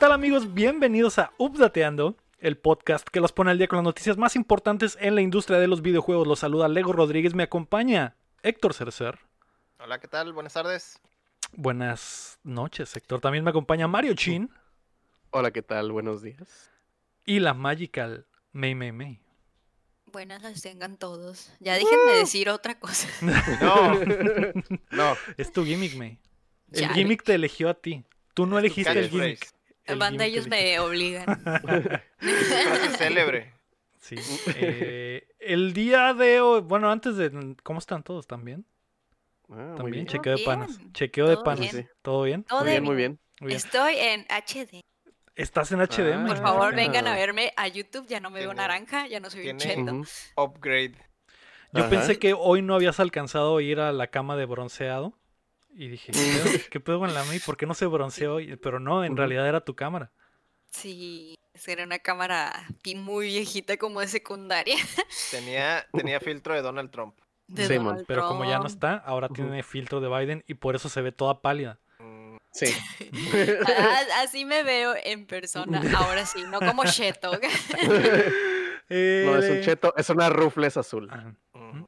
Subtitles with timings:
[0.00, 0.54] ¿Qué tal amigos?
[0.54, 4.96] Bienvenidos a Updateando, el podcast que los pone al día con las noticias más importantes
[4.98, 6.26] en la industria de los videojuegos.
[6.26, 9.18] Los saluda Lego Rodríguez, me acompaña Héctor Cercer.
[9.78, 10.32] Hola, ¿qué tal?
[10.32, 10.98] Buenas tardes.
[11.52, 13.20] Buenas noches, Héctor.
[13.20, 14.50] También me acompaña Mario Chin.
[15.32, 15.92] Hola, ¿qué tal?
[15.92, 16.70] Buenos días.
[17.26, 19.20] Y la Magical May May May.
[20.06, 21.52] Buenas las tengan todos.
[21.60, 23.06] Ya déjenme decir otra cosa.
[23.60, 24.00] No,
[24.92, 25.16] no.
[25.36, 26.18] Es tu gimmick, May.
[26.72, 28.02] El gimmick te eligió a ti.
[28.32, 29.59] Tú no elegiste el catchphrase.
[29.84, 29.90] Gimmick.
[29.92, 31.26] El Banda, ellos me obligan.
[32.98, 33.52] Célebre.
[34.00, 34.16] Sí.
[34.56, 37.54] Eh, el día de hoy, bueno, antes de...
[37.62, 38.26] ¿Cómo están todos?
[38.26, 38.64] ¿También?
[39.50, 40.06] Ah, También, bien.
[40.06, 40.78] chequeo de panas.
[40.92, 41.72] Chequeo de panas.
[41.72, 41.90] bien.
[42.02, 42.44] ¿Todo bien?
[42.44, 43.18] Todo Muy bien, muy bien.
[43.40, 43.56] Muy bien.
[43.56, 44.80] Estoy en HD.
[45.34, 45.78] Estás en.
[45.78, 46.40] Por Ah.
[46.40, 46.76] favor, Ah.
[46.76, 48.06] vengan a verme a YouTube.
[48.06, 50.02] Ya no me veo naranja, ya no soy un cheto.
[50.36, 50.94] Upgrade.
[51.72, 51.90] Yo Ajá.
[51.90, 55.14] pensé que hoy no habías alcanzado a ir a la cama de bronceado.
[55.72, 57.38] Y dije, ¿qué pedo, ¿qué pedo con la May?
[57.40, 58.56] ¿Por qué no se bronceó hoy?
[58.56, 60.10] Pero no, en realidad era tu cámara.
[60.70, 64.76] Sí, era una cámara muy viejita como de secundaria.
[65.30, 67.18] Tenía, tenía filtro de Donald Trump.
[67.46, 68.04] De Sí, Donald man.
[68.06, 71.12] Pero como ya no está, ahora tiene filtro de Biden y por eso se ve
[71.12, 71.78] toda pálida.
[71.98, 72.66] Mm, Sí.
[74.22, 75.82] Así me veo en persona.
[75.96, 77.30] Ahora sí, no como cheto.
[78.92, 81.08] No, es un Eh, cheto, es una rufles azul.
[81.12, 81.32] ajá.
[81.52, 81.84] mm.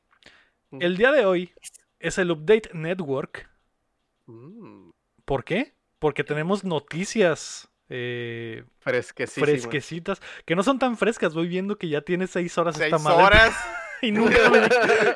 [0.81, 1.53] El día de hoy
[1.99, 3.51] es el Update Network.
[4.27, 4.91] Mm,
[5.25, 5.75] ¿Por qué?
[5.99, 11.35] Porque tenemos noticias eh, fresquecitas, que no son tan frescas.
[11.35, 13.25] Voy viendo que ya tiene seis horas Seis esta madre.
[13.25, 13.55] horas.
[14.03, 14.67] y, nunca me di,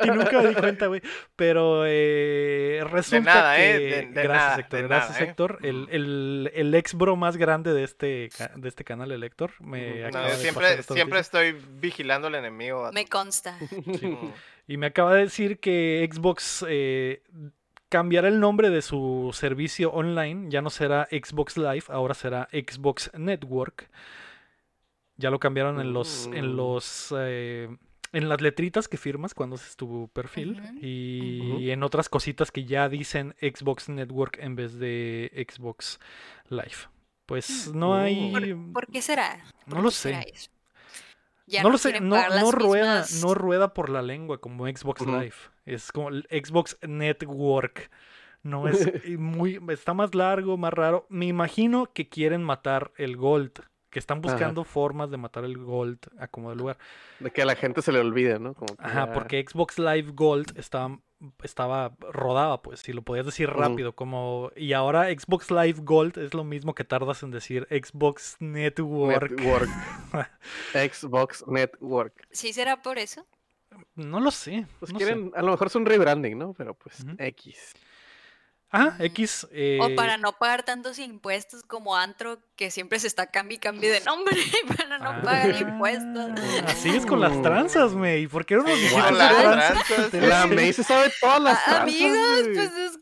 [0.05, 1.03] y nunca me di cuenta, güey.
[1.35, 3.71] Pero eh, resulta nada, que...
[3.75, 3.79] ¿eh?
[3.79, 4.81] De- de gracias, nada, Héctor.
[4.81, 5.29] de gracias, nada, ¿eh?
[5.29, 5.59] Héctor.
[5.63, 10.05] El, el, el ex bro más grande de este, de este canal, el Héctor, me
[10.05, 12.91] acaba No, de siempre, siempre estoy vigilando al enemigo.
[12.93, 13.59] Me consta.
[14.69, 17.23] Y me acaba de decir que Xbox eh,
[17.89, 20.47] cambiará el nombre de su servicio online.
[20.51, 23.91] Ya no será Xbox Live, ahora será Xbox Network.
[25.17, 26.57] Ya lo cambiaron en los, en Mm.
[26.57, 27.69] los, eh,
[28.13, 32.89] en las letritas que firmas cuando haces tu perfil y en otras cositas que ya
[32.89, 35.99] dicen Xbox Network en vez de Xbox
[36.51, 36.89] Live.
[37.25, 37.93] Pues no Mm.
[37.95, 39.37] hay, ¿Por, por qué será?
[39.67, 40.27] no ¿Por lo qué sé.
[40.35, 40.51] eso?
[41.47, 45.07] Ya no lo sé, no, no rueda, mismas- no rueda por la lengua como Xbox.
[45.07, 45.35] Live.
[45.65, 47.91] Es como el Xbox Network.
[48.43, 48.79] No es
[49.19, 51.07] muy, está más largo, más raro.
[51.09, 53.53] Me imagino que quieren matar el Gold.
[53.91, 54.33] Que están Ajá.
[54.33, 56.77] buscando formas de matar el Gold a como de lugar.
[57.19, 58.53] De que a la gente se le olvide, ¿no?
[58.53, 60.99] Como que Ajá, ya- porque Xbox Live Gold estaba,
[61.43, 64.51] estaba rodaba, pues, si lo podías decir rápido, como.
[64.57, 69.33] Y ahora Xbox Live Gold es lo mismo que tardas en decir Xbox Network.
[69.33, 69.71] Network.
[70.73, 72.27] Xbox Network.
[72.31, 73.27] ¿Sí será por eso?
[73.95, 74.67] No lo sé.
[74.79, 75.05] Pues no sé.
[75.05, 76.55] quieren, a lo mejor es un rebranding, ¿no?
[76.55, 77.05] Pero pues.
[77.19, 77.75] X.
[78.73, 79.05] Ah, Ujú.
[79.05, 79.47] X.
[79.53, 83.59] eh, O para no pagar tantos impuestos como Antro, que siempre se está cambi y
[83.59, 84.37] cambie de nombre
[84.77, 86.31] para no pagar impuestos.
[86.37, 88.27] Ah, Así es con las tranzas, May.
[88.27, 90.13] ¿Por qué no nos de las tranzas?
[90.15, 92.55] La May se sabe todas las Ah, tranzas, Amigos, güey.
[92.55, 92.96] pues es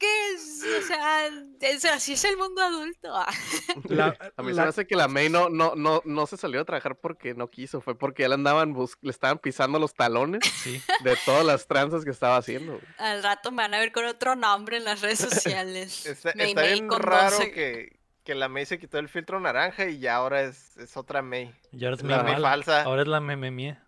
[0.95, 3.15] es- o sea, es- así es el mundo adulto.
[3.15, 3.27] ah.
[3.89, 6.37] La- A mí se la- me hace que la May no, no, no, no se
[6.37, 9.79] salió a trabajar porque no quiso, fue porque ya le andaban bus- le estaban pisando
[9.79, 10.81] los talones Sí.
[11.03, 12.81] de todas las tranzas que estaba haciendo.
[12.99, 16.05] Al rato me van a ver con otro nombre en las redes sociales.
[16.07, 17.53] Está, May está May bien con raro 12.
[17.53, 21.23] que, que la May se quitó el filtro naranja y ya ahora es, es otra
[21.23, 21.55] May.
[21.73, 22.83] Ya eres La muy May falsa.
[22.83, 23.85] Ahora es la meme mía.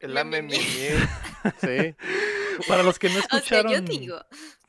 [0.00, 1.94] Es la Me- May me- Sí.
[2.68, 3.72] Para los que no O sea, escucharon.
[3.72, 4.20] yo digo,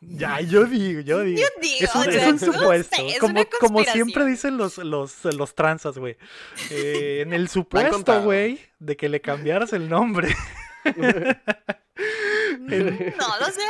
[0.08, 1.40] Ya, yo digo, yo digo.
[1.42, 2.96] yo digo, Es un, o es sea, un no sé, supuesto.
[3.08, 6.18] es como, una como siempre dicen los, los, los tranzas, güey.
[6.70, 10.36] Eh, en el supuesto, güey, de que le cambiaras el nombre.
[12.68, 13.62] No lo sé.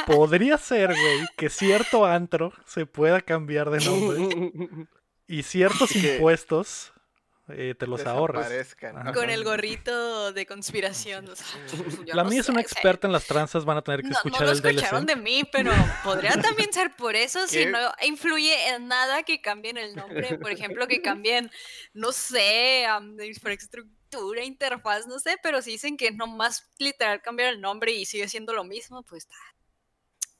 [0.06, 4.88] podría ser, güey, que cierto antro se pueda cambiar de nombre.
[5.26, 6.92] Y ciertos impuestos
[7.48, 8.48] eh, te los ahorras.
[8.48, 8.98] Desaparezcan.
[8.98, 9.12] Ajá.
[9.12, 11.28] Con el gorrito de conspiración.
[11.28, 11.46] o sea,
[12.14, 14.16] La no mía es una experta en las tranzas, van a tener que No, no
[14.16, 14.76] escuchar lo el DLC.
[14.76, 19.40] escucharon de mí, pero podría también ser por eso si no influye en nada que
[19.42, 20.38] cambien el nombre.
[20.38, 21.50] Por ejemplo, que cambien,
[21.92, 22.86] no sé,
[23.16, 28.06] de infraestructura, interfaz, no sé, pero si dicen que nomás literal cambiar el nombre y
[28.06, 29.36] sigue siendo lo mismo, pues está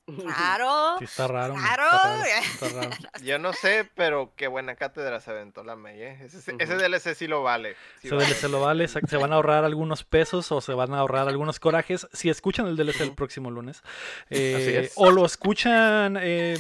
[0.07, 0.97] raro.
[0.99, 1.55] Sí, está raro.
[1.55, 1.85] man, Claro.
[1.87, 2.91] Está raro, está raro.
[3.23, 6.19] Yo no sé, pero qué buena cátedra se aventó la May, ¿eh?
[6.25, 6.83] Ese, ese Ujú.
[6.83, 7.75] DLC sí lo vale.
[8.01, 8.27] sí Ese vale.
[8.29, 11.59] DLC lo vale, se van a ahorrar algunos pesos o se van a ahorrar algunos
[11.61, 13.83] corajes si escuchan el DLC el próximo lunes.
[14.31, 14.93] Eh, es.
[14.97, 16.57] O lo escuchan eh,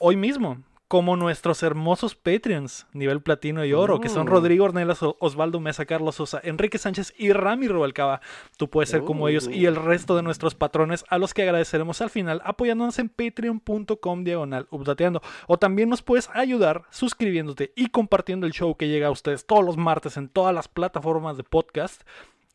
[0.00, 4.30] hoy mismo, como nuestros hermosos Patreons, nivel platino y oro, que son Uh.
[4.30, 8.20] Rodrigo Ornelas, Osvaldo Mesa, Carlos Sosa, Enrique Sánchez y Rami Rubalcaba.
[8.56, 12.00] Tú puedes ser como ellos y el resto de nuestros patrones, a los que agradeceremos
[12.02, 15.22] al final, apoyándonos en patreon.com diagonal updateando.
[15.48, 19.64] O también nos puedes ayudar suscribiéndote y compartiendo el show que llega a ustedes todos
[19.64, 22.02] los martes en todas las plataformas de podcast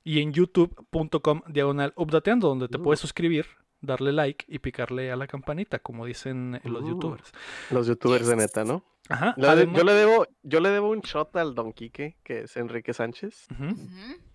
[0.04, 2.84] y en youtube.com diagonal updateando, donde te Uh.
[2.84, 3.46] puedes suscribir,
[3.82, 6.90] darle like y picarle a la campanita, como dicen eh, los Uh.
[6.90, 7.32] youtubers.
[7.72, 8.84] Los youtubers de neta, ¿no?
[9.10, 9.34] Ajá.
[9.38, 12.56] Le- además- yo, le debo, yo le debo un shot al Don Quique, que es
[12.58, 13.48] Enrique Sánchez.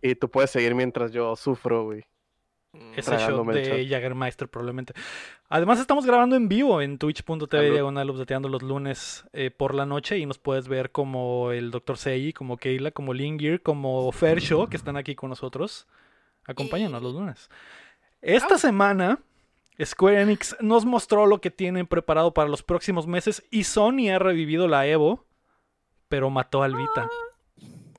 [0.02, 2.04] Y tú puedes seguir mientras yo sufro, güey.
[2.94, 3.88] Ese shot de shot.
[3.88, 4.92] Jagermeister probablemente.
[5.48, 10.18] Además estamos grabando en vivo en twitch.tv diagonal updateando los lunes eh, por la noche
[10.18, 11.96] y nos puedes ver como el Dr.
[11.96, 15.86] Sei, como Keila, como Lingir, como Fair Show, que están aquí con nosotros.
[16.44, 17.48] Acompáñanos los lunes.
[18.20, 19.20] Esta semana
[19.84, 24.18] Square Enix nos mostró lo que tienen preparado para los próximos meses y Sony ha
[24.18, 25.26] revivido la Evo,
[26.08, 27.08] pero mató al Vita.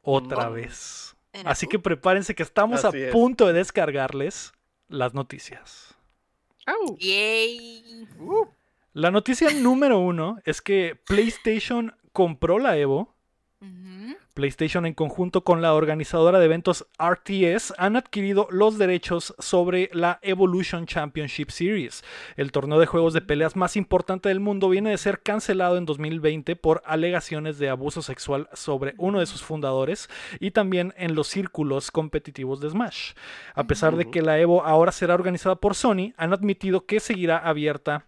[0.02, 0.54] Otra No.
[0.54, 1.16] vez.
[1.46, 3.12] Así que prepárense que estamos Así a es.
[3.12, 4.54] punto de descargarles
[4.88, 5.96] las noticias.
[6.66, 6.98] ¡Au!
[6.98, 8.08] Yay.
[8.20, 8.46] Uh,
[8.94, 13.14] La noticia número uno es que PlayStation compró la Evo.
[13.62, 14.18] Ujú.
[14.38, 20.20] PlayStation en conjunto con la organizadora de eventos RTS han adquirido los derechos sobre la
[20.22, 22.04] Evolution Championship Series.
[22.36, 25.88] El torneo de juegos de peleas más importante del mundo viene de ser cancelado en
[25.88, 30.08] 2020 por alegaciones de abuso sexual sobre uno de sus fundadores
[30.40, 33.14] y también en los círculos competitivos de Smash.
[33.56, 37.40] A pesar de que la Evo ahora será organizada por Sony, han admitido que seguirá
[37.40, 38.06] abierta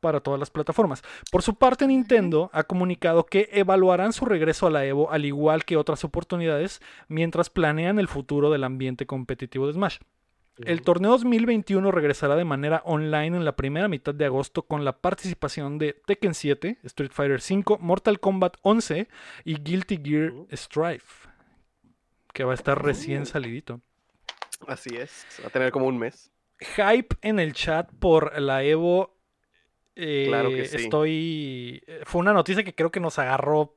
[0.00, 1.02] para todas las plataformas.
[1.30, 5.64] Por su parte, Nintendo ha comunicado que evaluarán su regreso a la Evo al igual
[5.64, 9.98] que otras oportunidades mientras planean el futuro del ambiente competitivo de Smash.
[10.58, 14.98] El torneo 2021 regresará de manera online en la primera mitad de agosto con la
[14.98, 19.08] participación de Tekken 7, Street Fighter 5, Mortal Kombat 11
[19.44, 20.32] y Guilty Gear.
[20.52, 21.28] Strife,
[22.32, 23.80] que va a estar recién salidito.
[24.68, 25.26] Así es.
[25.42, 26.30] Va a tener como un mes.
[26.60, 29.16] Hype en el chat por la Evo.
[29.96, 30.76] Eh, Claro que sí.
[30.76, 31.82] Estoy.
[31.86, 33.76] eh, Fue una noticia que creo que nos agarró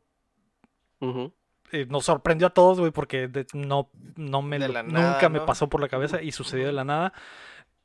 [1.71, 5.41] eh, nos sorprendió a todos, güey, porque de- no, no me lo- nunca nada, me
[5.41, 7.13] pasó por la cabeza y sucedió de la nada.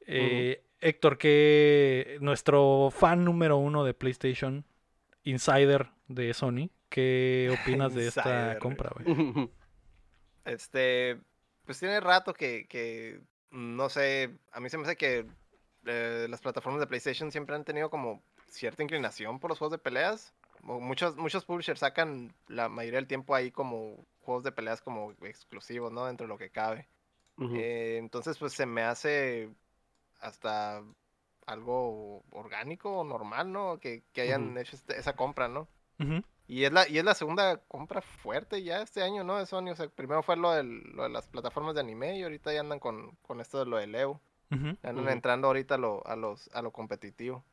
[0.06, 4.64] Eh, Héctor, que nuestro fan número uno de PlayStation,
[5.25, 7.50] insider de Sony, ¿qué
[7.87, 9.50] opinas de esta compra, güey?
[10.44, 11.20] Este,
[11.64, 13.20] pues tiene rato que, que,
[13.50, 15.26] no sé, a mí se me hace que
[15.87, 19.79] eh, las plataformas de PlayStation siempre han tenido como cierta inclinación por los juegos de
[19.79, 20.32] peleas.
[20.62, 25.90] Muchos, muchos publishers sacan la mayoría del tiempo ahí como juegos de peleas como exclusivos,
[25.93, 26.06] ¿no?
[26.06, 26.87] Dentro de lo que cabe.
[27.56, 29.49] Eh, entonces, pues se me hace
[30.20, 30.82] hasta
[31.46, 33.78] algo orgánico o normal, ¿no?
[33.81, 35.67] Que, que hayan hecho este- esa compra, ¿no?
[36.46, 39.38] Y es la, y es la segunda compra fuerte ya este año, ¿no?
[39.38, 39.70] De Sony.
[39.70, 42.61] O sea, primero fue lo, del- lo de las plataformas de anime y ahorita ya
[42.61, 43.78] andan con, con esto de lo
[44.82, 45.08] Andan Ujú.
[45.08, 47.44] entrando ahorita a lo, a, los, a lo competitivo.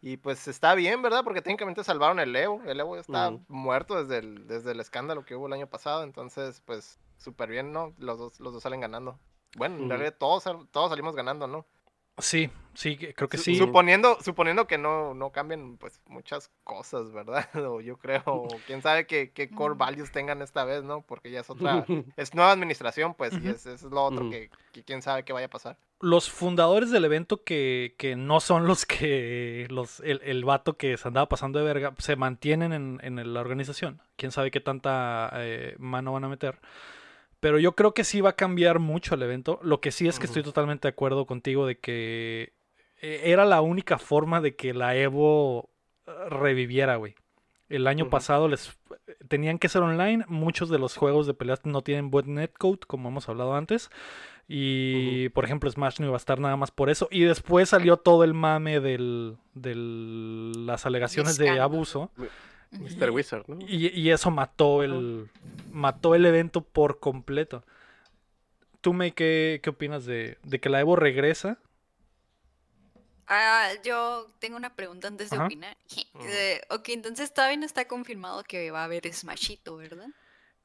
[0.00, 1.22] Y pues está bien, ¿verdad?
[1.24, 2.60] Porque técnicamente salvaron el Evo.
[2.66, 3.44] El Evo está Ujú.
[3.48, 6.02] muerto desde el, desde el escándalo que hubo el año pasado.
[6.02, 7.94] Entonces, pues, súper bien, ¿no?
[7.98, 9.18] Los dos, los dos salen ganando.
[9.56, 11.66] Bueno, en realidad todos, todos salimos ganando, ¿no?
[12.18, 13.56] Sí, sí, que- creo que sí.
[13.56, 17.48] Suponiendo, suponiendo que no, no cambien pues muchas cosas, ¿verdad?
[17.72, 21.00] O yo creo, o quién sabe qué, qué core values tengan esta vez, ¿no?
[21.02, 21.84] Porque ya es otra,
[22.16, 24.50] es nueva administración, pues, y es, es lo otro que
[24.84, 25.78] quién sabe qué vaya a pasar.
[26.00, 30.96] Los fundadores del evento que, que no son los que los el, el vato que
[30.96, 34.02] se andaba pasando de verga se mantienen en, en la organización.
[34.16, 36.58] Quién sabe qué tanta eh, mano van a meter.
[37.42, 39.58] Pero yo creo que sí va a cambiar mucho el evento.
[39.64, 42.52] Lo que sí es que estoy totalmente de acuerdo contigo de que
[43.00, 45.68] eh, era la única forma de que la Evo
[46.06, 47.16] eh, reviviera, güey.
[47.68, 48.78] El año pasado les
[49.26, 50.24] tenían que ser online.
[50.28, 53.90] Muchos de los juegos de peleas no tienen buen netcode, como hemos hablado antes.
[54.46, 57.08] Y por ejemplo, Smash no iba a estar nada más por eso.
[57.10, 62.12] Y después salió todo el mame de del, las alegaciones de abuso.
[62.72, 63.10] Mr.
[63.10, 63.58] Wizard, ¿no?
[63.66, 65.28] Y, y eso mató el.
[65.72, 67.64] mató el evento por completo.
[68.80, 71.58] ¿Tú, May, qué, qué opinas de, de que la Evo regresa?
[73.28, 75.46] Ah, yo tengo una pregunta antes de Ajá.
[75.46, 75.76] opinar.
[76.14, 76.24] Ujú.
[76.28, 80.08] Eh, ok, entonces todavía no está confirmado que va a haber Smashito, ¿verdad?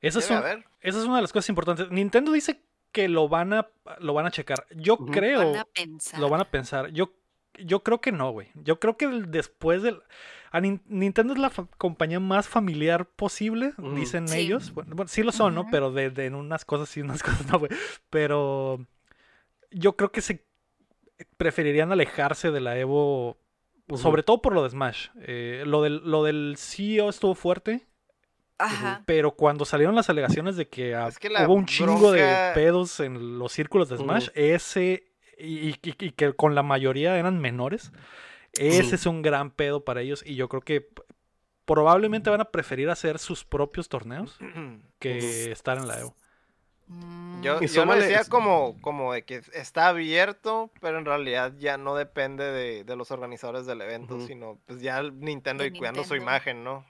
[0.01, 0.37] Esa es, un-
[0.81, 1.89] esa es una de las cosas importantes.
[1.89, 2.61] Nintendo dice
[2.91, 3.67] que lo van a,
[3.99, 4.65] lo van a checar.
[4.75, 5.07] Yo Ujú.
[5.07, 5.51] creo.
[5.51, 6.19] Van a pensar.
[6.19, 6.89] Lo van a pensar.
[6.89, 7.11] Yo,
[7.63, 8.49] yo creo que no, güey.
[8.55, 10.01] Yo creo que después del.
[10.51, 14.39] a Nin- Nintendo es la fa- compañía más familiar posible, dicen Sí.
[14.39, 14.73] ellos.
[14.73, 15.67] Bueno, bueno, sí lo son, ¿no?
[15.71, 17.71] Pero de, de en unas cosas sí, en unas cosas no, güey.
[18.09, 18.85] Pero
[19.71, 20.45] yo creo que se
[21.37, 23.37] preferirían alejarse de la Evo.
[23.95, 25.07] Sobre todo por lo de Smash.
[25.21, 27.87] Eh, lo, del, lo del CEO estuvo fuerte,
[28.57, 29.01] Ajá.
[29.05, 32.51] pero cuando salieron las alegaciones de que ah, Es que la hubo un chingo de
[32.53, 33.95] pedos en los círculos de.
[33.97, 35.06] Smash, ese,
[35.39, 37.91] y, y- y que con la mayoría eran menores,
[38.53, 40.87] ese es un gran pedo para ellos y yo creo que
[41.65, 44.37] probablemente van a preferir hacer sus propios torneos
[44.99, 46.15] que estar en la Evo.
[46.87, 51.53] Mm, Yo, Y yo lo decía como, como de que está abierto, pero en realidad
[51.57, 56.03] ya no depende de, de los organizadores del evento, sino pues ya Nintendo y cuidando
[56.03, 56.85] su imagen, ¿no?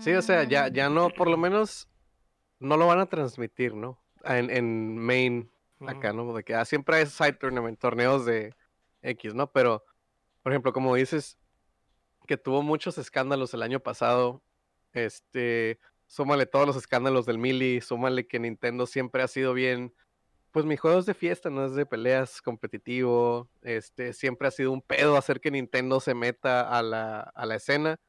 [0.00, 1.88] Sí, o sea, ya, ya no, por lo menos
[2.58, 3.98] no lo van a transmitir, ¿no?
[4.24, 5.50] En, en main.
[5.80, 6.32] Acá, ¿no?
[6.34, 8.54] De que ah, siempre hay side tournament, torneos de
[9.02, 9.50] X, ¿no?
[9.50, 9.84] Pero,
[10.42, 11.38] por ejemplo, como dices,
[12.26, 14.42] que tuvo muchos escándalos el año pasado,
[14.92, 19.94] este, súmale todos los escándalos del Mili, súmale que Nintendo siempre ha sido bien,
[20.50, 24.72] pues mi juego es de fiesta, no es de peleas competitivo, este, siempre ha sido
[24.72, 28.00] un pedo hacer que Nintendo se meta a la, a la escena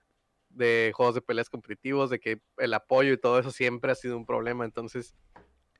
[0.50, 4.18] de juegos de peleas competitivos, de que el apoyo y todo eso siempre ha sido
[4.18, 5.16] un problema, entonces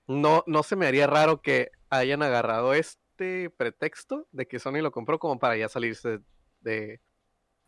[0.08, 4.92] no, no se me haría raro que hayan agarrado este pretexto de que Sony lo
[4.92, 6.20] compró como para ya salirse
[6.62, 7.00] de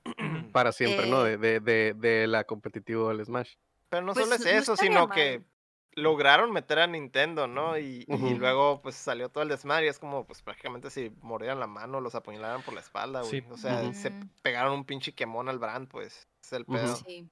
[0.54, 1.26] para siempre, ¿no?
[1.26, 1.38] Eh.
[1.38, 3.56] De, de, de, de la competitivo del Smash.
[3.90, 5.16] Pero no Pues, solo es no eso, sino mal.
[5.16, 5.44] que
[5.94, 7.78] lograron meter a Nintendo, ¿no?
[7.78, 8.06] Y,
[8.38, 12.00] luego pues salió todo el desmadre y es como pues prácticamente si mordieran la mano,
[12.00, 13.42] los apuñalaran por la espalda, güey.
[13.42, 13.44] Sí.
[13.50, 14.12] O sea, se
[14.42, 16.28] pegaron un pinche quemón al brand, pues.
[16.42, 16.96] Es el pedo.
[16.96, 17.30] Sí.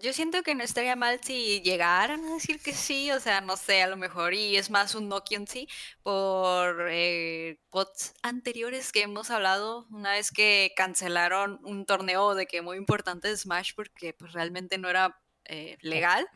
[0.00, 3.56] Yo siento que no estaría mal si llegaran a decir que sí, o sea, no
[3.56, 5.68] sé, a lo mejor, y es más un Nokia en sí,
[6.02, 12.62] por eh, pods anteriores que hemos hablado, una vez que cancelaron un torneo de que
[12.62, 16.26] muy importante de Smash porque pues realmente no era eh, legal,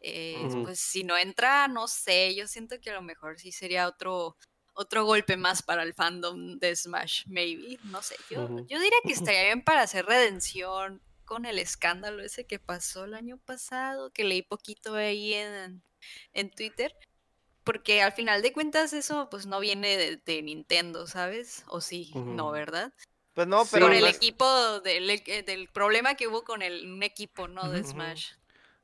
[0.00, 3.86] eh, pues si no entra, no sé, yo siento que a lo mejor sí sería
[3.86, 4.36] otro
[4.74, 9.12] otro golpe más para el fandom de Smash, maybe, no sé, yo, yo diría que
[9.12, 14.24] estaría bien para hacer redención con el escándalo ese que pasó el año pasado, que
[14.24, 15.82] leí poquito ahí en,
[16.32, 16.96] en Twitter,
[17.64, 21.64] porque al final de cuentas eso pues no viene de, de Nintendo, ¿sabes?
[21.68, 22.50] O sí, no.
[22.50, 22.94] ¿verdad?
[23.34, 27.02] Pues no, pero Por el equipo, del, e- del problema que hubo con el, un
[27.02, 27.70] equipo, ¿no?
[27.70, 27.84] De.
[27.84, 28.30] Smash.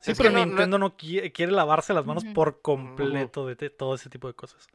[0.01, 3.47] Sí, Es que pero no- no- Nintendo no, quiere, quiere lavarse las manos por completo
[3.47, 4.67] de todo ese tipo de cosas.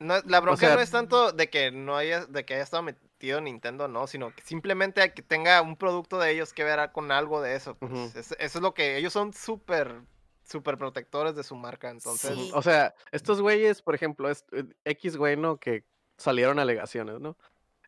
[0.00, 2.82] No, la bronca sea- no es tanto de que no haya, de que haya estado
[3.22, 7.40] Nintendo, no, sino que simplemente que tenga un producto de ellos que ver con algo
[7.40, 7.76] de eso.
[7.76, 8.16] pues.
[8.16, 10.00] Es- eso es lo que ellos son súper,
[10.44, 12.34] súper protectores de su marca, entonces.
[12.34, 12.50] Sí.
[12.54, 15.56] O sea, estos güeyes, por ejemplo, es, eh, X güey, ¿no?
[15.58, 15.84] Que
[16.18, 17.36] salieron alegaciones, ¿no?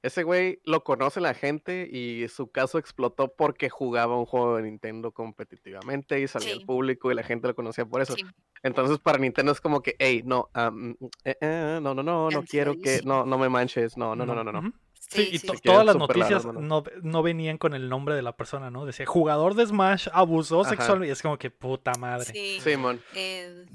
[0.02, 4.62] Ese güey lo conoce la gente y su caso explotó porque jugaba un juego de
[4.64, 6.64] Nintendo competitivamente y salía al Sí.
[6.66, 8.14] público y la gente lo conocía por eso.
[8.14, 8.22] Sí.
[8.62, 10.90] Entonces para Nintendo es como que, hey, no, mm,
[11.24, 14.34] eh, eh, no, no, no, no quiero que, no, no me manches, no, no, no,
[14.44, 14.72] no, no.
[15.08, 15.60] Sí, y sí, sí.
[15.62, 16.52] Todas las largo, noticias ¿no?
[16.52, 18.84] no, no venían con el nombre de la persona, ¿no?
[18.86, 20.70] Decía, jugador de Smash abusó Ajá.
[20.70, 21.08] sexualmente.
[21.08, 22.32] Y es como que puta madre.
[22.32, 22.58] Sí.
[22.62, 23.02] Simón.
[23.14, 23.66] Eh,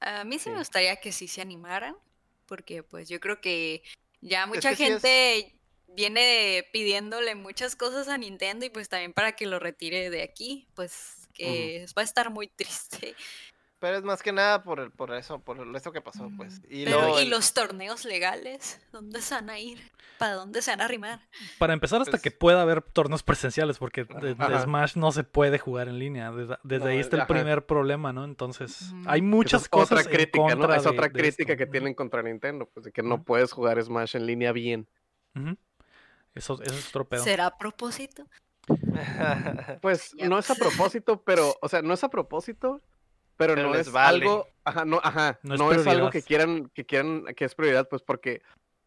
[0.00, 1.96] a mí sí me gustaría que sí se animaran,
[2.46, 3.82] porque pues yo creo que
[4.20, 5.52] ya mucha que sí es- gente
[5.88, 10.68] viene pidiéndole muchas cosas a Nintendo y pues también para que lo retire de aquí,
[10.74, 13.14] pues que va a estar muy triste.
[13.78, 16.62] Pero es más que nada por, el- por eso, por esto que pasó, pues.
[16.70, 18.80] Y Pero, luego ¿y el- los torneos legales?
[18.90, 19.78] ¿Dónde se van a ir?
[20.18, 21.20] ¿Para dónde se van a arrimar?
[21.58, 24.34] Para empezar, hasta Pues- que pueda haber torneos presenciales, porque de.
[24.62, 26.30] Smash no se puede jugar en línea.
[26.32, 27.28] Desde, desde No, ahí está el ajá.
[27.34, 28.24] primer problema, ¿no?
[28.24, 30.58] Entonces, hay muchas es cosas otra crítica, en ¿no?
[30.60, 31.56] contra Es de- otra crítica esto.
[31.58, 34.88] que tienen contra Nintendo, pues de que no puedes jugar Smash en línea bien.
[36.34, 37.22] Eso, eso es otro pedo.
[37.22, 38.26] ¿Será a propósito?
[39.82, 40.28] Pues Ya.
[40.28, 42.80] no es a propósito, pero, o sea, no es a propósito,
[43.36, 44.24] pero, Pero no les es vale.
[44.24, 47.54] algo, ajá, no, ajá, No no, es es, algo que quieran, que quieran, que es
[47.54, 48.42] prioridad, pues porque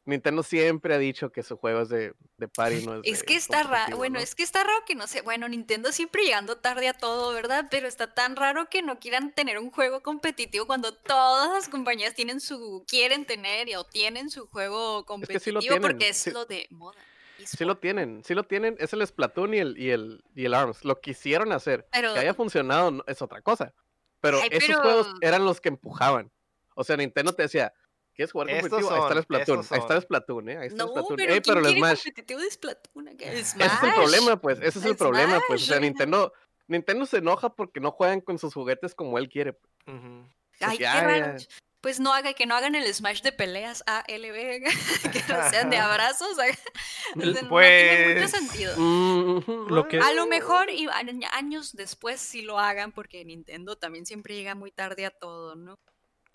[0.05, 3.25] Nintendo siempre ha dicho que su juego es de, de party, no es Es de
[3.27, 4.23] que está raro, bueno, ¿no?
[4.23, 7.67] es que está raro que no sé, bueno, Nintendo siempre llegando tarde a todo, ¿verdad?
[7.69, 12.15] Pero está tan raro que no quieran tener un juego competitivo cuando todas las compañías
[12.15, 16.01] tienen su, quieren tener y- o tienen su juego que sí lo competitivo porque tienen,
[16.09, 16.99] es sí- lo de moda.
[17.37, 20.53] Sí lo tienen, sí lo tienen, es el Splatoon y el, y el, y el
[20.53, 23.73] ARMS, lo quisieron hacer, Pero, que haya funcionado es otra cosa,
[24.21, 26.31] pero Ay, esos pero- juegos eran los que empujaban,
[26.75, 27.73] o sea, Nintendo te decía,
[28.13, 28.89] ¿quieres jugar competitivo?
[28.91, 30.01] Ahí está el son, Splatoon, ahí está el son.
[30.01, 30.57] Splatoon, ¿eh?
[30.57, 33.07] Ahí está no, Splatoon, pero Ey, ¿quién pero el Smash, competitivo de Splatoon?
[33.19, 35.79] Ese es el problema, pues, ese es el problema, pues, o sea.
[35.79, 36.33] Nintendo,
[36.67, 39.53] Nintendo se enoja porque no juegan con sus juguetes como él quiere.
[39.53, 39.97] pues.
[39.97, 40.25] Ujú.
[40.61, 41.37] Ay, que, qué raro.
[41.81, 44.63] Pues no haga, que no hagan el Smash de peleas ALB,
[45.13, 46.35] que no sean de abrazos.
[47.15, 48.73] no tiene mucho Pues, sentido.
[48.77, 51.01] Mm, ujú, Lo que- A lo mejor y a-
[51.37, 55.79] años después sí lo hagan porque Nintendo también siempre llega muy tarde a todo, ¿no?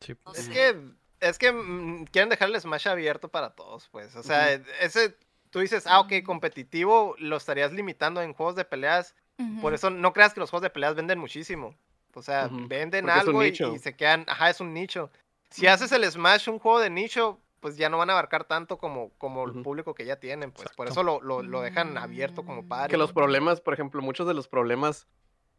[0.01, 0.15] Sí.
[0.25, 0.51] No Es sé.
[0.53, 0.77] que,
[1.21, 4.17] es que mm, quieren dejar el Smash abierto para todos, pues.
[4.17, 5.15] O sea, ese,
[5.51, 9.15] tú dices, ah, ok, competitivo lo estarías limitando en juegos de peleas.
[9.61, 11.77] Por eso no creas que los juegos de peleas venden muchísimo.
[12.15, 15.11] O sea, venden porque es algo y se quedan, ajá, es un nicho.
[15.55, 18.77] Si haces el Smash un juego de nicho, pues ya no van a abarcar tanto
[18.77, 22.45] como, como el público que ya tienen, pues por eso lo, lo, lo dejan abierto
[22.45, 22.69] como Mm.
[22.69, 22.91] padre.
[22.91, 25.07] Que los problemas, por ejemplo, muchos de los problemas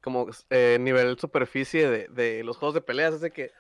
[0.03, 3.51] como eh, nivel superficie de, de los juegos de peleas es de que,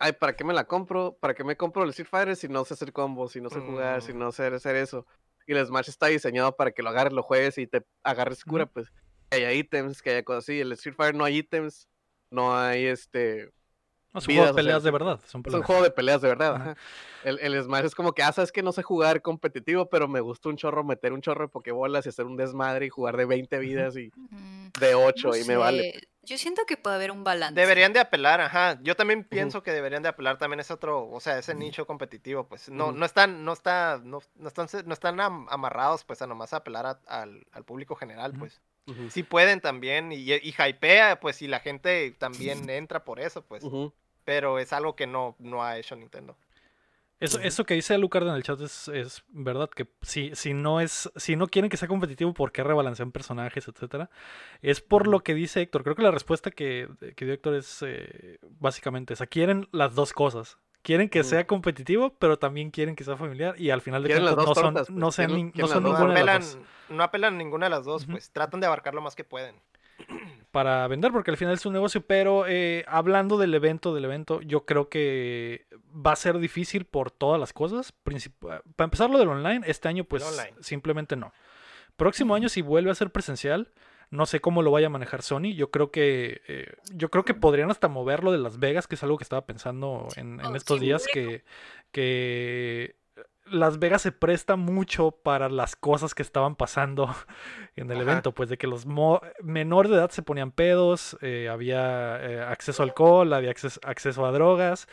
[0.00, 1.16] ay, ¿para qué me la compro?
[1.20, 3.60] ¿Para qué me compro el Street Fighter si no sé hacer combos, si no sé
[3.60, 4.18] jugar, si Mm.
[4.18, 5.06] no sé hacer eso?
[5.46, 8.66] Y el Smash está diseñado para que lo agarres, lo juegues y te agarres cura,
[8.66, 8.92] pues.
[9.30, 10.60] Que haya ítems, que haya cosas así.
[10.60, 11.88] El Street Fighter no hay ítems,
[12.30, 13.50] no hay este...
[14.12, 15.20] No, son vidas, juegos o de sea, peleas de es- verdad.
[15.26, 16.76] Son Es un juego de peleas de verdad, Ajá.
[17.24, 20.20] El, el Smash es como que, ah, sabes que no sé jugar competitivo, pero me
[20.20, 23.24] gusta un chorro meter un chorro de pokebolas y hacer un desmadre y jugar de
[23.26, 24.12] 20 vidas y
[24.78, 26.00] de 8 no y me vale.
[26.22, 27.58] Yo siento que puede haber un balance.
[27.58, 28.78] Deberían de apelar, ajá.
[28.82, 32.46] Yo también pienso que deberían de apelar también ese otro, o sea, ese nicho competitivo,
[32.46, 32.68] pues.
[32.68, 36.52] No, no están, no está, no, no están, no están am- amarrados, pues, a nomás
[36.52, 38.46] apelar a- al, al público general, Ujú.
[39.10, 43.64] Sí pueden también, y, y hypea, pues, y la gente también entra por eso, pues.
[44.24, 46.36] Pero es algo que no, no ha hecho Nintendo.
[47.20, 50.80] Eso, eso que dice Lucar en el chat es, es verdad, que si, si no
[50.80, 54.08] es, si no quieren que sea competitivo, ¿por qué rebalancean personajes, etcétera?
[54.62, 55.82] Es por lo que dice Héctor.
[55.82, 59.26] Creo que la respuesta que, que dio Héctor es eh, básicamente esa.
[59.26, 60.58] Quieren las dos cosas.
[60.82, 63.54] Quieren que sea competitivo, pero también quieren que sea familiar.
[63.60, 65.82] Y al final de cuentas no son, pues, no sean quieren- nin- no quieren son.
[65.82, 66.96] No ninguna de las apelan, dos.
[66.96, 68.30] no apelan a ninguna de las dos, pues.
[68.32, 69.56] Tratan de abarcar lo más que pueden.
[70.52, 72.00] para vender, porque al final es un negocio.
[72.06, 77.10] Pero eh, hablando del evento, del evento, yo creo que va a ser difícil por
[77.10, 77.92] todas las cosas.
[78.04, 80.54] Princip- para empezar lo del online, este año pues online.
[80.60, 81.32] simplemente no.
[81.96, 83.72] Próximo año si vuelve a ser presencial,
[84.10, 85.54] no sé cómo lo vaya a manejar Sony.
[85.54, 89.02] Yo creo que eh, yo creo que podrían hasta moverlo de Las Vegas, que es
[89.02, 91.44] algo que estaba pensando en, en Oh, estos días que
[91.92, 92.96] que
[93.46, 97.06] Las Vegas se presta mucho para las cosas que estaban pasando
[97.76, 98.02] en el Ajá.
[98.02, 98.86] evento, pues de que los
[99.42, 104.26] menores de edad se ponían pedos, eh, había eh, acceso a alcohol, había acceso, acceso
[104.26, 104.86] a drogas,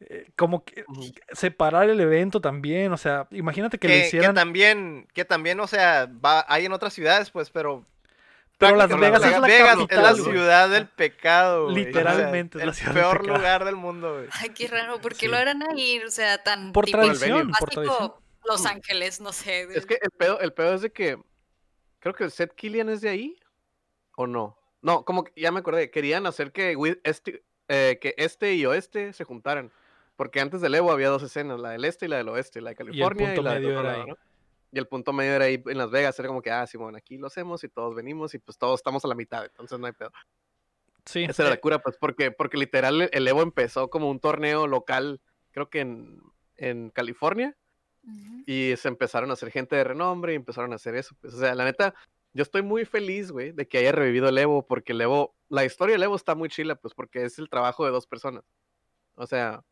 [0.00, 0.84] eh, como que
[1.32, 5.60] separar el evento también, o sea, imagínate que, Que, lo que hicieran, también, que también,
[5.60, 7.86] o sea, va, hay en otras ciudades, pues, pero
[8.58, 10.24] pero Las Vegas es la Vegas capital, es la güey.
[10.24, 11.66] ciudad del pecado.
[11.66, 14.28] O sea, Literalmente es la el ciudad del peor lugar del mundo, güey.
[14.32, 15.28] Ay, qué raro, ¿por qué Sí.
[15.28, 16.00] lo harán ahí?
[16.06, 18.12] O sea, tan Por tipo tradición, por básico, tradición.
[18.44, 19.68] Los Ángeles, no sé.
[19.74, 21.18] Es que el pedo, el pedo es de que
[21.98, 23.36] creo que Seth Killian es de ahí
[24.16, 24.58] o no.
[24.82, 29.12] No, como que ya me acordé, querían hacer que este, eh, que este y oeste
[29.12, 29.72] se juntaran.
[30.14, 32.70] Porque antes del Evo había dos escenas, la del este y la del oeste, la
[32.70, 34.06] de California y, punto la del medio era ahí.
[34.06, 34.16] ¿no?
[34.72, 37.18] Y el punto medio era ahí en Las Vegas, era como que, ah, Simón, aquí
[37.18, 39.92] lo hacemos y todos venimos y pues todos estamos a la mitad, entonces no hay
[39.92, 40.10] pedo.
[41.04, 44.18] Sí, Esa era eh, la cura, pues, porque, porque literal el- Evo empezó como un
[44.18, 45.20] torneo local,
[45.52, 46.20] creo que en,
[46.56, 47.56] en California,
[48.02, 48.42] Ujú.
[48.46, 51.14] y se empezaron a hacer gente de renombre y empezaron a hacer eso.
[51.20, 51.94] Pues, o sea, la neta,
[52.32, 55.64] yo estoy muy feliz, güey, de que haya revivido el Evo, porque el Evo, la
[55.64, 58.44] historia del Evo está muy chila, pues, porque es el trabajo de dos personas.
[59.14, 59.62] O sea,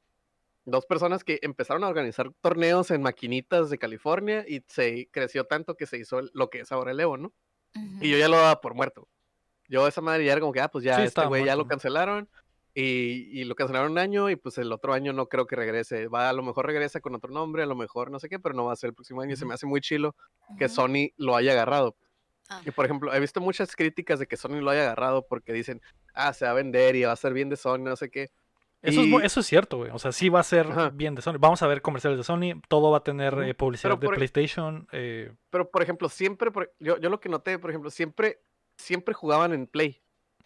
[0.65, 5.77] dos personas que empezaron a organizar torneos en maquinitas de California y se creció tanto
[5.77, 7.33] que se hizo lo que es ahora el Evo, ¿no?
[8.01, 9.09] Y yo ya lo daba por muerto.
[9.69, 11.67] Yo esa madre ya era como que, ah, pues ya Sí, este güey ya lo
[11.67, 12.29] cancelaron.
[12.77, 16.09] Y, y lo cancelaron un año y pues el otro año no creo que regrese.
[16.09, 18.55] Va, a lo mejor regresa con otro nombre, a lo mejor no sé qué, pero
[18.55, 19.35] no va a ser el próximo año.
[19.35, 20.17] y Se me hace muy chilo
[20.59, 20.69] que.
[20.69, 21.97] Sony lo haya agarrado.
[22.49, 22.63] Ah.
[22.67, 25.81] Y por ejemplo, he visto muchas críticas de que Sony lo haya agarrado porque dicen,
[26.15, 28.31] ah, se va a vender y va a ser bien de Sony, no sé qué.
[28.85, 29.91] Eso, es, Y- eso es cierto, güey.
[29.93, 30.91] O sea, sí va a ser Ajá.
[30.91, 31.35] bien de Sony.
[31.39, 32.61] Vamos a ver comerciales de Sony.
[32.69, 34.87] Todo va a tener eh, publicidad de PlayStation.
[34.93, 38.41] eh, Pero por ejemplo, siempre, por- yo, yo lo que noté, por ejemplo, siempre,
[38.77, 40.01] siempre jugaban en Play.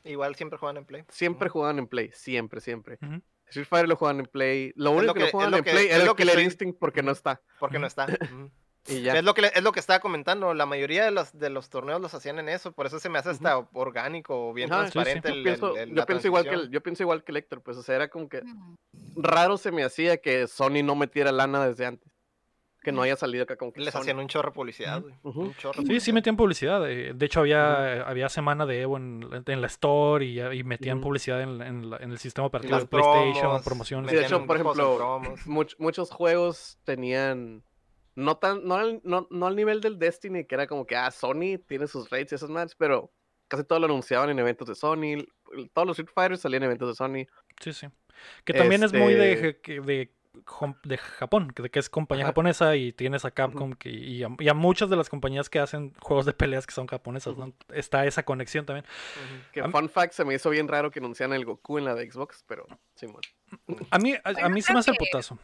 [0.04, 1.04] Igual siempre juegan en Play.
[1.08, 2.98] Siempre jugaban en Play, siempre, siempre.
[3.02, 3.20] ujú.
[3.48, 4.72] Street Fighter lo juegan en Play.
[4.76, 6.14] Lo Es único lo que, que- no es lo en que- Play es era lo
[6.14, 7.40] que Killer Instinct porque no está.
[7.58, 8.06] Porque no está.
[8.88, 9.16] Y ya.
[9.16, 10.54] Es lo que le- es lo que estaba comentando.
[10.54, 12.72] La mayoría de los de los torneos los hacían en eso.
[12.72, 14.92] Por eso se me hace hasta orgánico, bien Ajá, sí, sí.
[14.92, 16.72] transparente Yo el- pienso, el- el- yo la pienso igual que el, transición.
[16.72, 18.76] yo pienso igual que el Héctor, pues, o sea, era como que Ujú.
[19.16, 22.08] raro se me hacía que Sony no metiera lana desde antes.
[22.80, 23.04] Que no Mm.
[23.04, 24.00] haya salido acá con que Les Sony.
[24.02, 25.02] hacían un chorro de publicidad.
[25.24, 26.88] Un chorro Sí, sí metían publicidad.
[26.88, 31.00] eh, De hecho, había, había semana de Evo en, en la Store y, y metían
[31.00, 34.10] publicidad en, en el sistema operativo de PlayStation, promos, promociones.
[34.12, 35.20] Sí, de hecho, por ejemplo.
[35.46, 37.64] Much- muchos juegos tenían.
[38.18, 41.10] No, tan, no, al, no, no al nivel del Destiny, que era como que, ah,
[41.12, 43.12] Sony tiene sus raids y esas más, pero
[43.46, 45.24] casi todo lo anunciaban en eventos de Sony.
[45.72, 47.26] Todos los Street Fighters salían en eventos de Sony.
[47.60, 47.86] Sí, sí.
[48.44, 50.12] Que también es muy de, Este- de,
[50.84, 52.30] de Japón, que, de que es compañía Ajá.
[52.32, 55.60] japonesa y tienes a Capcom que, y, a, y a muchas de las compañías que
[55.60, 57.52] hacen juegos de peleas que son japonesas, ¿no?
[57.72, 58.84] Está esa conexión también.
[59.52, 62.10] Que fun fact, se me hizo bien raro que anunciaran el Goku en la de
[62.10, 63.20] Xbox, pero sí, bueno.
[63.90, 65.38] A mí, a, a mí se me hace el putazo.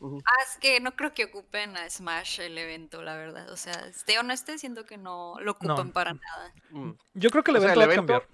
[0.00, 3.50] Ah, es que no creo que ocupen a Smash el evento, la verdad.
[3.50, 6.52] O sea, esté o no esté, siento que no lo ocupan para nada.
[6.70, 6.90] Mm.
[7.14, 8.28] Yo creo que el O sea, evento el va a cambiar.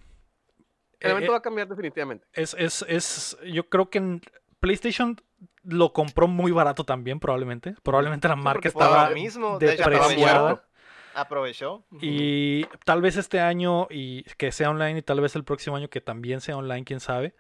[1.01, 2.27] El Eh, evento eh, va a cambiar definitivamente.
[2.33, 4.21] es, es, es, yo creo que en
[4.59, 5.21] PlayStation
[5.63, 7.75] lo compró muy barato también, probablemente.
[7.83, 10.65] Probablemente la marca estaba lo mismo, depreciada.
[11.15, 11.85] aprovechó.
[12.01, 15.89] Y tal vez este año y que sea online y tal vez el próximo año
[15.89, 17.35] que también sea online, quién sabe.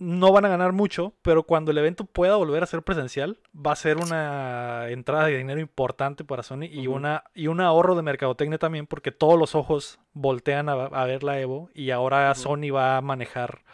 [0.00, 3.72] No van a ganar mucho, pero cuando el evento pueda volver a ser presencial, va
[3.72, 8.02] a ser una entrada de dinero importante para Sony y, una, y un ahorro de
[8.02, 12.30] mercadotecnia también, porque todos los ojos voltean a, a ver la Evo y ahora.
[12.34, 13.64] Sony va a manejar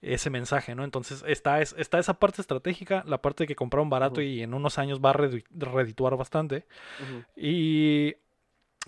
[0.00, 0.84] ese mensaje, ¿no?
[0.84, 4.54] Entonces está, es- está esa parte estratégica, la parte de que compraron barato y en
[4.54, 6.66] unos años va a redituar bastante.
[7.36, 8.14] Y.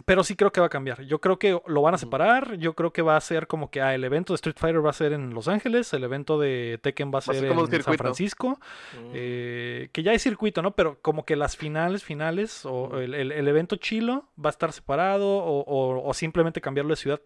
[0.05, 1.03] Pero sí creo que va a cambiar.
[1.03, 2.57] Yo creo que lo van a separar.
[2.57, 4.91] Yo creo que va a ser como que ah, el evento de Street Fighter va
[4.91, 5.93] a ser en Los Ángeles.
[5.93, 7.95] El evento de Tekken va a Va a ser como en San.
[7.97, 8.49] Francisco.
[8.95, 9.11] Mm.
[9.15, 10.71] eh, que ya hay circuito, ¿no?
[10.73, 14.73] Pero como que las finales, finales, o el, el- el evento chilo va a estar
[14.73, 17.21] separado, o, o- o simplemente cambiarlo de ciudad.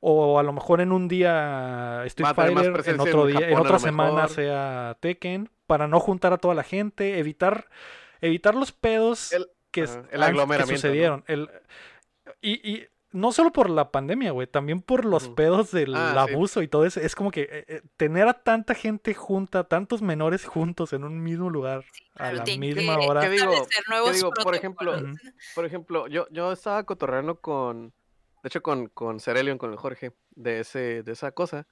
[0.00, 3.66] O a lo mejor en un día Street Fighter, en otro en día, en Japón,
[3.66, 7.68] otra semana sea Tekken, para no juntar a toda la gente, evitar,
[8.20, 11.24] evitar los pedos El- que, es- el han- que sucedieron.
[11.26, 11.50] El,
[12.40, 16.32] y, y no solo por la pandemia, güey, también por los pedos del Ah, sí.
[16.34, 17.00] abuso y todo eso.
[17.00, 21.22] Es como que eh, eh, tener a tanta gente junta, tantos menores juntos en un
[21.22, 23.20] mismo lugar a Claro, la misma hora.
[23.22, 23.52] ¿Qué digo?
[24.42, 24.94] Por ejemplo.
[25.54, 27.94] Por ejemplo, yo, yo estaba cotorreando con,
[28.42, 31.66] de hecho, con, con Cerelion, con el Jorge, de, ese, de esa cosa.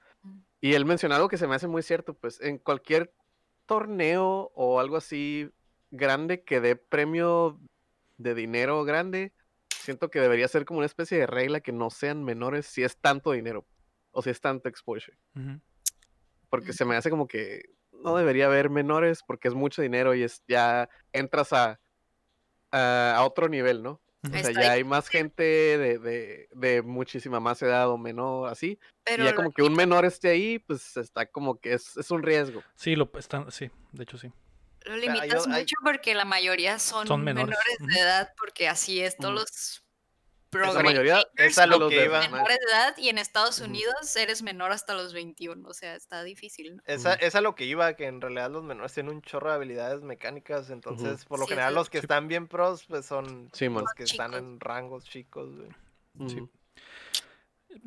[0.63, 3.13] Y él mencionó algo que se me hace muy cierto, pues en cualquier
[3.67, 5.51] torneo o algo así
[5.91, 7.59] grande que dé premio
[8.17, 9.33] de dinero grande,
[9.87, 12.99] siento que debería ser como una especie de regla que no sean menores si es
[12.99, 13.67] tanto dinero
[14.11, 15.17] o si es tanto exposure.
[16.51, 20.23] Porque se me hace como que no debería haber menores porque es mucho dinero y
[20.23, 21.81] es ya entras a,
[22.71, 24.01] a, a otro nivel, ¿no?
[24.23, 28.79] O sea, ya hay más gente de, de, de muchísima más edad o menor, así.
[29.05, 31.97] Pero y ya lo como que un menor esté ahí, pues está como que es,
[31.97, 32.63] es un riesgo.
[32.75, 34.33] Sí, lo están, sí, de hecho sí.
[34.87, 39.17] Lo limitas hay- mucho porque la mayoría son, Son menores, de edad, porque así es,
[39.17, 39.41] todos Ujú.
[39.45, 39.83] los
[40.75, 42.21] La mayoría Es a lo que iba.
[42.21, 43.61] menores de edad y en Estados.
[43.61, 46.83] Unidos eres menor hasta los 21, o sea, está difícil, ¿no?
[46.87, 49.57] Esa, es a lo que iba, que en realidad los menores tienen un chorro de
[49.57, 51.75] habilidades mecánicas, entonces por lo Sí, general sí.
[51.75, 52.05] los que Sí.
[52.05, 55.69] están bien pros, pues son Sí, los que están en rangos chicos, güey.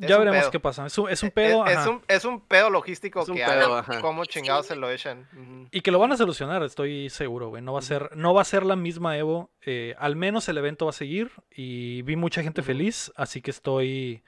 [0.00, 0.50] Es ya veremos pedo.
[0.50, 0.86] qué pasa.
[0.86, 1.66] Es un, es un E- pedo.
[1.66, 1.90] Es, ajá.
[1.90, 4.74] un, es un pedo logístico Es un que pedo, cómo chingados sí.
[4.74, 5.28] se lo echan.
[5.70, 7.62] Y que lo van a solucionar, estoy seguro, güey.
[7.62, 9.50] No va a ser, no va a ser la misma Evo.
[9.64, 11.30] eh, al menos el evento va a seguir.
[11.50, 13.12] Y vi mucha gente feliz.
[13.16, 14.22] Así que estoy.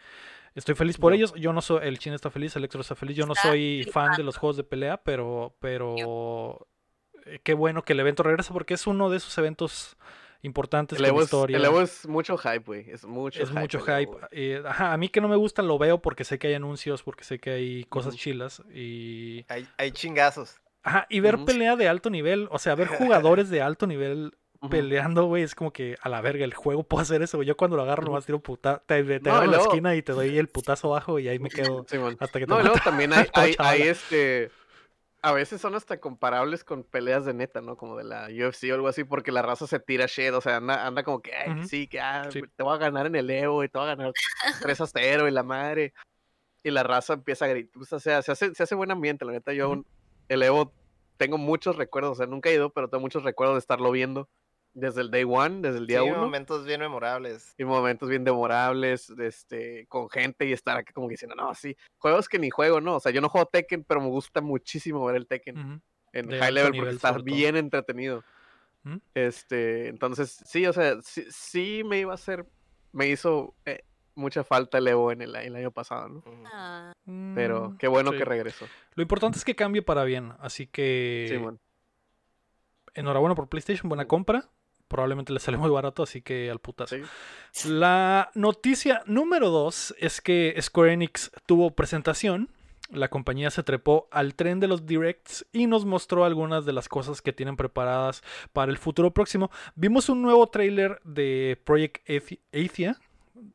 [0.55, 1.33] Estoy feliz por ellos.
[1.37, 1.87] Yo no soy.
[1.89, 3.17] El Chin está feliz, Electro está feliz.
[3.17, 5.55] Yo no soy fan de los juegos de pelea, pero.
[5.61, 6.67] pero
[7.25, 9.97] eh, qué bueno que el evento regrese porque es uno de esos eventos
[10.43, 11.57] importantes El con es, historia.
[11.57, 12.91] el Evo es mucho hype, güey.
[12.91, 14.03] Es mucho es mucho hype.
[14.03, 14.23] Evo, güey.
[14.33, 17.03] eh, ajá, a mí que no me gustan lo veo porque sé que hay anuncios,
[17.03, 18.63] porque sé que hay cosas chilas.
[18.75, 19.45] Y.
[19.49, 20.61] Hay, hay chingazos.
[20.83, 24.37] Ajá, y ver pelea de alto nivel, o sea, ver jugadores de alto nivel
[24.71, 27.49] peleando, güey, es como que a la verga, el juego puede hacer eso, güey.
[27.49, 30.13] Yo cuando lo agarro nomás tiro puta, te, te No, agarro la esquina y te
[30.13, 32.17] doy el putazo abajo y ahí me quedo Simón.
[32.21, 33.29] hasta que te No, luego también hay,
[33.83, 34.51] este.
[35.25, 37.77] A veces son hasta comparables con peleas de neta, ¿no?
[37.77, 40.57] Como de la UFC o algo así, porque la raza se tira shit, o sea,
[40.57, 42.41] anda, anda como que, ay, sí, que ah, Sí.
[42.57, 44.13] te voy a ganar en el Evo y te voy a ganar
[44.61, 45.95] 3 a 0 y la madre.
[46.65, 49.25] Y la raza empieza a gritar, pues, o sea, se hace, se hace buen ambiente,
[49.25, 49.53] la neta.
[49.55, 49.85] Yo, Ujú.
[50.29, 50.75] el Evo,
[51.19, 54.29] tengo muchos recuerdos, o sea, nunca he ido, pero tengo muchos recuerdos de estarlo viendo
[54.75, 56.21] desde el day one, desde el día Sí, uno.
[56.23, 57.55] momentos bien memorables.
[57.59, 62.29] y momentos bien memorables, este, con gente y estar aquí como diciendo, no, sí, juegos
[62.29, 62.97] que ni juego, ¿no?
[62.97, 65.83] O sea, yo no juego Tekken, pero me gusta muchísimo ver el Tekken
[66.13, 68.23] en de high level porque está bien entretenido.
[68.85, 68.97] ¿Mm?
[69.15, 72.47] Este, entonces, sí, o sea, sí, sí me iba a hacer,
[72.93, 76.23] me hizo eh, mucha falta el Evo en el, el año pasado, ¿no?
[76.53, 76.93] Ah,
[77.35, 78.19] Pero Mm, qué bueno sí.
[78.19, 78.67] que regresó.
[78.95, 81.59] Lo importante es que cambie para bien, así que Sí, bueno.
[82.95, 84.09] enhorabuena por PlayStation, buena Mm.
[84.09, 84.49] compra.
[84.93, 86.97] Probablemente le sale muy barato, así que al putazo.
[87.51, 87.69] Sí.
[87.69, 92.49] La noticia número dos es que Square Enix tuvo presentación.
[92.91, 96.89] La compañía se trepó al tren de los directs y nos mostró algunas de las
[96.91, 99.51] cosas que tienen preparadas para el futuro próximo.
[99.75, 102.99] Vimos un nuevo tráiler de Project Athi- Athia.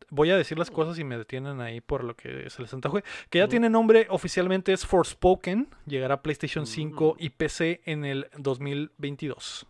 [0.09, 3.03] Voy a decir las cosas y me detienen ahí por lo que se les antoje.
[3.29, 5.67] Que ya tiene nombre oficialmente es Forspoken.
[5.85, 7.23] Llegará a PlayStation 5 Mm.
[7.23, 9.67] y PC en el 2022.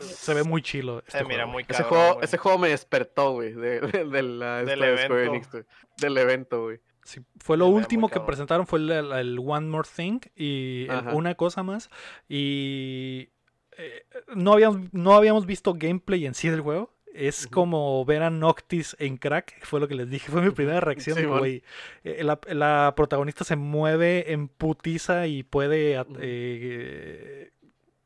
[0.00, 1.02] Se ve muy chilo.
[1.06, 1.52] Se este mira juego.
[1.52, 5.04] muy Ese juego, ese juego me despertó, güey, de, de- de la Del esta de
[5.04, 5.58] Square evento.
[5.98, 6.80] Del evento, güey.
[7.02, 8.26] Sí, fue lo último que cabrón.
[8.26, 11.90] presentaron, fue el, el One More Thing y el una cosa más.
[12.28, 13.28] Y
[13.76, 16.94] eh, no, habíamos, no habíamos visto gameplay en sí del juego.
[17.12, 20.80] Es como ver a Noctis en crack, fue lo que les dije, fue mi primera
[20.80, 21.24] reacción.
[21.38, 21.62] Güey,
[22.02, 27.52] eh, la, la protagonista se mueve en putiza y puede eh,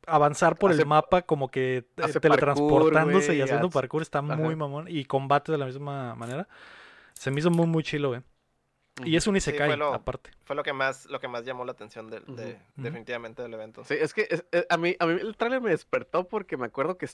[0.09, 3.73] avanzar por Hace- el mapa como que eh, hace teletransportándose parkour, y güey, haciendo hace-
[3.73, 4.01] parkour.
[4.01, 4.85] Está muy mamón.
[4.89, 6.47] Y combate de la misma manera.
[7.13, 8.21] Se me hizo muy, muy chilo, güey.
[9.05, 10.31] Y es un Sí, Isekai, fue lo- aparte.
[10.43, 12.57] Fue lo que más, lo que más llamó la atención del- de, Ujú.
[12.75, 13.83] definitivamente del evento.
[13.85, 16.65] Sí, es que es- es- a, mí, a mí el tráiler me despertó porque me
[16.65, 17.07] acuerdo que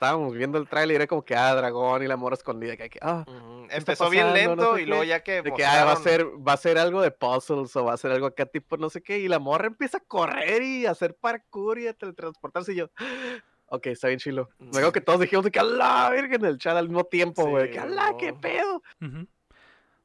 [0.00, 2.88] estábamos viendo el tráiler y era como que, ah, dragón y la morra escescondida, que,
[2.88, 3.26] que, ah,
[3.68, 6.24] Empezó bien lento No sé y luego ya que de que ah, va a ser
[6.26, 9.02] va a ser algo de puzzles o va a ser algo acá tipo no sé
[9.02, 12.76] qué y la morra empieza a correr y a hacer parkour y a teletransportarse y
[12.76, 12.90] yo
[13.66, 14.48] ok, está bien chilo.
[14.72, 17.46] Luego que todos dijimos de que a la verga en el chat al mismo tiempo
[17.46, 18.82] güey Sí, que a la qué pedo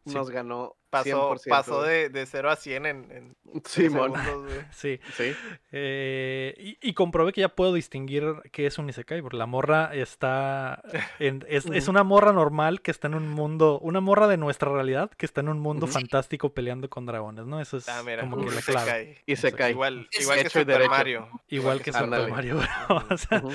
[0.04, 4.54] nos ganó pasó, 100%, pasó de, de 0 a 100 en, en Simón segundos.
[4.72, 5.00] Sí.
[5.16, 5.34] sí
[5.72, 9.92] Eh, y, y comprobé que ya puedo distinguir qué es un Isekai, porque la morra
[9.94, 10.82] está.
[11.20, 13.80] en- es, es una morra normal que está en un mundo.
[13.80, 17.60] Una morra de nuestra realidad que está en un mundo fantástico peleando con dragones, ¿no?
[17.62, 19.24] Eso es Ah, mira, como que la clave.
[19.54, 20.90] cae Igual, igual que Super.
[20.90, 21.30] Mario.
[21.50, 22.30] Igual que Super.
[22.30, 22.60] Mario.
[23.10, 23.52] o sea, Ujú.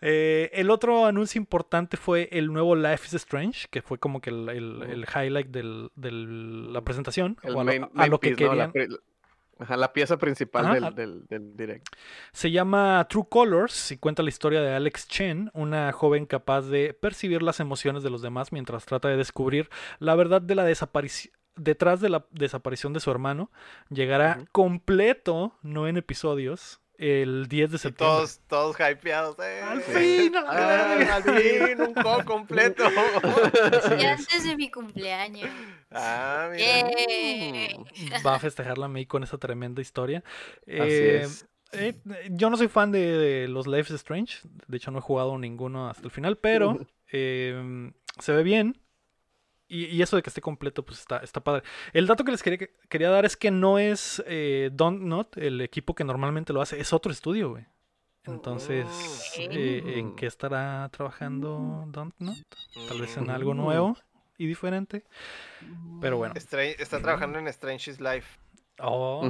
[0.00, 4.30] Eh, el otro anuncio importante fue el nuevo Life is Strange, que fue como que
[4.30, 4.90] el, el- Ujú.
[4.92, 5.62] el highlight de
[6.72, 7.36] la presentación.
[7.42, 8.54] el o a lo, main, a main lo que piece, ¿no?
[8.54, 8.88] La querían.
[8.90, 8.98] pri-
[9.58, 10.90] Ajá, la pieza principal Ajá, del, ah.
[10.90, 11.86] del, del direct.
[12.32, 16.94] Se llama True Colors y cuenta la historia de Alex Chen, una joven capaz de
[16.94, 21.34] percibir las emociones de los demás mientras trata de descubrir la verdad de la desaparición.
[21.56, 23.50] Detrás de la desaparición de su hermano,
[23.90, 28.14] llegará completo, no en episodios, el 10 de septiembre.
[28.16, 29.36] todos, todos hypeados.
[29.38, 29.62] ¡eh!
[29.62, 30.36] ¡Al fin!
[30.36, 32.84] ¡a la Ah, al fin, un juego completo.
[33.98, 34.06] Y es.
[34.20, 35.48] antes de mi cumpleaños.
[35.90, 36.64] ah, mira.
[36.90, 37.76] ¡Yay!
[37.78, 40.22] Mm, Va a festejarla a mí con esa tremenda historia.
[40.62, 41.46] Así Eh, es.
[41.72, 41.94] eh,
[42.30, 44.38] yo no soy fan de, de los Life is Strange.
[44.66, 46.78] De hecho, no he jugado ninguno hasta el final, pero
[47.12, 48.78] eh, se ve bien.
[49.70, 51.62] Y, y eso de que esté completo, pues está, está padre.
[51.92, 55.60] El dato que les quería, quería dar es que no es eh, Don't Not, el
[55.60, 57.64] equipo que normalmente lo hace, es otro estudio, güey.
[58.24, 58.86] Entonces,
[59.38, 59.42] Mm.
[59.52, 62.36] eh, ¿en qué estará trabajando Don't Not?
[62.88, 63.30] Tal vez en Mm.
[63.30, 63.96] algo nuevo
[64.36, 65.04] y diferente.
[66.00, 66.34] Pero bueno.
[66.36, 68.38] Está trabajando en Strange is Life.
[68.82, 69.22] Oh.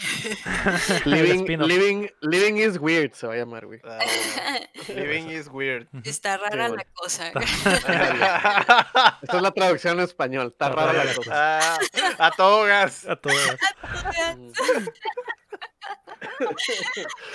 [1.04, 3.80] Living, living, living is weird se va a llamar, güey.
[3.84, 3.98] Ah,
[4.88, 5.88] living is weird.
[6.04, 7.30] Está rara la cosa.
[7.34, 10.48] Ah, Esta es la traducción en español.
[10.48, 11.58] Está Está rara rara la cosa.
[11.58, 11.78] Ah,
[12.18, 13.06] a todo gas.
[13.06, 13.56] A todas.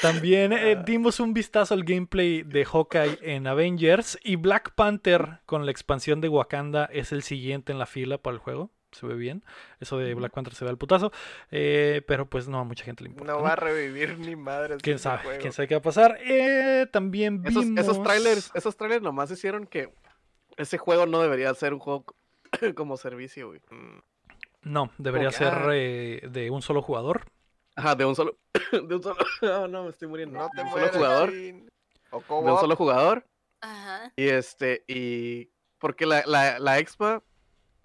[0.02, 5.66] También eh, dimos un vistazo al gameplay de Hawkeye en Avengers y Black Panther con
[5.66, 8.72] la expansión de Wakanda es el siguiente en la fila para el juego.
[8.96, 9.44] Se ve bien.
[9.80, 11.12] Eso de Black Panther se ve al putazo.
[11.52, 13.34] eh, pero pues no a mucha gente le importa.
[13.34, 13.44] No ¿no?
[13.44, 14.78] va a revivir ni madre.
[14.78, 15.38] ¿Quién sabe?
[15.40, 16.18] ¿Quién sabe qué va a pasar?
[16.22, 17.80] Eh, también Esos, vimos...
[17.80, 19.94] esos trailers, esos trailers nomás hicieron que
[20.58, 22.06] ese juego no debería ser un juego
[22.76, 23.62] como servicio, güey.
[24.62, 25.70] No, debería ser ah.
[25.74, 27.26] eh, de un solo jugador.
[27.76, 28.38] Ajá, de un solo,
[28.72, 30.40] de un solo, no, no, me estoy muriendo.
[30.40, 31.30] No te de un solo jugador.
[32.12, 33.28] O de un solo jugador.
[33.62, 34.12] Ajá.
[34.16, 37.22] Y este, y porque la, la, la expa,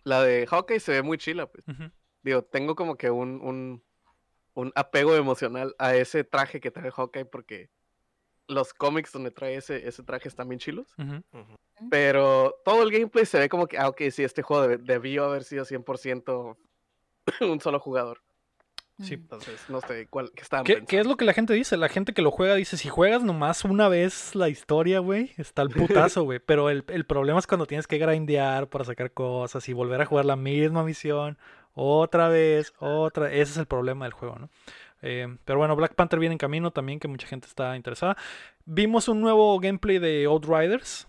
[0.05, 1.65] la de Hawkeye se ve muy chila, pues.
[2.23, 3.83] Digo, tengo como que un, un,
[4.55, 7.71] un apego emocional a ese traje que trae Hawkeye porque
[8.47, 10.95] los cómics donde trae ese, ese traje están bien chilos.
[11.91, 15.45] Pero todo el gameplay se ve como que, ah, ok, sí, este juego debió haber
[15.45, 16.57] sido 100%
[17.41, 18.23] un solo jugador.
[19.03, 19.15] Sí.
[19.15, 21.77] Entonces, no sé cuál qué estaban ¿Qué, qué es lo que la gente dice?
[21.77, 25.63] La gente que lo juega dice, si juegas nomás una vez la historia, güey, está
[25.63, 26.39] el putazo, güey.
[26.39, 30.07] Pero el, el problema es cuando tienes que grindear para sacar cosas y volver a
[30.07, 31.39] jugar la misma misión
[31.75, 33.33] otra vez, otra.
[33.33, 34.51] Ese es el problema del juego, ¿no?
[35.03, 38.17] Eh, pero bueno, Black Panther viene en camino también, que mucha gente está interesada.
[38.67, 41.07] Vimos un nuevo gameplay de Outriders,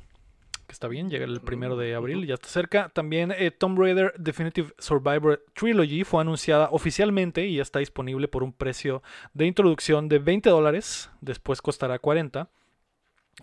[0.72, 2.90] que está bien, llega el primero de abril, ya está cerca.
[2.90, 8.42] También eh, Tomb Raider Definitive Survivor Trilogy fue anunciada oficialmente y ya está disponible por
[8.44, 9.04] un precio
[9.34, 12.50] de introducción de 20 dólares, después costará 40.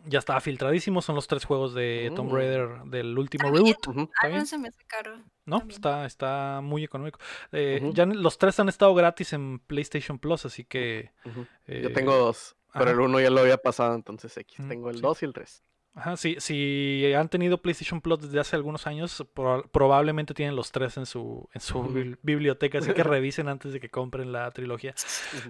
[0.04, 2.34] Ya está filtradísimo, son los tres juegos de Tomb Mm.
[2.34, 3.64] Raider del último También.
[3.66, 3.88] reboot.
[3.88, 4.00] Ujú.
[4.02, 5.16] ¿Está Ah, no se me hace caro.
[5.44, 5.74] No, también.
[5.76, 7.18] está, está muy económico.
[7.52, 7.90] Eh.
[7.94, 11.10] Ya los tres han estado gratis en PlayStation Plus, así que...
[11.66, 12.92] Eh, Yo tengo dos, pero ajá.
[12.92, 14.60] el uno ya lo había pasado, entonces X.
[14.60, 15.02] Mm, Tengo el sí.
[15.02, 15.62] 2 y el 3.
[15.98, 20.70] Ajá, sí, si han tenido PlayStation Plus desde hace algunos años, proba- probablemente tienen los
[20.70, 21.82] tres en su, en su
[22.22, 24.94] biblioteca, así que revisen antes de que compren la trilogía.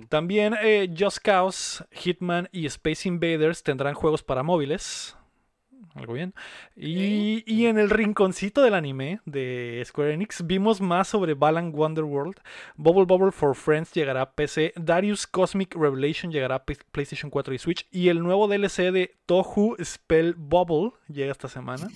[0.08, 5.17] También eh, Just Cause, Hitman y Space Invaders tendrán juegos para móviles.
[5.94, 6.34] Algo bien.
[6.76, 12.36] Y, y en el rinconcito del anime de Square Enix vimos más sobre Balan Wonderworld.
[12.76, 14.72] Bubble Bubble for Friends llegará a PC.
[14.76, 17.86] Darius Cosmic Revelation llegará a PlayStation 4 y Switch.
[17.90, 21.88] Y el nuevo DLC de Tohu Spell Bubble llega esta semana.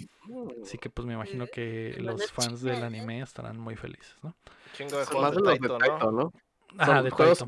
[0.62, 2.87] Así que pues me imagino que bueno, los fans del chingada.
[2.87, 4.35] anime estarán muy felices, ¿no?
[4.77, 5.79] Chingo de juegos más de Taito,
[6.11, 6.11] ¿no?
[6.12, 6.33] ¿no?
[6.79, 7.47] Ajá, de Taito.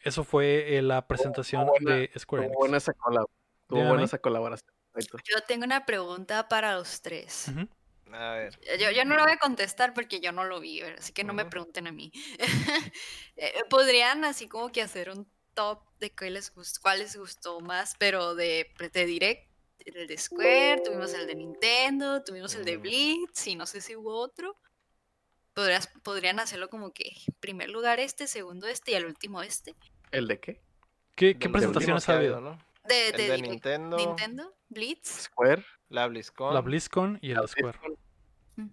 [0.00, 2.56] Eso fue eh, la presentación buena- de Square Enix.
[2.58, 2.92] buena esa
[3.66, 4.70] Tuvo buena esa colaboración.
[5.24, 7.46] Yo tengo una pregunta para los tres.
[8.12, 8.58] A ver.
[8.78, 11.34] Yo, yo no lo voy a contestar porque yo no lo vi, así que no
[11.34, 12.12] me pregunten a mí.
[13.38, 17.60] Eh, Podrían así como que hacer un top de qué les gustó, cuál les gustó
[17.60, 19.50] más, pero de, de Direct,
[19.84, 22.78] el de Square, tuvimos el de Nintendo, tuvimos el de.
[22.78, 24.56] Blitz y no sé si hubo otro.
[25.52, 29.74] Podrías, podrían hacerlo como que primer lugar este, segundo este y al último este.
[30.10, 30.62] ¿El de qué?
[31.14, 32.36] ¿Qué, qué presentaciones ha ha habido?
[32.36, 32.58] habido, ¿no?
[32.88, 33.48] De, El de.
[33.48, 35.22] Nintendo, Nintendo, Blitz.
[35.24, 35.64] Square.
[35.88, 37.78] la BlizzCon La BlizzCon y el la Square.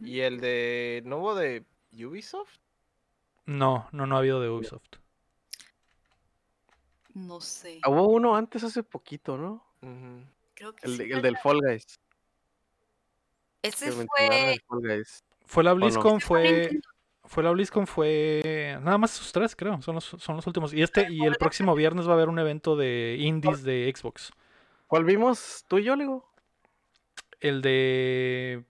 [0.01, 1.01] Y el de...
[1.05, 2.57] ¿No hubo de Ubisoft?
[3.45, 4.95] No, no, no ha habido de Ubisoft.
[7.13, 7.79] No sé.
[7.83, 9.63] Ah, Hubo uno antes hace poquito, ¿no?
[10.53, 11.99] Creo que El, sí de- el del Fall Guys.
[13.61, 14.57] Ese fue.
[14.67, 15.23] Fall Guys.
[15.45, 15.73] Fue la?
[15.73, 16.71] BlizzCon, fue
[17.25, 20.73] fue, la BlizzCon, fue nada más esos tres, creo, son los, son los últimos.
[20.73, 24.31] Y este y el próximo viernes va a haber un evento de indies de Xbox.
[24.87, 26.29] ¿Cuál vimos tú y yo, Ligo?
[27.39, 28.63] El de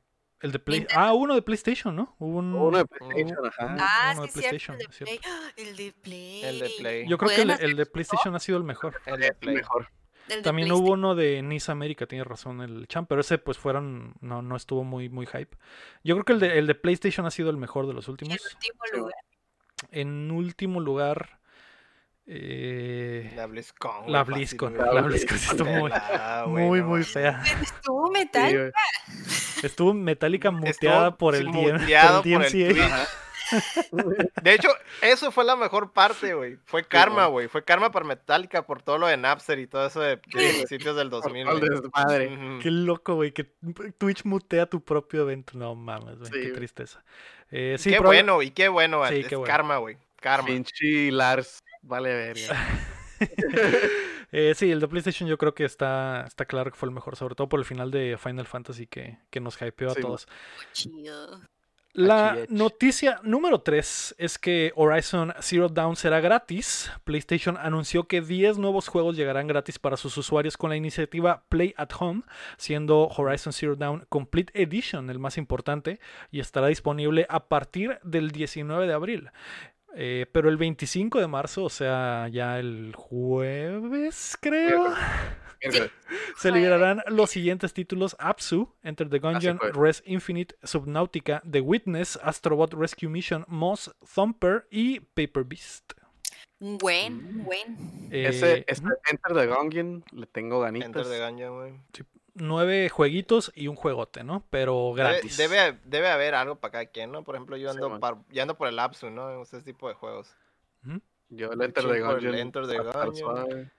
[0.44, 2.16] el de Play, ah, uno de PlayStation, ¿no?
[2.20, 3.78] Hubo un Uno de PlayStation, ajá.
[3.80, 4.94] Ah, uno de sí, cierto, PlayStation, el de.
[4.94, 5.20] Play.
[5.56, 6.44] El de Play.
[6.44, 7.08] El de Play.
[7.08, 8.94] Yo creo que el, de PlayStation ha sido el mejor.
[9.06, 9.56] El de Play.
[9.56, 9.88] mejor.
[9.90, 10.03] El
[10.44, 14.42] También hubo uno de Nice América, tiene razón el champ, pero ese pues fueron, no,
[14.42, 15.58] no estuvo muy, muy hype.
[16.04, 18.38] Yo creo que el de, el de PlayStation ha sido el mejor de los últimos.
[18.54, 19.16] último Sí, lugar.
[19.92, 21.40] En último lugar,
[22.26, 24.10] eh, La BlizzCon.
[24.12, 24.78] la BlizzCon.
[24.78, 27.42] La BlizzCon sí estuvo muy, muy, fea.
[27.62, 28.58] Estuvo Sí, metal.
[28.58, 28.72] güey.
[29.62, 32.88] Estuvo metálica Estuvo muteada por el, DM, muteado por el por el DMCA.
[32.96, 33.08] Twitch.
[34.42, 34.70] De hecho,
[35.02, 36.58] eso fue la mejor parte, güey.
[36.66, 37.48] Fue karma, güey.
[37.48, 40.96] Fue karma para Metallica por todo lo de Napster y todo eso de, de principios
[40.96, 41.46] del 2000.
[41.46, 41.82] Por todo el güey.
[41.82, 42.28] desmadre.
[42.34, 42.60] Ujú.
[42.62, 43.44] Qué loco, güey, que
[43.98, 45.58] Twitch mutea tu propio evento.
[45.58, 47.04] No mames, güey, Sí, qué tristeza.
[47.52, 49.08] Eh, sí, qué bueno, y qué bueno.
[49.08, 49.52] Sí, es qué bueno.
[49.52, 49.98] karma, güey.
[50.20, 50.48] Karma.
[50.48, 51.60] Pinche Lars.
[51.82, 52.68] Vale verga.
[54.36, 57.16] Eh, sí, el de PlayStation yo creo que está, está claro que fue el mejor,
[57.16, 60.28] sobre todo por el final de Final Fantasy que, que nos hypeó a Sí, todos.
[60.72, 61.40] Chido.
[61.94, 66.92] La noticia número 3 es que Horizon Zero Dawn será gratis.
[67.04, 71.76] PlayStation anunció que 10 nuevos juegos llegarán gratis para sus usuarios con la iniciativa Play
[71.78, 72.24] at Home,
[72.58, 76.00] siendo Horizon Zero Dawn Complete Edition el más importante
[76.32, 79.30] y estará disponible a partir del 19 de abril.
[79.96, 84.96] Eh, pero el 25 de marzo, o sea, ya el jueves, creo.
[86.38, 89.60] se liberarán los siguientes títulos: Apsu, Enter the Gungeon.
[89.74, 95.94] Res Infinite, Subnautica, The Witness, Astrobot Rescue Mission, Moss, Thumper y Paper Beast.
[96.60, 98.10] Un buen, un buen.
[98.12, 101.10] Eh, Ese, ese Enter the Gungeon le tengo Enter ganitas.
[101.10, 101.74] de gaña, güey.
[102.36, 104.46] nueve jueguitos y un juegote, ¿no?
[104.50, 105.36] Pero gratis.
[105.38, 107.24] debe, debe haber algo para cada quien, ¿no?
[107.24, 108.00] Por ejemplo, yo ando, man.
[108.00, 109.42] par- yo ando por el Apsu, ¿no?
[109.42, 110.34] Ese tipo de juegos.
[111.30, 112.36] Yo el Enter the por el Gungeon.
[112.36, 113.72] Enter the va a estar Gungeon.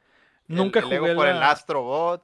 [0.48, 2.22] Nunca el, el jugué Lego por el Astrobot.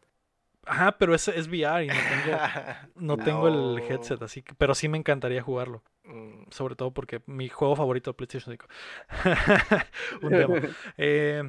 [0.67, 2.39] Ajá, pero ese es VR y no tengo,
[2.97, 5.83] no tengo el headset, así que, pero sí me encantaría jugarlo.
[6.05, 8.67] Mm, Sobre todo porque mi juego favorito de PlayStation 5.
[10.23, 10.55] Un demo.
[10.99, 11.43] Eh,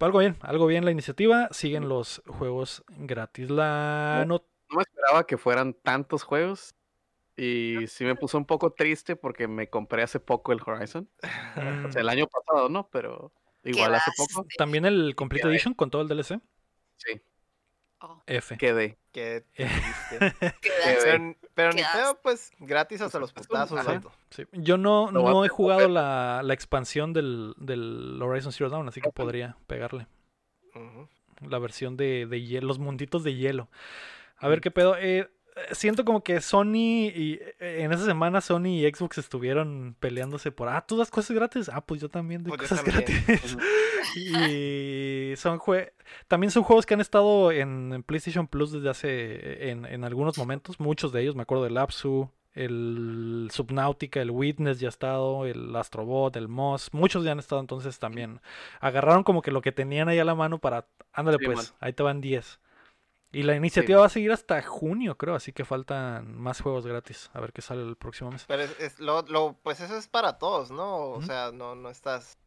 [0.00, 1.48] algo bien, algo bien la iniciativa.
[1.50, 3.50] Siguen los juegos gratis.
[3.50, 6.74] La no- No me esperaba que fueran tantos juegos.
[7.36, 11.08] Y sí me puso un poco triste porque me compré hace poco el Horizon.
[11.86, 12.88] O sea, el año pasado, ¿no?
[12.90, 13.32] Pero
[13.64, 15.52] igual hace poco también el Complete quedé.
[15.54, 16.40] Edition con todo el DLC.
[16.96, 17.20] sí,
[18.00, 18.56] Oh, F.
[18.58, 18.96] quedé.
[19.10, 20.34] qué triste.
[20.60, 21.00] quedaste.
[21.02, 24.12] pero pero ni pedo, pues, gratis hasta los putazos, vato.
[24.30, 24.44] Sí.
[24.52, 29.00] Yo no, a no he jugado la, la expansión del, del Horizon Zero Dawn, así
[29.00, 29.16] que Ok.
[29.16, 30.06] podría pegarle.
[30.76, 31.08] Ujú.
[31.48, 33.68] La versión de, de hielo, los munditos de hielo.
[34.36, 34.96] A ver qué pedo.
[34.96, 35.28] Eh,
[35.72, 40.68] siento como que Sony y eh, en esa semana Sony y Xbox estuvieron peleándose por,
[40.68, 41.68] ah, tú das cosas gratis.
[41.72, 43.04] Ah, pues yo también doy Pues cosas también.
[43.26, 43.56] gratis.
[44.16, 45.92] y son jue
[46.26, 50.38] también son juegos que han estado en, en PlayStation Plus desde hace, en, en algunos
[50.38, 55.44] momentos, muchos de ellos, me acuerdo del Lapsu, el Subnautica, el Witness ya ha estado,
[55.46, 58.40] el Astrobot, el Moss, muchos ya han estado entonces también.
[58.80, 61.66] Agarraron como que lo que tenían ahí a la mano para, ándale Sí, pues, man.
[61.80, 62.58] ahí te van 10.
[63.30, 67.30] Y la iniciativa va a seguir hasta junio, creo, así que faltan más juegos gratis.
[67.34, 68.44] A ver qué sale el próximo mes.
[68.48, 71.10] Pero es, es lo, lo- pues eso es para todos, ¿no?
[71.10, 72.38] O sea, no, no estás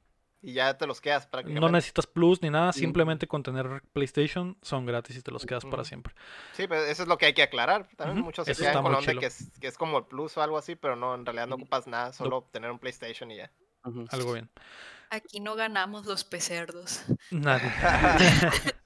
[0.41, 1.73] y ya te los quedas No prácticamente.
[1.77, 5.83] necesitas Plus ni nada, simplemente con tener PlayStation son gratis y te los quedas para
[5.83, 6.15] siempre.
[6.53, 7.87] Sí, pero eso es lo que hay que aclarar.
[7.95, 10.41] También muchos se eso quedan con onda que es, que es como el Plus o
[10.41, 13.51] algo así, pero no, en realidad no ocupas nada, solo tener un PlayStation y ya.
[14.09, 14.49] Algo bien.
[15.09, 17.03] Aquí no ganamos los pecerdos.
[17.31, 17.71] Nadie.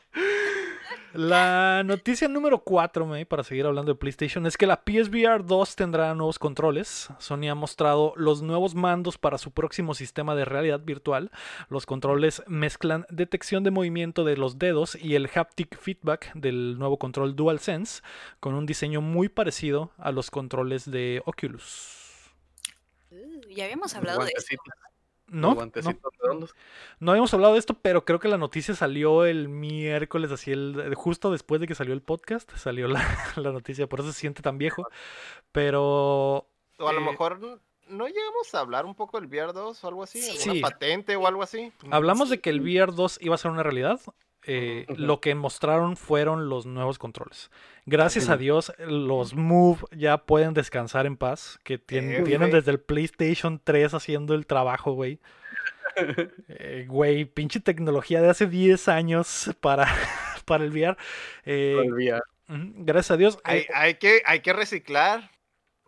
[1.18, 5.76] La noticia número 4, May, para seguir hablando de PlayStation, es que la PSVR 2
[5.78, 7.08] tendrá nuevos controles.
[7.20, 11.32] Sony ha mostrado los nuevos mandos para su próximo sistema de realidad virtual.
[11.70, 17.00] Los controles mezclan detección de movimiento de los dedos y el haptic feedback del nuevo
[17.00, 18.02] control DualSense,
[18.42, 22.34] con un diseño muy parecido a los controles de Oculus.
[23.12, 24.56] Uh, ya habíamos hablado de esto.
[25.28, 25.72] No, no,
[26.22, 26.56] redondos.
[27.00, 30.94] no habíamos hablado de esto, pero creo que la noticia salió el miércoles, así el,
[30.96, 33.04] justo después de que salió el podcast, salió la,
[33.36, 34.88] la noticia, por eso se siente tan viejo.
[35.52, 36.48] Pero
[36.78, 37.40] O a lo Eh, mejor
[37.88, 40.38] no llegamos a hablar un poco del VR 2 o algo así, Sí.
[40.38, 40.60] Sí.
[40.60, 41.72] patente o algo así.
[41.92, 44.00] hablamos de que el VR 2 iba a ser una realidad.
[44.48, 44.86] Eh.
[44.98, 47.52] Lo que mostraron fueron los nuevos controles.
[47.86, 48.38] Gracias a.
[48.38, 51.60] Dios, los Move ya pueden descansar en paz.
[51.64, 55.20] Que Eh, tienen desde el PlayStation 3 haciendo el trabajo, güey.
[56.50, 59.86] Eh, güey, pinche tecnología de hace 10 años para,
[60.46, 60.98] para el VR.
[61.46, 62.22] Eh, El VR.
[62.48, 63.40] gracias a Dios.
[63.46, 65.32] Hay, eh, hay que, hay que reciclar.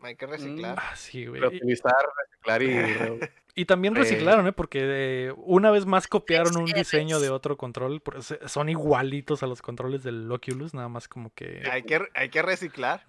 [0.01, 0.77] Hay que reciclar.
[0.79, 1.41] ah, sí, güey.
[1.41, 1.93] Reutilizar,
[2.25, 2.69] reciclar y...
[3.59, 4.51] Y también reciclaron, ¿eh?
[4.53, 8.03] Porque eh, una vez más copiaron un diseño de otro control.
[8.45, 11.63] Son igualitos a los controles del Oculus, nada más como que...
[11.71, 13.03] Hay que, hay que reciclar.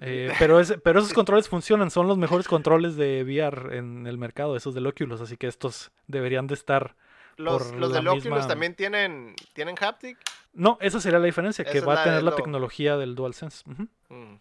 [0.00, 4.16] Eh, pero, es- pero esos controles funcionan, son los mejores controles de VR en el
[4.16, 6.94] mercado, esos del Oculus, así que estos deberían de estar...
[7.36, 10.18] Los, los del Oculus también tienen, tienen haptic.
[10.52, 13.64] No, esa sería la diferencia, que Esa va a tener la lo- tecnología del DualSense.
[14.08, 14.34] Mm.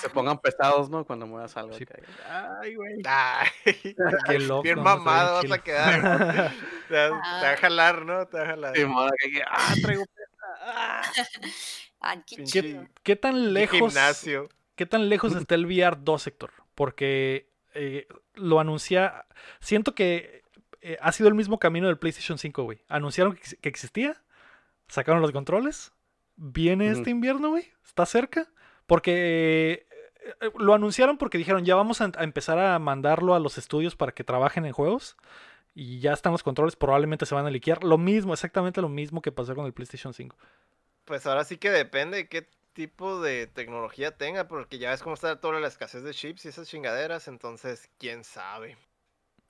[0.00, 1.04] Se Ah, pongan pesados, ¿no?
[1.04, 1.74] Cuando muevas algo.
[1.76, 1.84] Sí.
[2.28, 3.02] Ay, güey.
[3.06, 3.48] Ay,
[4.26, 4.62] Qué loco.
[4.62, 6.00] bien mamado vas a quedar.
[6.88, 8.26] Te, va- te va a jalar, ¿no?
[8.26, 8.76] Te va a jalar.
[8.76, 8.82] Sí,
[9.22, 10.46] que- que- ah, traigo pesa.
[10.62, 11.02] ah.
[12.00, 12.86] ah, qué.
[13.02, 13.78] ¿Qué tan lejos...
[13.92, 14.48] Gimnasio.
[14.76, 16.50] ¿Qué tan lejos está el VR 2 sector?
[16.74, 19.26] Porque eh, lo anuncia.
[19.60, 20.42] Siento que
[20.80, 22.82] eh, ha sido el mismo camino del PlayStation 5, güey.
[22.88, 24.20] Anunciaron que, ex- que existía,
[24.88, 25.92] sacaron los controles.
[26.36, 26.98] Viene Ujú.
[26.98, 27.70] este invierno, güey.
[27.84, 28.48] Está cerca.
[28.86, 29.86] Porque
[30.40, 34.12] eh, lo anunciaron porque dijeron ya vamos a, empezar a mandarlo a los estudios para
[34.12, 35.16] que trabajen en juegos.
[35.74, 37.82] Y ya están los controles, probablemente se van a liquear.
[37.82, 40.36] Lo mismo, exactamente lo mismo que pasó con el PlayStation 5.
[41.04, 45.14] Pues ahora sí que depende de qué tipo de tecnología tenga, porque ya ves cómo
[45.14, 48.76] está toda la escasez de chips y esas chingaderas, entonces quién sabe.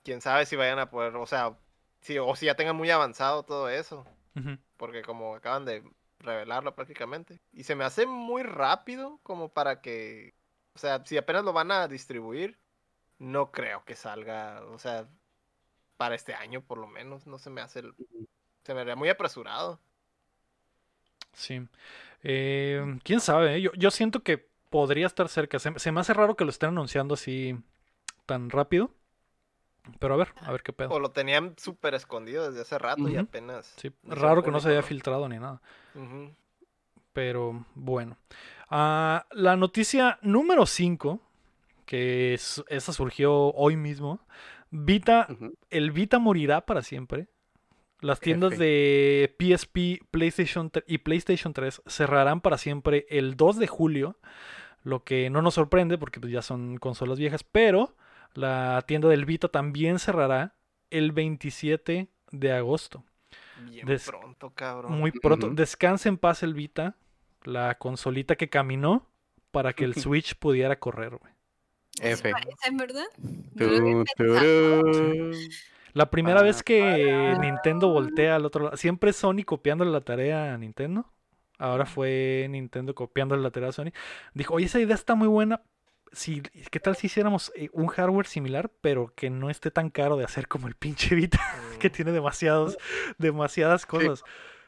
[0.03, 1.57] Quién sabe si vayan a poder, o sea,
[2.01, 4.05] si, o si ya tengan muy avanzado todo eso,
[4.77, 5.83] porque como acaban de
[6.25, 7.39] revelarlo prácticamente.
[7.53, 10.35] Y se me hace muy rápido como para que,
[10.75, 12.59] o sea, si apenas lo van a distribuir,
[13.19, 15.09] no creo que salga, o sea,
[15.97, 17.95] para este año por lo menos, no se me hace, el-
[18.65, 19.81] se me haría muy apresurado.
[21.33, 21.67] Sí.
[22.23, 23.61] Eh, quién sabe, eh?
[23.61, 25.59] Yo, yo siento que podría estar cerca.
[25.59, 27.57] Se, se me hace raro que lo estén anunciando así
[28.25, 28.91] tan rápido.
[29.99, 30.89] Pero a ver, a ver qué pedo.
[30.89, 33.73] O lo tenían súper escondido desde hace rato y apenas.
[33.77, 35.61] Sí, raro que no se haya filtrado ni nada.
[37.13, 38.17] Pero bueno.
[38.69, 41.21] Ah, la noticia número 5,
[41.85, 44.19] que es- esa surgió hoy mismo.
[44.71, 45.27] Vita,
[45.69, 47.27] el Vita morirá para siempre.
[48.01, 48.63] Las tiendas F.
[48.63, 54.17] de PSP, PlayStation y PlayStation 3 cerrarán para siempre el 2 de julio,
[54.83, 57.95] lo que no nos sorprende porque pues, ya son consolas viejas, pero
[58.35, 60.53] la tienda del Vita también cerrará
[60.91, 63.03] el 27 de agosto.
[63.69, 64.91] Bien Des- pronto, cabrón.
[64.99, 65.47] Muy pronto.
[65.47, 65.55] Ujú.
[65.55, 66.95] Descanse en paz el Vita,
[67.43, 69.07] la consolita que caminó
[69.51, 71.17] para que el Switch pudiera correr.
[71.17, 71.33] güey.
[72.01, 72.31] F.
[72.65, 73.05] ¿En verdad?
[75.93, 76.81] La primera vez que
[77.31, 77.37] para.
[77.39, 81.05] Nintendo voltea al otro lado, siempre Sony copiándole la tarea a Nintendo.
[81.57, 83.91] Ahora fue Nintendo copiándole la tarea a Sony.
[84.33, 85.61] Dijo, oye, esa idea está muy buena.
[86.15, 90.15] Si, ¿Qué tal si hiciéramos eh, un hardware similar, pero que no esté tan caro
[90.17, 91.39] de hacer como el pinche Vita,
[91.79, 92.77] que Mm, tiene demasiados,
[93.17, 94.23] demasiadas cosas?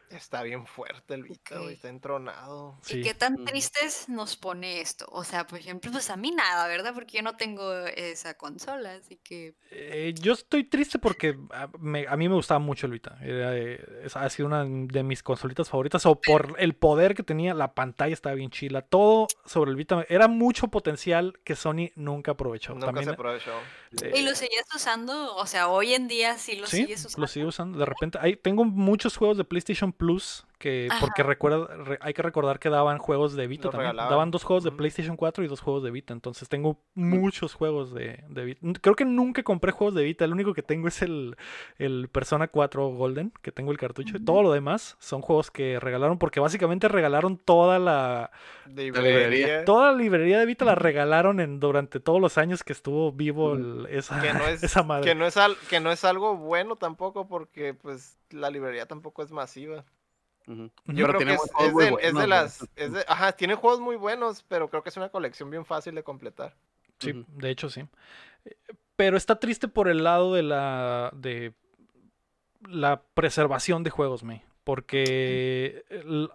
[0.10, 1.68] Está bien fuerte el Vita, güey.
[1.68, 1.72] Ok.
[1.74, 2.78] Está entronado.
[2.82, 2.99] Sí.
[2.99, 5.05] ¿Y qué tan tristes nos pone esto?
[5.12, 6.93] O sea, por ejemplo, pues a mí nada, ¿verdad?
[6.93, 9.55] Porque yo no tengo esa consola, así que...
[9.72, 13.18] Eh, yo estoy triste porque a, me- a mí me gustaba mucho el Vita.
[13.22, 16.05] Era, eh, ha sido una de mis consolitas favoritas.
[16.05, 18.82] O por el poder que tenía, la pantalla estaba bien chila.
[18.84, 20.05] Todo sobre el Vita.
[20.08, 22.74] Era mucho potencial que Sony nunca aprovechó.
[22.74, 23.51] Nunca También, se aprovechó.
[24.01, 25.36] eh, ¿Y lo seguías usando?
[25.36, 27.22] O sea, hoy en día sí lo sí, sigues usando.
[27.22, 27.78] lo sigo usando.
[27.78, 32.22] De repente, hay, tengo muchos juegos de PlayStation Plus que porque recuerda, re- hay que
[32.22, 33.91] recordar que daban juegos de Vita también.
[33.91, 34.10] regalaban.
[34.12, 34.72] Daban dos juegos de.
[34.72, 36.14] PlayStation 4 y dos juegos de Vita.
[36.14, 38.62] Entonces tengo muchos juegos de, de Vita.
[38.82, 40.26] Creo que nunca compré juegos de Vita.
[40.26, 41.36] El único que tengo es el,
[41.78, 44.18] el Persona 4 Golden, que tengo el cartucho.
[44.18, 48.32] Y todo lo demás son juegos que regalaron porque básicamente regalaron toda la,
[48.66, 49.28] librería.
[49.30, 49.66] librería.
[49.66, 53.53] toda la librería de Vita la regalaron en, durante todos los años que estuvo vivo
[53.53, 55.05] el- esa, Que no es, esa madre.
[55.05, 59.24] que no es al- que no es algo bueno tampoco porque pues la librería tampoco
[59.24, 59.86] es masiva.
[60.48, 63.32] Yo Pero creo que tiene es, juegos es muy de, es las es de- ajá,
[63.34, 66.56] tiene juegos muy buenos, pero creo que es una colección bien fácil de completar.
[67.00, 67.82] Sí, de hecho sí.
[68.45, 68.56] Eh,
[68.95, 71.54] Pero está triste por el lado de la de
[72.68, 76.30] la preservación de juegos, me, porque el-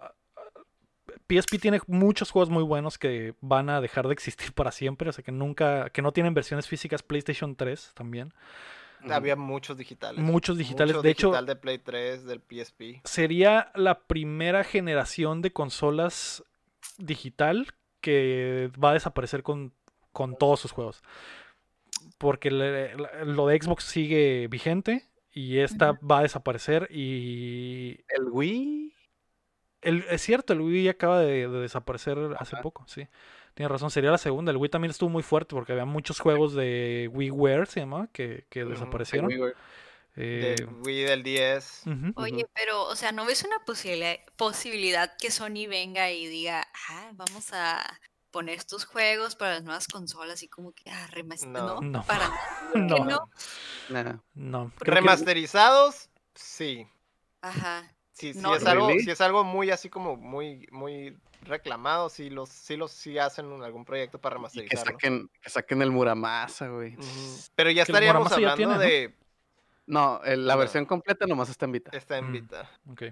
[1.27, 5.11] PSP tiene muchos juegos muy buenos que van a dejar de existir para siempre, o
[5.13, 8.33] sea que nunca que no tienen versiones físicas PlayStation 3 también.
[9.09, 10.21] Había muchos digitales.
[10.23, 13.01] Muchos digitales, Mucho de hecho digital de Play 3, del PSP.
[13.03, 16.43] sería la primera generación de consolas
[16.97, 17.67] digital
[18.01, 19.73] que va a desaparecer con,
[20.11, 21.01] con todos sus juegos.
[22.17, 22.95] Porque le-
[23.25, 27.99] lo de Xbox sigue vigente y esta va a desaparecer y...
[28.09, 28.93] El Wii.
[29.81, 32.61] El, es cierto, el Wii acaba de, de desaparecer hace Ajá.
[32.61, 33.07] poco, sí.
[33.53, 34.51] Tienes razón, sería la segunda.
[34.51, 38.45] El Wii también estuvo muy fuerte porque había muchos juegos de WiiWare, se llama, que,
[38.49, 39.27] que desaparecieron.
[39.27, 39.53] Wii, güey.
[40.15, 41.81] Eh, Del Wii del 10.
[41.87, 42.13] ujú.
[42.21, 47.11] Oye, pero, o sea, ¿no ves una posibilidad, posibilidad que Sony venga y diga, ah,
[47.13, 47.83] vamos a
[48.29, 51.07] poner estos juegos para las nuevas consolas y como que, ah,
[51.47, 51.81] No.
[51.81, 52.03] no, No.
[52.03, 53.05] para nada, ¿por qué No.
[53.05, 54.23] no?
[54.35, 56.87] No, que- Remasterizados, sí.
[57.41, 57.91] Ajá.
[58.13, 59.03] Sí, sí No, es algo, ¿really?
[59.03, 63.45] sí es algo muy así como muy, muy reclamado, sí los, sí los sí hacen
[63.47, 64.91] un- algún proyecto para Y que remasterizarlo.
[64.93, 66.95] saquen, que saquen el Muramasa, güey.
[67.55, 69.15] Pero ya estaríamos ya hablando tiene, de
[69.85, 70.59] No, el- la No.
[70.59, 71.91] versión completa nomás está en Vita.
[71.95, 72.31] está en Mm.
[72.33, 72.69] Vita.
[72.89, 73.03] ok.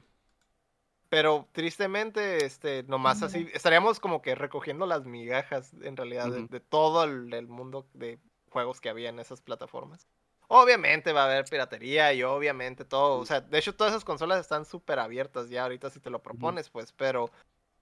[1.09, 7.03] Pero tristemente, este, nomás así, estaríamos como que recogiendo las migajas en realidad de, todo
[7.03, 8.17] el, el mundo de
[8.49, 10.07] juegos que había en esas plataformas.
[10.47, 14.39] Obviamente va a haber piratería y obviamente todo, o sea, de hecho todas esas consolas
[14.39, 17.29] están súper abiertas ya ahorita si te lo propones, pues, pero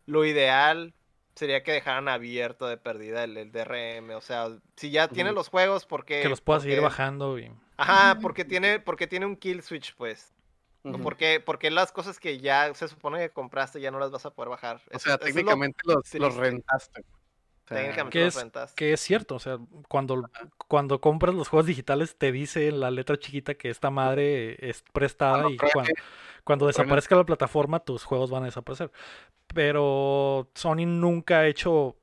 [0.10, 0.94] lo ideal
[1.36, 5.38] sería que dejaran abierto de perdida el, el DRM, o sea, si ya tiene Ujú.
[5.38, 7.52] los juegos, porque Que los puedas seguir bajando y...
[7.78, 10.34] Ajá, porque tiene, porque tiene un kill switch, pues.
[11.04, 14.32] Porque, porque las cosas que ya se supone que compraste ya no las vas a
[14.34, 14.78] poder bajar.
[14.78, 17.04] O Eso- sea, eso es lo- técnicamente los, los rentaste.
[17.70, 18.74] Técnicamente que es-.
[18.76, 19.58] Que es cierto, o sea,
[19.88, 20.30] cuando,
[20.68, 24.84] cuando compras los juegos digitales te dice en la letra chiquita que esta madre es
[24.92, 25.92] prestada y cuando,
[26.44, 28.92] cuando desaparezca la plataforma tus juegos van a desaparecer.
[29.54, 31.96] Pero Sony nunca ha hecho,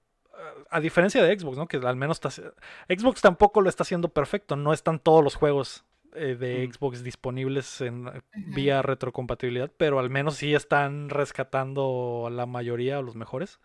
[0.70, 1.66] a diferencia de Xbox, ¿no?
[1.66, 5.84] Que al menos está, Xbox tampoco lo está haciendo perfecto, no están todos los juegos
[6.16, 6.72] eh, de Mm.
[6.72, 13.16] Xbox disponibles en, vía retrocompatibilidad, pero al menos sí están rescatando la mayoría o los
[13.16, 13.60] mejores.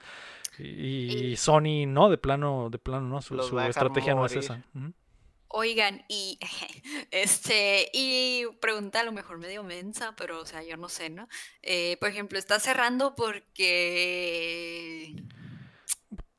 [0.57, 4.63] Y, Y- Sony no, de plano, de plano no, su, su estrategia no es esa.
[5.53, 6.39] Oigan, y
[7.11, 11.27] este, y pregunta a lo mejor medio mensa, pero o sea, yo no sé, ¿no?
[11.61, 15.15] Eh, por ejemplo, está cerrando porque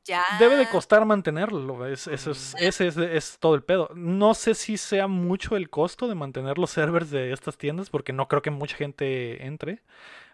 [0.05, 3.89] ya Debe de costar mantenerlo, es, eso es, ese es, es todo el pedo.
[3.95, 8.11] No sé si sea mucho el costo de mantener los servers de estas tiendas, porque
[8.13, 9.81] no creo que mucha gente entre,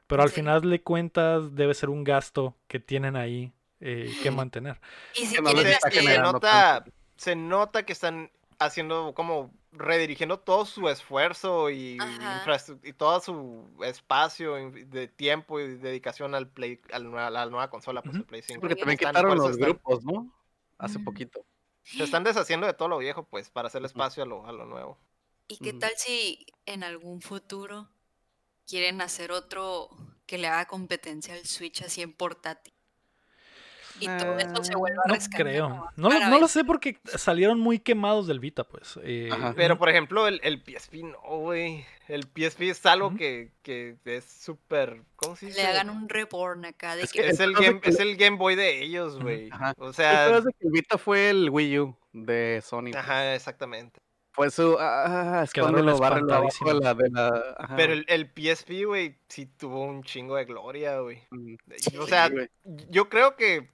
[0.08, 0.36] pero al Sí.
[0.36, 4.80] final de cuentas debe ser un gasto que tienen ahí eh, que mantener.
[5.16, 6.86] Y si no les quieren está se, nota,
[7.18, 11.98] se nota que están haciendo como redirigiendo todo su esfuerzo y,
[12.84, 18.16] y todo su espacio de tiempo y dedicación al play a la nueva consola pues
[18.16, 18.22] Ujú.
[18.24, 20.34] el Play 5 Porque también Están- quitaron los están- grupos, ¿no?
[20.78, 21.06] Hace Ujú.
[21.06, 21.46] poquito.
[21.84, 24.66] se están deshaciendo de todo lo viejo pues para hacer espacio a lo, a lo
[24.66, 24.98] nuevo
[25.48, 27.88] ¿Y qué tal si en algún futuro
[28.68, 29.90] quieren hacer otro
[30.28, 32.74] que le haga competencia al Switch así en portátil?
[34.00, 35.42] Y todo eso se vuelva a No rescatar.
[35.48, 35.88] creo.
[35.96, 39.00] No, lo- no lo sé porque salieron muy quemados del Vita, pues.
[39.04, 39.30] eh.
[39.56, 41.86] Pero, por ejemplo, el, el PSP no, güey.
[42.08, 45.04] El PSP es algo que, que es súper.
[45.16, 45.62] ¿Cómo se dice?
[45.62, 48.18] Le hagan un reborn acá de Es que, que Es el, game, que- es el
[48.18, 49.50] Game Boy de ellos, güey.
[49.78, 52.86] O sea, de que el Vita fue el Wii U de Sony.
[52.92, 52.96] pues.
[52.96, 54.00] ajá, exactamente.
[54.32, 54.78] Fue su.
[54.80, 56.94] Ah, Quedaron escóndelo, bárrelo abajo de la.
[56.94, 57.76] De la ajá.
[57.76, 61.24] Pero el, el PSP, güey, sí tuvo un chingo de gloria, güey.
[61.32, 61.56] Mm,
[62.00, 62.30] O sea,
[62.90, 63.70] yo creo que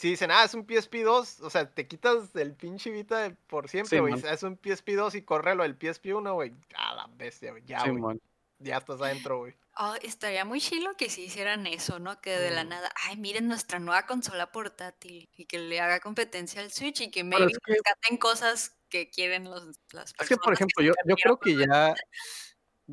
[0.00, 3.30] si dicen, ah, es un PSP 2, o sea, te quitas del pinche Vita de
[3.32, 4.14] por siempre, güey.
[4.14, 6.54] es un PSP 2 y córrelo el PSP 1, güey.
[6.74, 7.62] A la bestia, güey.
[7.66, 8.18] Ya, güey.
[8.58, 9.54] Ya estás adentro, güey.
[9.74, 12.20] Ah, estaría muy chilo que si hicieran eso, ¿no?
[12.20, 12.68] Que de la Mm.
[12.68, 17.10] nada, ay, miren nuestra nueva consola portátil y que le haga competencia al Switch y
[17.10, 20.82] que maybe es que- rescaten cosas que quieren los, las Es que, por personas ejemplo,
[20.84, 21.94] yo, yo creo que ya.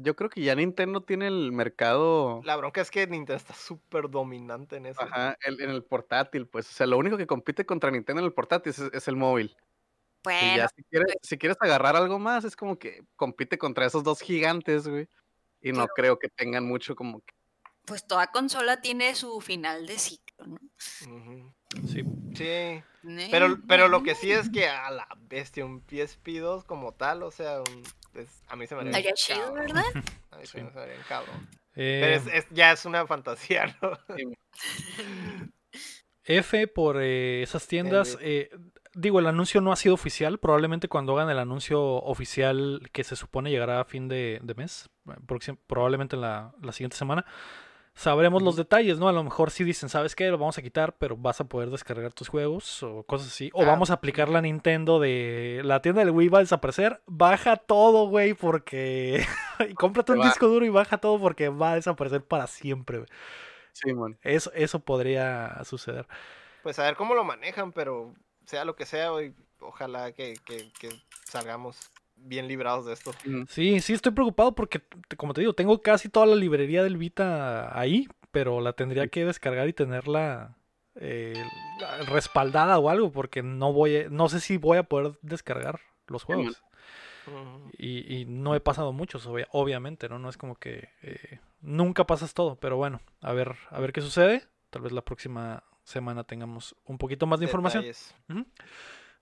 [0.02, 4.10] Yo creo que ya Nintendo tiene el mercado La bronca es que Nintendo está súper
[4.10, 5.02] dominante en eso.
[5.02, 6.70] ajá, el- en el portátil, pues.
[6.70, 9.56] O sea, lo único que compite contra Nintendo en el portátil es, es el móvil.
[9.58, 13.86] Y Bueno, ya si quieres, si quieres agarrar algo más, es como que compite contra
[13.86, 15.08] esos dos gigantes, güey.
[15.62, 17.34] Y no creo que tengan mucho como que.
[17.86, 20.60] pues toda consola tiene su final de ciclo, ¿no?
[21.06, 21.54] Ujú.
[21.88, 22.04] Sí.
[22.36, 22.84] Sí.
[23.32, 27.24] Pero, pero lo que sí es que a la bestia, un PSP 2 como tal,
[27.24, 27.84] o sea, un-
[28.20, 29.66] es- a mí se me haría Estaría bien chido, cabrón.
[29.66, 29.84] ¿verdad?
[30.32, 31.48] A mí se me haría cabrón.
[31.76, 33.92] Eh, Pero es, es- ya es una fantasía, ¿no?
[36.24, 38.18] F por eh, esas tiendas.
[38.22, 38.50] Eh,
[38.94, 40.40] digo, el anuncio no ha sido oficial.
[40.40, 44.90] Probablemente cuando hagan el anuncio oficial que se supone llegará a fin de, de mes,
[45.68, 47.26] probablemente en la, la siguiente semana,
[47.98, 49.10] sabremos los detalles, ¿no?
[49.10, 50.28] A lo mejor sí dicen, ¿sabes qué?
[50.30, 53.50] Lo vamos a quitar, pero vas a poder descargar tus juegos o cosas así.
[53.54, 57.02] O Ah, vamos a aplicar la Nintendo de la tienda del Wii va a desaparecer.
[57.08, 59.26] Baja todo, güey, porque...
[59.70, 60.26] y cómprate un va.
[60.26, 63.10] disco duro y baja todo porque va a desaparecer para siempre, güey.
[63.74, 64.18] Simón.
[64.22, 66.08] Eso, eso podría suceder.
[66.64, 68.14] Pues a ver cómo lo manejan, pero
[68.46, 70.90] sea lo que sea, güey, ojalá que, que- que
[71.26, 71.78] salgamos
[72.18, 73.12] bien librados de esto.
[73.48, 74.82] Sí, sí, estoy preocupado porque,
[75.18, 79.26] como te digo, tengo casi toda la librería del Vita ahí, pero la tendría que
[79.26, 80.58] descargar y tenerla
[80.96, 81.34] eh,
[82.08, 86.24] respaldada o algo, porque no voy, a- no sé si voy a poder descargar los
[86.24, 86.64] juegos.
[87.78, 90.18] Y, y no he pasado muchos, obvia- obviamente, ¿no?
[90.20, 94.02] No es como que eh, nunca pasas todo, pero bueno, a ver, a ver qué
[94.02, 94.44] sucede.
[94.70, 97.84] Tal vez la próxima semana tengamos un poquito más de información.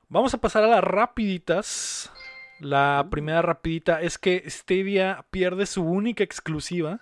[0.08, 2.12] Vamos a pasar a las rapiditas.
[2.60, 7.02] La primera rapidita es que Stadia pierde su única exclusiva.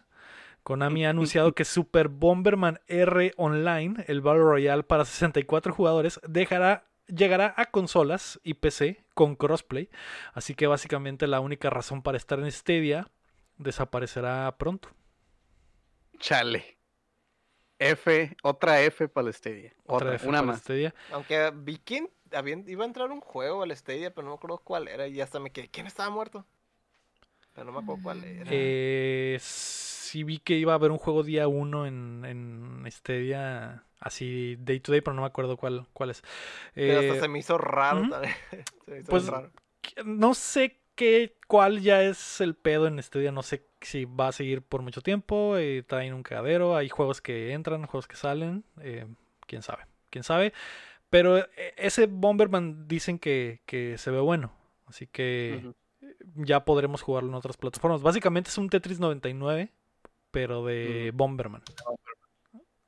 [0.63, 6.85] Konami ha anunciado que Super Bomberman R Online, el Battle Royale para 64 jugadores, dejará,
[7.07, 9.89] llegará a consolas y PC con crossplay.
[10.33, 13.07] Así que básicamente la única razón para estar en Stadia
[13.57, 14.89] desaparecerá pronto.
[16.19, 16.77] Chale.
[17.79, 19.73] F, otra F para el Stadia.
[19.85, 20.61] Otra Otra, vez una para más.
[20.61, 20.95] Stadia.
[21.11, 24.59] Aunque vi que habían- iba a entrar un juego al Stadia, pero no me acuerdo
[24.59, 25.07] cuál era.
[25.07, 25.69] Y hasta me quedé.
[25.69, 26.45] ¿Quién estaba muerto?
[27.53, 28.51] Pero no me acuerdo cuál era.
[28.51, 34.55] Eh, sí vi que iba a haber un juego día 1 en, en Stadia, así
[34.59, 36.23] day to day, pero no me acuerdo cuál, cuál es.
[36.85, 38.35] pero Eh, hasta se me hizo raro también.
[38.85, 39.51] se me hizo Pues, raro.
[40.05, 44.31] no sé qué, cuál ya es el pedo en Stadia, no sé si va a
[44.31, 48.65] seguir por mucho tiempo, eh, traen un cagadero, hay juegos que entran, juegos que salen,
[48.81, 49.07] eh,
[49.47, 50.53] quién sabe, quién sabe.
[51.13, 51.47] Pero eh,
[51.77, 54.51] ese Bomberman dicen que, que se ve bueno,
[54.87, 55.71] así que
[56.33, 58.01] ya podremos jugarlo en otras plataformas.
[58.01, 59.71] Básicamente es un Tetris 99,
[60.31, 61.61] pero de Bomberman.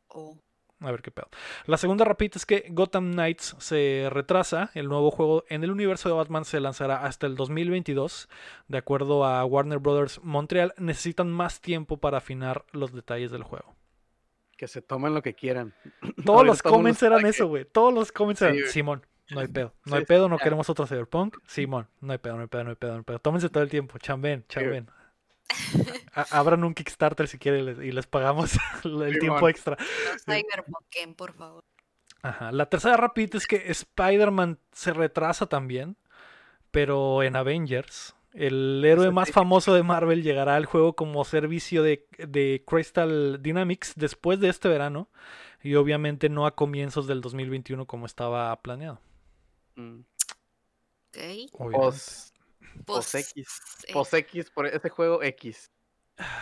[0.08, 0.40] Oh.
[0.80, 1.30] A ver qué pedo.
[1.68, 4.72] La segunda rapidita es que Gotham Knights se retrasa.
[4.74, 8.28] El nuevo juego en el universo de Batman se lanzará hasta el 2022.
[8.68, 13.76] De acuerdo a Warner Brothers Montreal, necesitan más tiempo para afinar los detalles del juego.
[14.58, 15.74] Que se tomen lo que quieran.
[16.26, 17.66] Todos los comments eran eso, güey.
[17.66, 18.58] Todos los comments Sí, eran.
[18.70, 19.06] Simón.
[19.32, 19.74] No hay pedo.
[19.86, 20.44] No Sí, hay sí, pedo, no ya.
[20.44, 21.38] queremos otro Cyberpunk.
[21.48, 23.20] Simón, no hay pedo, no hay pedo, no hay pedo, no hay pedo.
[23.20, 24.88] Tómense todo el tiempo, chamben, chamben.
[26.32, 28.54] Abran un Kickstarter si quieren y les- pagamos
[28.84, 29.78] el tiempo extra.
[30.28, 31.64] No Cyberpunk, por favor.
[32.22, 32.52] Ajá.
[32.52, 35.98] La tercera rapidita es que Spider-Man se retrasa también,
[36.72, 38.15] pero en Avengers.
[38.36, 43.94] El héroe más famoso de Marvel llegará al juego como servicio de, de Crystal Dynamics
[43.96, 45.10] después de este verano
[45.64, 49.00] y obviamente no a comienzos del 2021 como estaba planeado.
[49.76, 50.02] Mm.
[50.02, 51.18] Ok.
[51.54, 51.78] obviamente.
[51.78, 52.34] Pos,
[52.86, 53.62] pos X.
[53.94, 55.72] Pos X por ese juego X.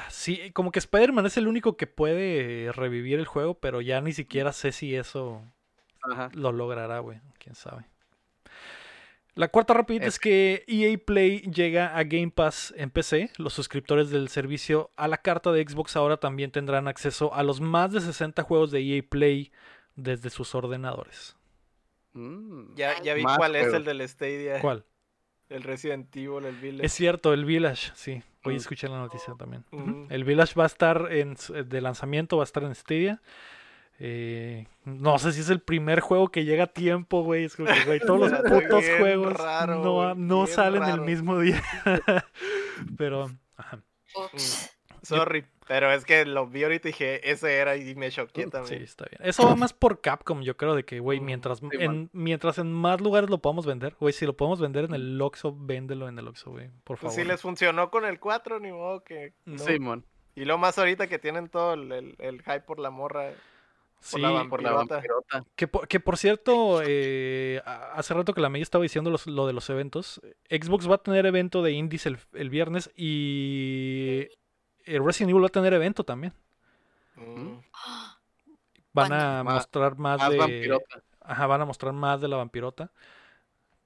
[0.10, 4.14] Sí, como que Spider-Man es el único que puede revivir el juego, pero ya ni
[4.14, 5.42] siquiera sé si eso
[6.02, 6.30] Ajá.
[6.34, 7.22] lo logrará, güey.
[7.40, 7.86] Quién sabe.
[9.36, 13.32] La cuarta rapidita es que EA Play llega a Game Pass en PC.
[13.38, 17.60] Los suscriptores del servicio a la carta de Xbox ahora también tendrán acceso a los
[17.60, 19.52] más de 60 juegos de EA Play
[19.96, 21.36] desde sus ordenadores.
[22.14, 22.76] Mm.
[22.76, 24.60] Ya, ya vi Más cuál es el del Stadia.
[24.62, 24.86] ¿Cuál?
[25.50, 26.86] El Resident Evil, el Village.
[26.86, 28.22] Es cierto, el Village, sí.
[28.44, 28.58] Hoy Mm.
[28.58, 29.66] escuché la noticia también.
[29.72, 30.08] Ujú.
[30.10, 33.22] El Village va a estar en su- de lanzamiento, va a estar en Stadia.
[34.00, 37.46] Eh, no sé si es el primer juego que llega a tiempo, güey.
[37.46, 41.02] Es como que, güey, todos los putos bien juegos raro, no, no bien salen el
[41.02, 41.62] mismo día.
[42.98, 43.80] Pero, ajá.
[45.02, 48.50] Sorry, pero es que lo vi ahorita y dije, ese era y me choqué Sí,
[48.50, 48.82] también.
[48.84, 49.20] está bien.
[49.28, 52.58] Eso va más por Capcom, yo creo, de que, güey, Mm, mientras, sí, en, mientras
[52.58, 56.08] en más lugares lo podamos vender, güey, si lo podemos vender en el Oxxo, véndelo
[56.08, 57.16] en el Oxxo, güey, por Pues favor.
[57.16, 59.34] si les funcionó con el 4, ni modo que.
[59.46, 59.58] no.
[59.60, 60.06] Simón.
[60.36, 63.32] Y lo más ahorita que tienen todo el, el- el hype por la morra.
[64.06, 65.46] Sí, la Por la Vampirota.
[65.56, 69.28] que, por, que por cierto, eh, a- hace rato que la May estaba diciendo los-
[69.28, 70.20] lo de los eventos.
[70.50, 74.28] Xbox va a tener evento de indies el, el viernes y
[74.86, 76.34] eh, Resident Evil va a tener evento también.
[77.16, 77.60] Mm.
[78.92, 80.38] Van a mostrar más, Más de.
[80.38, 81.02] vampirota.
[81.22, 82.92] Ajá, van a mostrar más de la vampirota.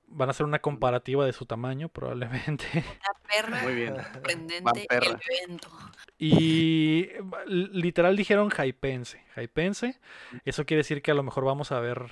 [0.09, 2.65] Van a hacer una comparativa de su tamaño, probablemente.
[2.73, 3.61] La perra.
[3.63, 3.95] Muy bien.
[3.95, 5.05] Sorprendente Vamperra.
[5.05, 5.69] el evento.
[6.17, 9.21] Y eh, literal dijeron hypense.
[9.35, 9.99] Hypense.
[10.45, 12.09] Eso quiere decir que a lo mejor vamos a ver.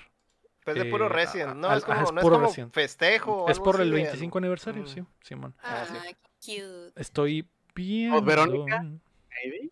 [0.64, 1.74] Pues de puro Eh, Resident, ¿no?
[1.74, 2.74] es como, es no es como Resident.
[2.74, 3.44] festejo.
[3.44, 4.88] o Es algo por el así de- 25 aniversario, Mm.
[4.88, 5.56] sí, Simón.
[5.62, 6.16] Ah, Ah, sí.
[6.46, 7.00] qué cute.
[7.02, 8.26] Estoy bien.
[8.26, 8.82] Verónica?
[8.82, 9.70] Maybe.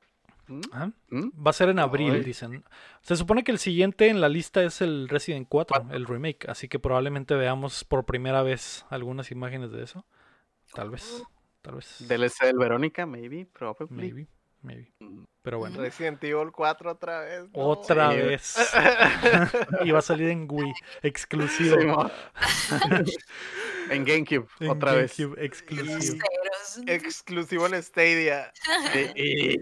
[0.58, 0.62] ¿Mm?
[0.72, 0.92] Ajá.
[1.10, 1.30] ¿Mm?
[1.46, 2.24] Va a ser en abril, Ay.
[2.24, 2.64] dicen.
[3.02, 6.48] Se supone que el siguiente en la lista es el Resident 4, el remake.
[6.50, 10.06] Así que probablemente veamos por primera vez algunas imágenes de eso.
[10.74, 11.24] Tal vez.
[11.62, 11.96] Tal vez.
[12.08, 13.88] DLC del Verónica, maybe, probably.
[13.90, 14.28] Maybe.
[14.62, 14.94] Maybe.
[15.00, 15.24] Mm.
[15.42, 15.78] Pero bueno.
[15.82, 17.44] Resident Evil 4 otra vez.
[17.44, 17.50] no.
[17.54, 18.18] Otra Sí.
[18.18, 18.56] vez.
[19.86, 20.74] y va a salir en Wii.
[21.02, 21.78] Exclusivo.
[21.80, 22.10] Sí, mo.
[23.90, 25.18] en GameCube, En otra vez.
[25.18, 26.00] GameCube, exclusivo.
[26.00, 26.82] Ceros.
[26.88, 28.52] Exclusivo en Stadia.
[29.16, 29.60] Y-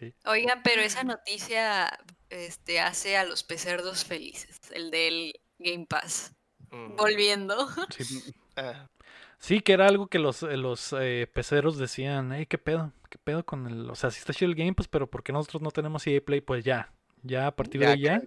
[0.00, 0.14] Sí.
[0.24, 1.90] Oigan, pero esa noticia
[2.30, 6.32] este, hace a los pecerdos felices, el del Game Pass.
[6.70, 6.96] Mm.
[6.96, 7.68] Volviendo.
[7.96, 8.34] Sí.
[8.56, 8.88] Ah,
[9.38, 12.92] Sí, que era algo que los, eh, los eh, peceros decían, hey, ¿qué pedo?
[13.08, 13.88] ¿Qué pedo con el...?
[13.88, 16.20] O sea, si está chido el Game Pass, pero ¿por qué nosotros no tenemos EA
[16.20, 16.42] Play?
[16.42, 16.92] Pues ya,
[17.22, 18.20] ya a partir de ahí ya,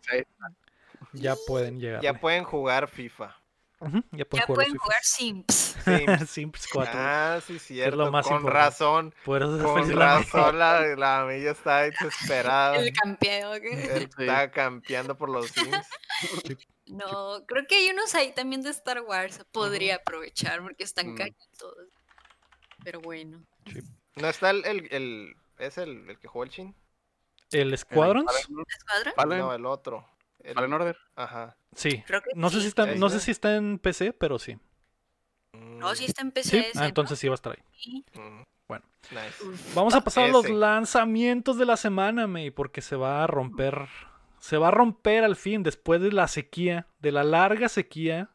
[1.11, 2.01] ya pueden llegar.
[2.01, 3.35] ya pueden jugar FIFA.
[4.11, 4.99] Ya pueden Ya jugar, pueden jugar.
[5.03, 5.75] Sims.
[5.83, 6.29] Sims.
[6.29, 6.91] Sims 4.
[6.95, 7.95] Ah, sí, cierto.
[7.97, 8.65] lo más con importante.
[8.65, 9.15] razón.
[9.25, 12.77] Por eso se Con feliz la razón la, la amiga está desesperada.
[12.77, 13.59] El campeón.
[13.61, 14.09] ¿qué?
[14.17, 15.87] Está campeando por los Sims.
[16.85, 19.45] No, creo que hay unos ahí también de Star Wars.
[19.51, 21.15] Podría aprovechar porque están Mm.
[21.17, 21.75] caritos.
[22.83, 23.43] Pero bueno.
[24.15, 26.75] No está el, el, el- es el, el que jugó el chin.
[27.51, 28.29] ¿El Squadrons?
[28.35, 29.13] ¿Escuadra?
[29.15, 30.05] Fallen, No, el otro.
[30.43, 30.97] El- Fallen Order.
[31.15, 31.55] Ajá.
[31.75, 32.03] Sí.
[32.05, 32.61] Creo que No sé, sí.
[32.63, 34.57] si está, no sé si está en PC, pero sí.
[35.53, 36.57] No, sí está en Sí, PC.
[36.59, 36.85] ah, ese, ¿no?
[36.85, 37.63] entonces sí va a estar ahí.
[37.73, 38.05] Sí.
[38.15, 38.85] Mm, Bueno.
[39.11, 39.73] Nice.
[39.75, 43.87] Vamos a pasar a los lanzamientos de la semana, May, porque se va a romper.
[44.39, 48.29] Se va a romper al fin después de la sequía, de la larga sequía,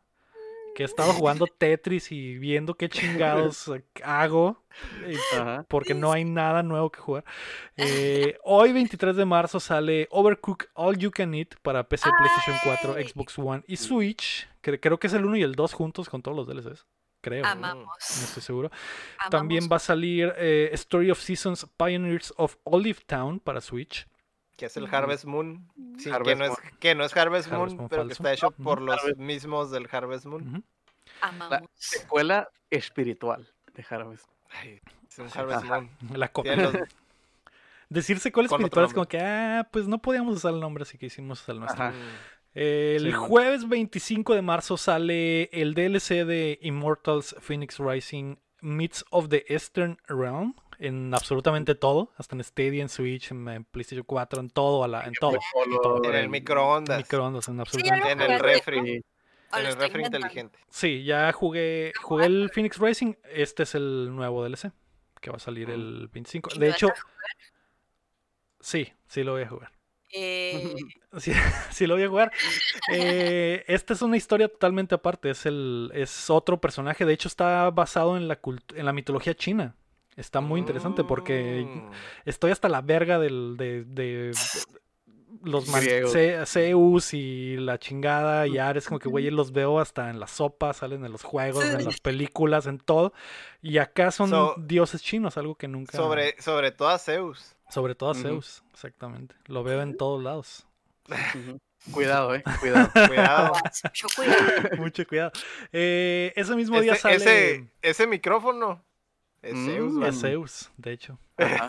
[0.75, 3.71] que he estado jugando Tetris y viendo qué chingados
[4.05, 4.63] hago,
[5.05, 5.65] eh, Ajá.
[5.69, 7.25] porque no hay nada nuevo que jugar.
[7.77, 12.95] Eh, hoy, 23 de marzo, sale Overcooked All You Can Eat para PC, PlayStation 4,
[12.97, 13.09] Ay.
[13.09, 14.49] Xbox One y Switch.
[14.61, 16.87] que creo que es el 1 y el 2 juntos con todos los DLCs.
[17.21, 17.43] Creo.
[17.43, 17.89] No Amamos.
[18.09, 18.71] estoy seguro.
[19.19, 19.31] Amamos.
[19.31, 24.07] También va a salir eh, Story of Seasons Pioneers of Olive Town para Switch.
[24.59, 25.67] Que es el Harvest Moon.
[25.99, 26.61] Sí, que, no es, Moon.
[26.81, 29.71] que no es Harvest, Harvest Moon, Moon pero que está hecho por los Harvest- mismos
[29.71, 30.63] del Harvest Moon.
[31.23, 31.61] Amamos.
[31.75, 34.27] Secuela espiritual de Harvest.
[34.51, 35.81] Ay, es un Harvest Ajá.
[35.81, 35.91] Moon.
[36.19, 36.57] La copia.
[36.57, 36.75] Los-
[37.89, 40.99] Decir secuela Con espiritual es como que, ah, pues no podíamos usar el nombre, así
[40.99, 41.85] que hicimos el nuestro.
[41.85, 41.95] Ajá.
[42.55, 43.13] El Sí.
[43.13, 49.99] jueves 25 de marzo sale el DLC de Immortals Phoenix Rising Myths of the Eastern
[50.09, 54.85] Realm en absolutamente todo, hasta en Stadia, en Switch, en, en PlayStation 4, en todo,
[54.85, 55.39] a la- en todo.
[55.53, 56.99] Solo En el microondas.
[56.99, 58.77] Microondas, en absolutamente En el refri.
[58.81, 58.85] ¿no?
[58.87, 59.01] Sí.
[59.53, 60.59] ¿O En el refri inteligente.
[60.69, 63.15] Sí, ya jugué, jugué el Phoenix Rising.
[63.33, 64.71] Este es el nuevo DLC
[65.21, 66.51] que va a salir el 25.
[66.55, 66.89] ¿Y De hecho,
[68.61, 69.73] sí, sí lo voy a jugar.
[70.13, 70.75] Eh,
[71.19, 71.33] Sí,
[71.71, 72.33] sí lo voy a jugar.
[72.93, 75.31] Eh, esta es una historia totalmente aparte.
[75.31, 77.07] Es el, es otro personaje.
[77.07, 79.75] De hecho, está basado en la cult- en la mitología china.
[80.19, 81.91] Está muy interesante porque Mm.
[82.27, 84.33] estoy hasta la verga del, de, de-
[85.45, 85.67] los
[86.47, 90.73] Zeus y la chingada y Ares, como que güey, los veo hasta en la sopa,
[90.73, 93.13] salen en los juegos, en las películas, en todo.
[93.63, 95.97] Y acá son So- dioses chinos, algo que nunca.
[95.97, 97.55] Sobre, sobre todo a Zeus.
[97.71, 98.15] Sobre todo a.
[98.15, 99.37] Zeus, exactamente.
[99.47, 100.67] Lo veo en todos lados.
[101.93, 102.43] Cuidado, eh.
[102.61, 102.91] Cuidado.
[103.07, 103.53] Cuidado.
[103.85, 104.77] mucho cuidado.
[104.79, 105.33] Mucho cuidado.
[105.73, 107.17] Eh, ese mismo día ese, sale.
[107.17, 108.83] ese, ese micrófono
[109.51, 111.19] es Mm, Zeus, de hecho.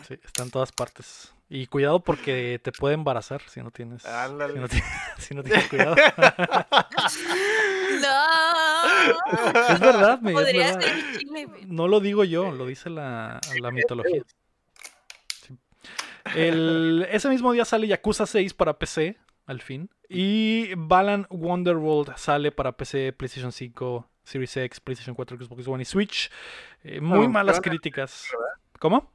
[0.08, 1.34] Sí, está en todas partes.
[1.52, 4.60] Y cuidado porque te puede embarazar si no tienes, si Ándale.
[4.60, 4.82] no, ti-
[5.18, 5.96] si no tienes cuidado.
[8.02, 9.74] No.
[9.74, 10.82] es verdad, me, es Podría verdad.
[10.82, 11.66] ser Chile, güey.
[11.66, 14.24] No lo digo yo, lo dice la, la mitología.
[15.46, 15.58] Sí.
[16.36, 19.90] El- ese mismo día sale Yakuza 6 para PC, al fin.
[20.08, 25.86] Y Balan Wonderworld sale para PC, PlayStation 5, Series X, PlayStation 4, Xbox One y
[25.86, 26.30] Switch.
[26.84, 28.28] Eh, muy malas críticas.
[28.80, 29.12] ¿Cómo?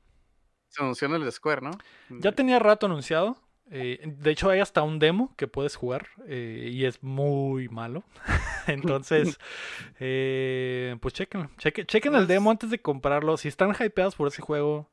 [0.68, 1.70] Se anunció en el Square, ¿no?
[2.10, 3.36] Ya tenía rato anunciado.
[3.70, 8.02] eh, de hecho, hay hasta un demo que puedes jugar eh, y es muy malo.
[8.66, 9.38] Entonces,
[10.00, 13.36] eh, pues chequen, chequen, chequen el Pues- demo antes de comprarlo.
[13.36, 14.90] Si están hypeados por ese juego,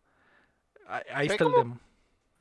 [0.87, 1.79] ahí, está el demo.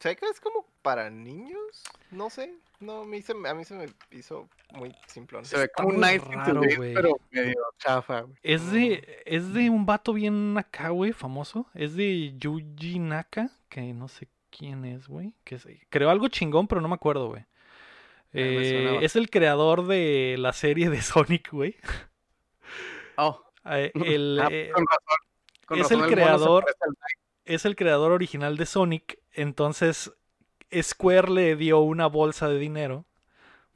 [0.01, 2.53] Sé que es como para niños, no sé.
[2.81, 5.45] No, a mí se, me- a mí se me hizo muy simplón.
[5.45, 6.61] Se ve como un to raro,
[6.95, 8.35] pero medio chafa, güey.
[8.43, 11.67] Es de, es de un vato bien acá, güey, famoso.
[11.75, 15.35] Es de Yuji Naka, que no sé quién es, güey.
[15.45, 17.45] Que es- creo algo chingón, pero no me acuerdo, güey.
[18.33, 21.77] Eh, es el creador de la serie de Sonic, güey.
[23.17, 25.17] Oh, Eh, el, ah, eh, con razón.
[25.67, 26.65] Con es razón el creador-.
[27.45, 29.19] Es el creador original de Sonic.
[29.33, 30.13] Entonces,
[30.81, 33.05] Square le dio una bolsa de dinero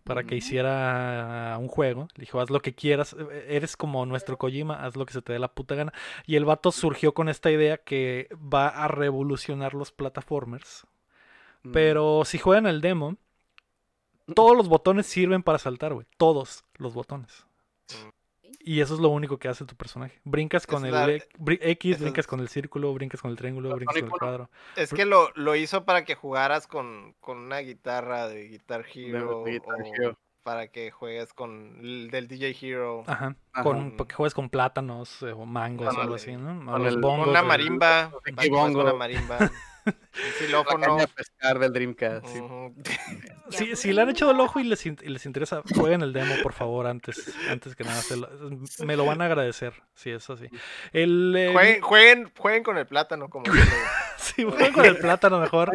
[0.04, 2.08] para que hiciera un juego.
[2.14, 3.16] Le dijo, haz lo que quieras.
[3.18, 5.92] eh, Eres como nuestro Kojima, haz lo que se te dé la puta gana.
[6.26, 10.86] Y el vato surgió con esta idea que va a revolucionar los plataformers.
[11.62, 11.72] Mm.
[11.72, 13.16] Pero si juegan el demo,
[14.34, 16.06] todos los botones sirven para saltar, güey.
[16.18, 17.46] Todos los botones.
[18.66, 20.18] Y eso es lo único que hace tu personaje.
[20.24, 21.22] Brincas con Es el la- e-
[21.72, 24.50] X, brincas es- con el círculo, brincas con el triángulo, brincas con el cuadro.
[24.74, 29.42] Es que lo, lo hizo para que jugaras con, con una guitarra de Guitar Hero.
[29.44, 30.18] de Guitar o Hero.
[30.42, 33.02] Para que juegues con el del DJ Hero.
[33.06, 33.34] Ajá.
[33.52, 33.62] Ajá.
[33.62, 36.70] Con, porque juegas con plátanos eh, o mangos o algo así, ¿no?
[36.70, 38.10] Con los el- bongos, Con una marimba.
[38.10, 38.80] Para que juegues con Bongo.
[38.82, 39.38] una marimba.
[39.86, 40.96] Un La xilófono.
[41.14, 42.26] pescar del Dreamcast.
[42.26, 42.40] sí.
[43.50, 46.12] Si, si le han echado el ojo y les, in- y les interesa, jueguen el
[46.12, 48.00] demo, por favor, antes, antes que nada.
[48.00, 48.28] se lo-
[48.84, 50.46] me lo van a agradecer, si es así.
[50.92, 53.28] El, eh, Jueguen, jueguen, jueguen con el plátano.
[53.28, 53.44] Como
[54.16, 55.70] Sí, jueguen con el plátano mejor.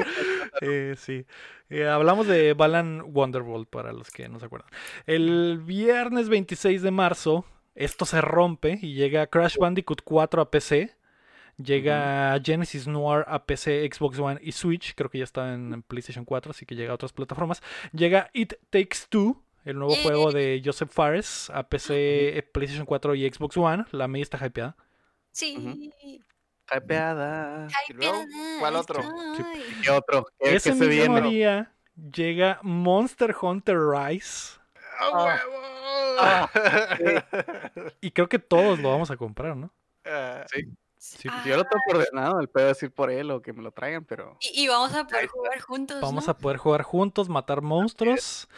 [0.61, 1.25] Eh, sí.
[1.69, 4.69] Eh, hablamos de Balan Wonderworld para los que no se acuerdan.
[5.05, 7.45] El viernes 26 de marzo,
[7.75, 10.95] esto se rompe y llega Crash Bandicoot 4 a PC.
[11.61, 14.95] Llega Genesis Noir a PC, Xbox One y Switch.
[14.95, 17.61] Creo que ya está en PlayStation 4, así que llega a otras plataformas.
[17.91, 20.03] Llega It Takes Two, el nuevo Yay.
[20.03, 23.85] juego de Joseph Fares a PC, eh, PlayStation 4 y Xbox One.
[23.91, 24.77] La May está hypeada.
[25.31, 25.91] Sí.
[26.73, 27.67] Hypeada.
[27.89, 28.23] Y luego,
[28.59, 29.01] ¿cuál otro?
[29.83, 30.27] ¿Qué otro?
[30.39, 31.29] ¿Qué, Ese se mismo viene?
[31.29, 31.73] día
[32.13, 34.59] llega Monster Hunter Rise.
[34.99, 35.09] ¡A
[36.21, 36.49] Ah.
[36.53, 37.19] huevo!
[38.01, 39.71] Y creo que todos lo vamos a comprar, ¿no?
[40.05, 40.63] Ah, Sí,
[40.99, 43.61] Sí, Ah, yo lo tengo ordenado, el pedo es ir por él o que me
[43.63, 46.01] lo traigan, pero Y, y vamos a poder jugar juntos.
[46.01, 46.31] Vamos ¿no?
[46.31, 48.49] a poder jugar juntos, matar monstruos.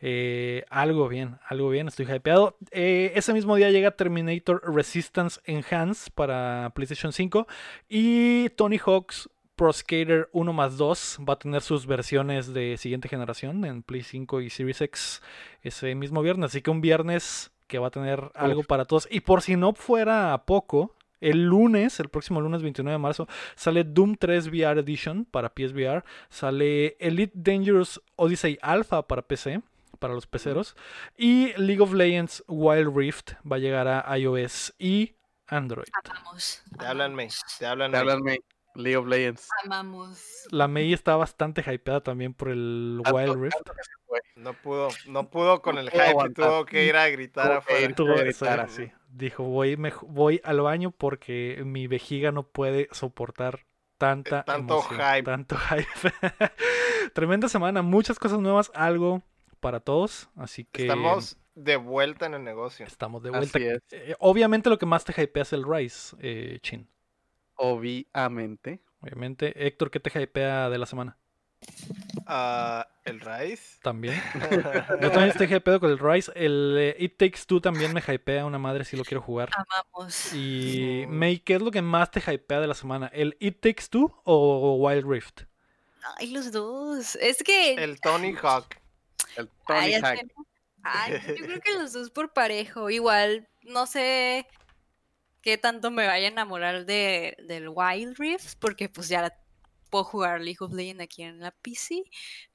[0.00, 2.58] Eh, algo bien, algo bien, estoy hypeado.
[2.72, 7.46] Eh, ese mismo día llega Terminator Resistance Enhanced para PlayStation 5.
[7.88, 13.08] Y Tony Hawk's Pro Skater 1 más 2 va a tener sus versiones de siguiente
[13.08, 15.22] generación en Play 5 y Series X
[15.62, 16.50] ese mismo viernes.
[16.50, 19.06] Así que un viernes que va a tener algo para todos.
[19.10, 20.96] Y por si no fuera poco,
[21.30, 26.04] el lunes, el próximo lunes 29 de marzo, sale Doom 3 VR Edition para PSVR.
[26.28, 29.60] Sale Elite Dangerous Odyssey Alpha para PC,
[29.98, 30.76] para los peceros.
[31.16, 35.14] Y League of Legends Wild Rift va a llegar a iOS y
[35.46, 35.86] Android.
[36.04, 36.62] Amamos.
[36.78, 37.28] Te hablan, May.
[37.58, 38.00] Te hablan, te May.
[38.00, 38.38] hablan May,
[38.74, 39.48] League of Legends.
[39.64, 40.46] Amamos.
[40.50, 43.56] La Mei está bastante hypeada también por el Tanto- Wild Rift.
[43.62, 43.70] que.
[44.36, 46.46] No pudo, no pudo con el pudo hype y aguantar.
[46.48, 47.94] tuvo que ir a gritar Tuvo que afuera.
[47.94, 53.64] Tuvo- gritar, sí, Dijo, voy, mej- voy al baño porque mi vejiga no puede soportar
[53.96, 55.22] tanta Tanto emoción, hype.
[55.22, 56.12] Tanto hype.
[57.14, 59.22] Tremenda semana, muchas cosas nuevas, algo
[59.60, 60.28] para todos.
[60.34, 62.84] Así que Estamos de vuelta en el negocio.
[62.86, 63.58] estamos de vuelta.
[63.58, 66.88] Así es, Eh, obviamente lo que más te hypea es el Rise, eh, Chin.
[67.54, 68.80] obviamente.
[69.00, 69.66] Obviamente.
[69.66, 71.18] Héctor, ¿qué te hypea de la semana?
[73.04, 73.78] El Rise.
[73.82, 74.20] También.
[75.00, 76.32] Yo también estoy hypeado con el Rise.
[76.34, 79.50] El eh, It Takes Two también me hypea una madre si lo quiero jugar.
[79.54, 80.32] Amamos.
[80.32, 81.04] Y.
[81.08, 83.10] May, ¿qué es lo que más te hypea de la semana?
[83.12, 85.42] ¿El It Takes Two o Wild Rift?
[86.16, 87.16] Ay, los dos.
[87.16, 87.74] Es que.
[87.74, 88.76] El Tony Hawk.
[89.36, 90.32] El Tony Hawk.
[90.82, 92.90] Ay, yo creo que los dos por parejo.
[92.90, 94.46] Igual, no sé
[95.40, 99.30] qué tanto me vaya a enamorar de, del Wild Rift, porque pues ya
[99.94, 102.02] puedo jugar League of Legends aquí en la PC,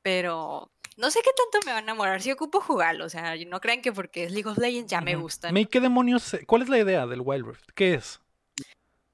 [0.02, 2.22] pero no sé qué tanto me va a enamorar.
[2.22, 5.16] Si ocupo jugarlo, o sea, no crean que porque es League of Legends ya me
[5.16, 5.50] gusta.
[5.72, 6.36] ¿qué demonios?
[6.46, 7.70] ¿Cuál es la idea del Wild Rift?
[7.76, 8.20] ¿Qué es?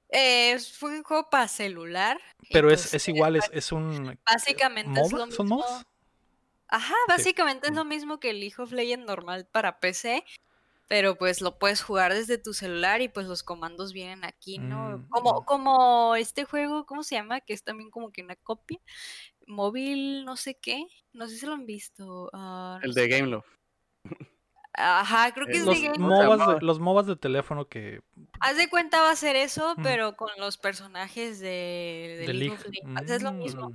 [0.08, 2.20] Eh, fue un juego para celular.
[2.50, 4.18] Pero es, pues, es eh, igual, es, es un...
[4.28, 5.36] Básicamente es lo mismo.
[5.36, 5.86] ¿Son MOBAs?
[6.66, 10.24] Ajá, básicamente es lo mismo que el League of Legends normal para PC,
[10.88, 14.98] pero pues lo puedes jugar desde tu celular y pues los comandos vienen aquí, ¿no?
[14.98, 15.44] Mm, Como, mm.
[15.44, 17.40] como este juego, ¿cómo se llama?
[17.40, 18.78] Que es también como que una copia.
[19.46, 20.86] Móvil, no sé qué.
[21.12, 22.30] No sé si lo han visto.
[22.32, 23.00] ah, no El sé.
[23.02, 23.44] de Game Love.
[24.78, 25.96] Ajá, creo que Eh, es Los de Game.
[25.96, 28.02] ¿cómo se MOBAs, de, los MOBAs de teléfono que...
[28.40, 29.82] Haz de cuenta va a ser eso, Ujú.
[29.82, 32.54] pero con los personajes de, de de League League.
[32.54, 33.10] of Legends.
[33.10, 33.72] Es lo mismo.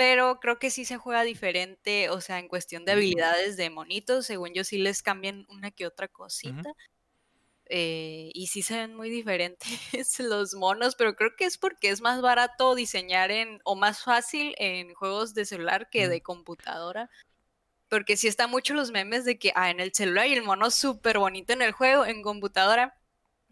[0.00, 4.24] Pero creo que sí se juega diferente, o sea, en cuestión de habilidades de monitos,
[4.24, 6.72] según yo sí les cambian una que otra cosita.
[7.66, 9.68] eh, y sí se ven muy diferentes
[10.20, 14.54] los monos, pero creo que es porque es más barato diseñar en, o más fácil
[14.56, 17.10] en juegos de celular que de computadora.
[17.90, 20.70] Porque sí están mucho los memes de que ah, en el celular y el mono
[20.70, 22.98] súper bonito en el juego, en computadora,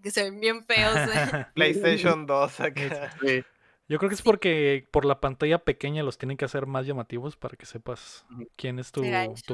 [0.03, 0.97] que se ven bien feos.
[0.97, 1.47] ¿eh?
[1.55, 3.15] PlayStation 2 acá.
[3.21, 3.45] Sí.
[3.89, 7.37] Yo creo que es porque por la pantalla pequeña los tienen que hacer más llamativos
[7.37, 8.27] para que sepas
[8.57, 9.03] quién es tu,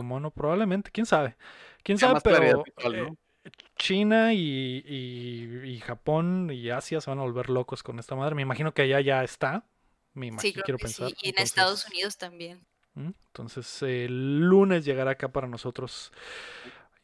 [0.03, 0.31] mono.
[0.33, 1.37] Probablemente, quién sabe.
[1.85, 3.13] Quién sabe, pero eh.
[3.77, 8.35] China y, y- y Japón y Asia se van a volver locos con esta madre.
[8.35, 9.65] Me imagino que allá ya está.
[10.15, 11.09] Me Sí, imagino, creo quiero que pensar.
[11.11, 11.17] sí.
[11.23, 12.67] Y en Estados Unidos también.
[12.97, 16.13] Entonces, el lunes llegará acá para nosotros.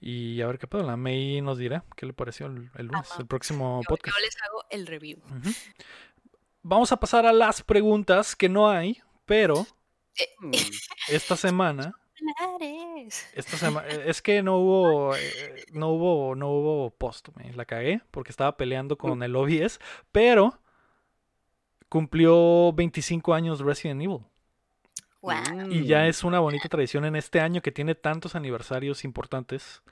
[0.01, 0.83] Y a ver qué pedo.
[0.85, 4.16] La May nos dirá qué le pareció el, el lunes, el próximo Yo, podcast.
[4.16, 5.18] yo les hago el review.
[5.18, 5.51] Ujú.
[6.62, 9.66] Vamos a pasar a las preguntas que no hay, pero
[10.40, 10.50] Mm,
[11.08, 11.94] esta semana,
[13.32, 18.02] esta semana, es que no hubo, eh, no hubo, no hubo post, me la cagué
[18.11, 19.80] porque estaba peleando con el OBS,
[20.12, 20.61] pero
[21.88, 24.24] cumplió 25 años Resident Evil.
[25.22, 25.70] Guau.
[25.70, 29.82] Y ya mm, es una bonita tradición en este año que tiene tantos aniversarios importantes.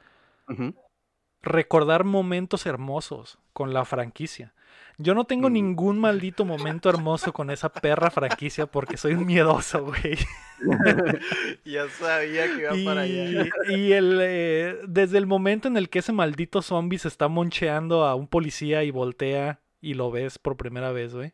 [1.42, 4.54] Recordar momentos hermosos con la franquicia.
[4.98, 5.52] Yo no tengo Mm.
[5.52, 10.18] ningún maldito momento hermoso con esa perra franquicia porque soy un miedoso, güey.
[11.64, 13.46] Ya sabía que iba para allá.
[13.68, 17.28] Y, y el, eh, desde el momento en el que ese maldito zombie se está
[17.28, 21.32] moncheando a un policía y voltea y lo ves por primera vez, güey.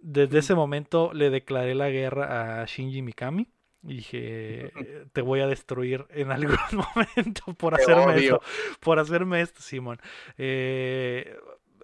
[0.00, 3.48] Desde ese momento le declaré la guerra a Shinji Mikami.
[3.84, 4.72] Y dije,
[5.12, 6.56] te voy a destruir en algún
[6.94, 8.34] momento por Te hacerme odio.
[8.34, 8.42] esto.
[8.80, 9.98] Por hacerme esto, Simón.
[10.36, 11.36] Eh,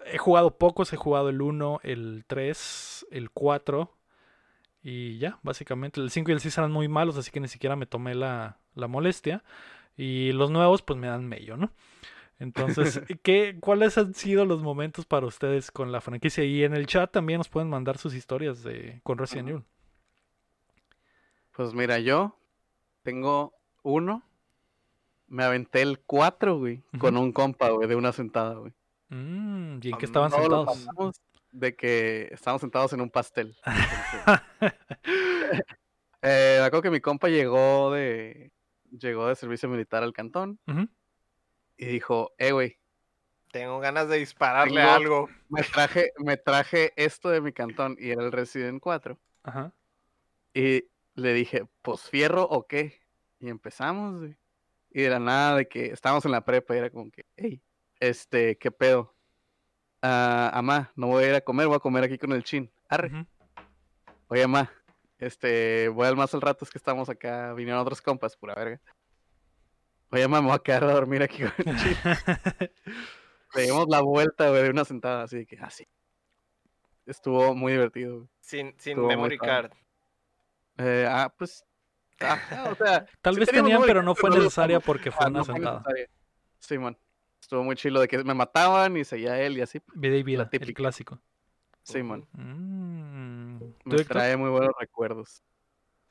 [0.05, 3.91] he jugado pocos, he jugado el 1, el 3, el 4.
[4.83, 5.99] Y ya, básicamente.
[5.99, 8.59] El 5 y el 6 eran muy malos, así que ni siquiera me tomé la,
[8.75, 9.43] la molestia.
[9.97, 11.71] Y los nuevos, pues me dan mello, ¿no?
[12.39, 16.43] Entonces, ¿qué, ¿cuáles han sido los momentos para ustedes con la franquicia?
[16.43, 19.49] Y en el chat también nos pueden mandar sus historias de, con Resident.
[19.49, 19.63] Evil.
[21.55, 22.37] Pues mira, yo
[23.03, 23.53] tengo
[23.83, 24.23] uno.
[25.27, 28.73] Me aventé el 4, güey, con un compa, güey, de una sentada, güey.
[29.09, 30.87] Mm, ¿Y en qué estaban sentados?
[31.51, 33.55] de que estábamos sentados en un pastel.
[36.27, 38.51] Eh, me acuerdo que mi compa llegó de
[38.89, 40.59] llegó de servicio militar al cantón
[41.77, 42.79] y dijo, eh, güey,
[43.51, 45.29] Tengo ganas de dispararle Tengo- algo.
[45.49, 49.19] me traje, me traje esto de mi cantón y era el Resident 4.
[49.43, 49.71] Ajá.
[50.53, 52.99] Y le dije, pues fierro o qué.
[53.39, 54.35] Y empezamos, güey.
[54.89, 57.61] Y de la nada de que estábamos en la prepa y era como que, hey,
[57.99, 59.15] este, ¿qué pedo?
[60.01, 62.71] Ah, amá, no voy a ir a comer, voy a comer aquí con el chin.
[62.89, 63.25] Arre.
[64.27, 64.71] Oye, amá,
[65.17, 68.81] este, voy al más al rato, es que estamos acá, vinieron otros compas, pura verga.
[70.11, 71.95] Oye, amá, me voy a quedar a dormir aquí con el chin.
[73.55, 75.87] Le dimos la vuelta, güey, de una sentada, así que, así.
[77.05, 78.29] Estuvo muy divertido, güey.
[78.41, 79.71] Sin, sin Estuvo memory card.
[80.77, 81.63] Eh, ah, pues,
[82.19, 85.29] ajá, o sea, Tal sí vez tenían, memory pero no fue necesaria porque fue Ah,
[85.29, 85.83] una no sentada.
[86.59, 86.97] Simón.
[87.45, 89.79] Estuvo muy chilo de que me mataban y seguía él y así.
[89.93, 90.73] Vida y vida, el típica.
[90.73, 91.19] clásico.
[91.83, 92.27] Simón.
[92.31, 93.59] Mm.
[93.83, 95.43] ¿Tú, Me trae muy buenos recuerdos.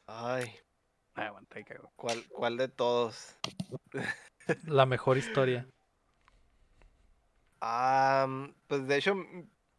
[0.07, 0.49] Ay,
[1.13, 1.91] Ay, aguanta cago.
[1.97, 3.37] ¿cuál, ¿cuál de todos?
[4.63, 5.67] La mejor historia.
[7.61, 8.29] Ah,
[8.69, 9.17] pues de hecho,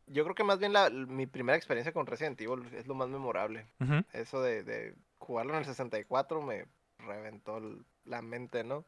[0.07, 3.07] yo creo que más bien la, mi primera experiencia con Resident Evil es lo más
[3.07, 3.65] memorable.
[4.11, 6.65] Eso de, de jugarlo en el 64 me
[6.99, 7.61] reventó
[8.03, 8.83] la mente, ¿no?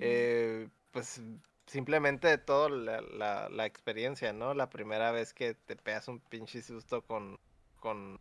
[0.00, 1.22] Eh, pues
[1.66, 4.54] simplemente todo la, la, la experiencia, ¿no?
[4.54, 7.38] La primera vez que te pegas un pinche susto con,
[7.80, 8.20] con,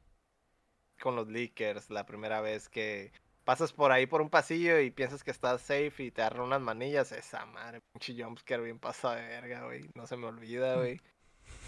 [1.02, 3.12] con los leakers, la primera vez que
[3.44, 6.62] pasas por ahí por un pasillo y piensas que estás safe y te agarran unas
[6.62, 11.00] manillas, esa madre, pinche jumpscare bien pasado de verga, güey, no se me olvida, güey.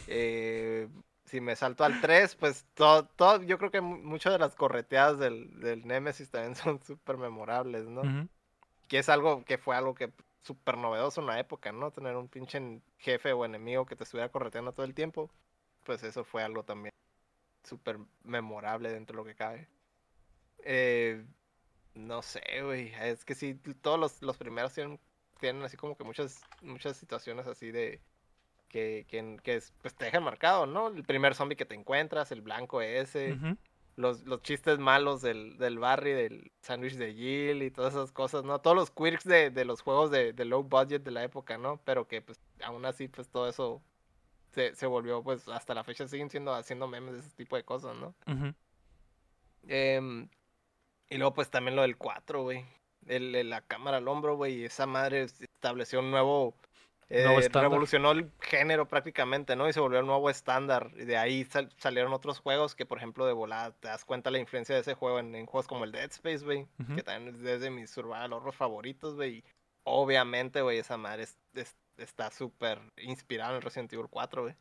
[0.07, 0.87] Eh,
[1.25, 4.55] si me salto al 3, pues todo, todo, yo creo que mu- muchas de las
[4.55, 8.01] correteadas del, del Nemesis también son súper memorables, ¿no?
[8.87, 10.11] Que es algo que fue algo que
[10.47, 11.91] súper novedoso en la época, ¿no?
[11.91, 15.29] Tener un pinche jefe o enemigo que te estuviera correteando todo el tiempo,
[15.83, 16.91] pues eso fue algo también
[17.63, 19.67] súper memorable dentro de lo que cabe.
[20.63, 21.25] Eh,
[21.93, 24.99] no sé, güey, es que sí, todos los, los primeros tienen,
[25.39, 27.99] tienen así como que muchas, muchas situaciones así de
[28.69, 29.05] que,
[29.43, 30.87] que, es- pues te dejan marcado, ¿no?
[30.87, 33.37] El primer zombie que te encuentras, el blanco ese.
[33.97, 38.43] Los, los chistes malos del, del Barry, del sándwich de Jill y todas esas cosas,
[38.45, 38.59] ¿no?
[38.61, 41.81] Todos los quirks de, de los juegos de, de low budget de la época, ¿no?
[41.83, 43.81] Pero que pues aún así pues todo eso
[44.51, 47.63] se, se volvió pues hasta la fecha siguen siendo haciendo memes de ese tipo de
[47.65, 48.13] cosas, ¿no?
[49.67, 50.29] Em,
[51.09, 52.65] y luego pues también lo del 4, güey.
[53.07, 56.55] El, el- la cámara al hombro, güey, y esa madre estableció un nuevo
[57.09, 57.23] Eh,
[57.61, 59.67] revolucionó el género prácticamente, ¿no?
[59.69, 60.91] Y se volvió el nuevo estándar.
[60.95, 64.29] Y de ahí sal- salieron otros juegos que, por ejemplo, de volada, te das cuenta
[64.29, 66.67] la influencia de ese juego en, en juegos como el Dead Space, güey.
[66.95, 69.43] Que también es desde mis survival horror favoritos, güey.
[69.83, 74.55] Obviamente, güey, esa madre es- es- está súper inspirada en el Resident Evil 4, güey.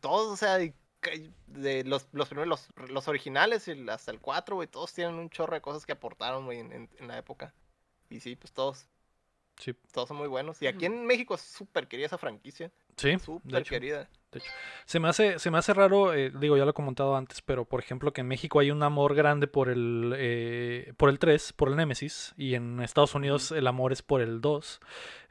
[0.00, 4.66] Todos, o sea, de los, los primeros, los, los originales y hasta el 4, güey,
[4.66, 7.54] todos tienen un chorro de cosas que aportaron, güey, en, en- en la época.
[8.10, 8.88] Y sí, pues todos,
[9.58, 10.60] Sí, todos son muy buenos.
[10.62, 12.70] Y aquí en México es súper querida esa franquicia.
[12.96, 13.70] sí, de Súper hecho.
[13.70, 14.08] querida.
[14.84, 17.64] Se me hace, se me hace raro, eh, digo, ya lo he comentado antes, pero
[17.64, 21.54] por ejemplo que en México hay un amor grande por el, eh, por el 3,
[21.54, 24.80] por el Nemesis, y en Estados Unidos el amor es por el 2.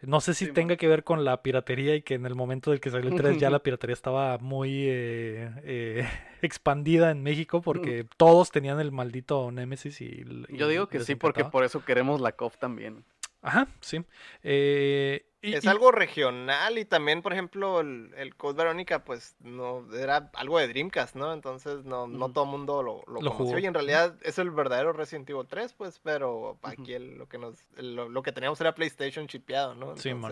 [0.02, 2.72] No sé si Sí, tenga que ver con la piratería y que en el momento
[2.72, 6.08] del que salió el 3 ya la piratería estaba muy eh, eh,
[6.42, 10.26] expandida en México porque todos tenían el maldito Nemesis y...
[10.50, 13.06] y Yo digo que sí, porque por eso queremos la COF también.
[13.46, 14.04] Ajá, sí.
[14.44, 19.36] Eh, y- Es y- algo regional y también, por ejemplo, el, el Code Verónica, pues
[19.40, 21.32] no era algo de Dreamcast, ¿no?
[21.32, 23.60] Entonces no, no todo el mundo lo, lo, Lo conoció jugó.
[23.60, 27.38] y en realidad es el verdadero Resident Evil 3, pues, pero aquí el- lo que
[27.38, 29.96] nos lo, lo que teníamos era PlayStation chipeado, ¿no?
[29.98, 30.32] Sí, man.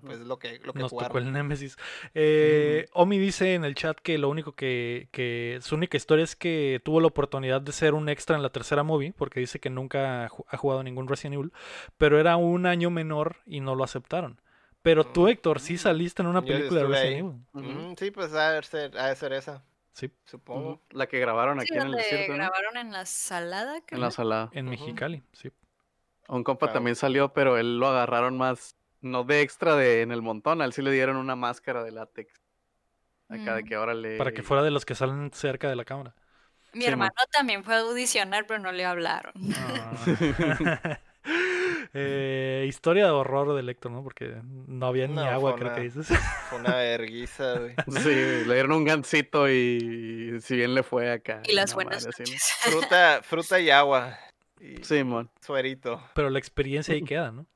[0.00, 1.26] Pues es lo que, lo que Nos tocó jugaron.
[1.28, 1.76] el Némesis.
[2.14, 6.36] Eh, Omi dice en el chat que lo único que, que su única historia es
[6.36, 9.70] que tuvo la oportunidad de ser un extra en la tercera movie, porque dice que
[9.70, 11.52] nunca ha ju- ha jugado ningún Resident Evil,
[11.98, 14.40] pero era un año menor y no lo aceptaron.
[14.82, 15.28] Pero tú, Mm.
[15.28, 17.62] Héctor, sí saliste en una Yo película de Resident ahí.
[17.64, 17.96] Evil.
[17.98, 19.62] Sí, pues ha de ser, ha de ser esa,
[19.92, 20.80] Sí, supongo.
[20.90, 22.38] La que grabaron Sí, aquí en el desierto, ¿no?
[22.38, 23.98] grabaron en la salada, creo.
[23.98, 24.48] En la sala.
[24.52, 24.64] en.
[24.70, 25.50] Mexicali, sí.
[26.28, 26.74] Un compa Claro.
[26.78, 30.64] también salió, pero él lo agarraron más, no de extra de en el montón, a
[30.64, 32.40] él sí le dieron una máscara de látex.
[33.28, 33.66] Acá de Mm.
[33.66, 34.16] que ahora le...
[34.18, 36.14] Para que fuera de los que salen cerca de la cámara.
[36.74, 39.32] Mi Sí, hermano también fue a audicionar, pero no le hablaron.
[39.56, 41.00] Ah.
[41.94, 44.02] Eh, historia de horror de Héctor, ¿no?
[44.02, 46.08] Porque no había ni agua, creo que una- dices.
[46.48, 47.74] Fue una verguiza, güey.
[48.02, 51.42] Sí, le dieron un gancito y si bien le fue acá.
[51.44, 52.30] Y las buenas madre así, ¿no?
[52.32, 52.52] noches.
[52.60, 54.18] Fruta, fruta y agua.
[54.60, 55.30] Y Sí, mon.
[55.40, 56.02] suerito.
[56.14, 57.46] Pero la experiencia ahí queda, ¿no?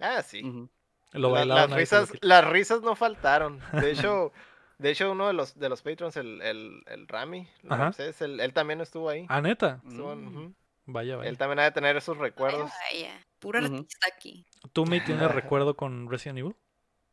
[0.00, 0.42] Ah, sí.
[0.42, 0.68] Ujú.
[1.14, 3.60] Lo La- bailaba las risas, las risas no faltaron.
[3.72, 4.32] De hecho,
[4.78, 7.48] de hecho uno de los de los patrons, el, el, el Rami.
[7.62, 9.24] Ramsés, él, él también estuvo ahí.
[9.28, 9.80] Ah, neta.
[9.88, 10.54] Estuvo Mm.
[10.86, 11.30] Vaya, vaya.
[11.30, 12.70] Él también ha de tener esos recuerdos.
[12.92, 13.74] Vaya, vaya, puro Ujú.
[13.76, 14.44] artista aquí.
[14.74, 16.54] ¿Tú me tienes recuerdo con Resident Evil?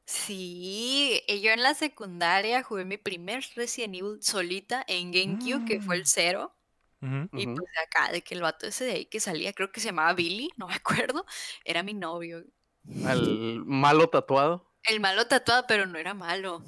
[0.05, 5.79] Sí, y yo en la secundaria jugué mi primer Resident Evil solita en GameCube, que
[5.81, 5.99] fue Mm.
[5.99, 6.55] el cero.
[7.01, 7.29] Ujú.
[7.39, 9.79] Y pues de acá, de que el vato ese de ahí que salía, creo que
[9.79, 11.25] se llamaba Billy, no me acuerdo,
[11.63, 12.43] era mi novio.
[13.05, 14.71] Al malo tatuado.
[14.83, 16.63] El malo tatuado, pero no era malo.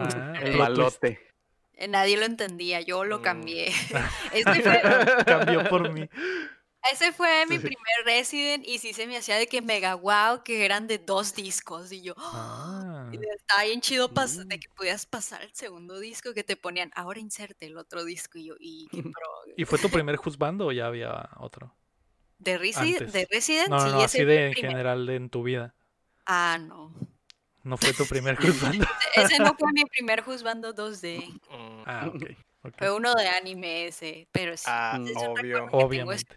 [0.00, 1.20] Ah, el malote.
[1.74, 3.22] Eh, Nadie lo entendía, yo lo Mm.
[3.22, 3.72] cambié.
[4.54, 6.08] Fue, Cambió por mí.
[6.92, 7.62] ese fue mi Sí.
[7.62, 11.34] primer Resident y sí se me hacía de que mega wow, que eran de dos
[11.34, 11.90] discos.
[11.92, 14.60] Y yo, Ah, y estaba bien chido pas- de Mm.
[14.60, 18.38] que podías pasar al segundo disco que te ponían, ahora inserte el otro disco.
[18.38, 19.28] Y yo, y qué pro.
[19.56, 21.74] ¿Y fue tu primer juzbando o ya había otro?
[22.38, 23.12] De, Resi- Antes.
[23.12, 24.70] de Resident, No, no, no, ese así fue de en primero.
[24.72, 25.74] general de en tu vida.
[26.26, 26.92] Ah, no.
[27.62, 28.36] No fue tu primer
[28.80, 28.86] juzbando.
[29.14, 31.18] Ese no fue mi primer juzgando 2D.
[31.50, 31.82] Mm.
[31.86, 32.22] Ah, ok.
[32.62, 32.74] ok.
[32.78, 34.64] Fue uno de anime ese, pero sí.
[34.68, 35.66] Ah, es obvio.
[35.72, 36.36] Obviamente.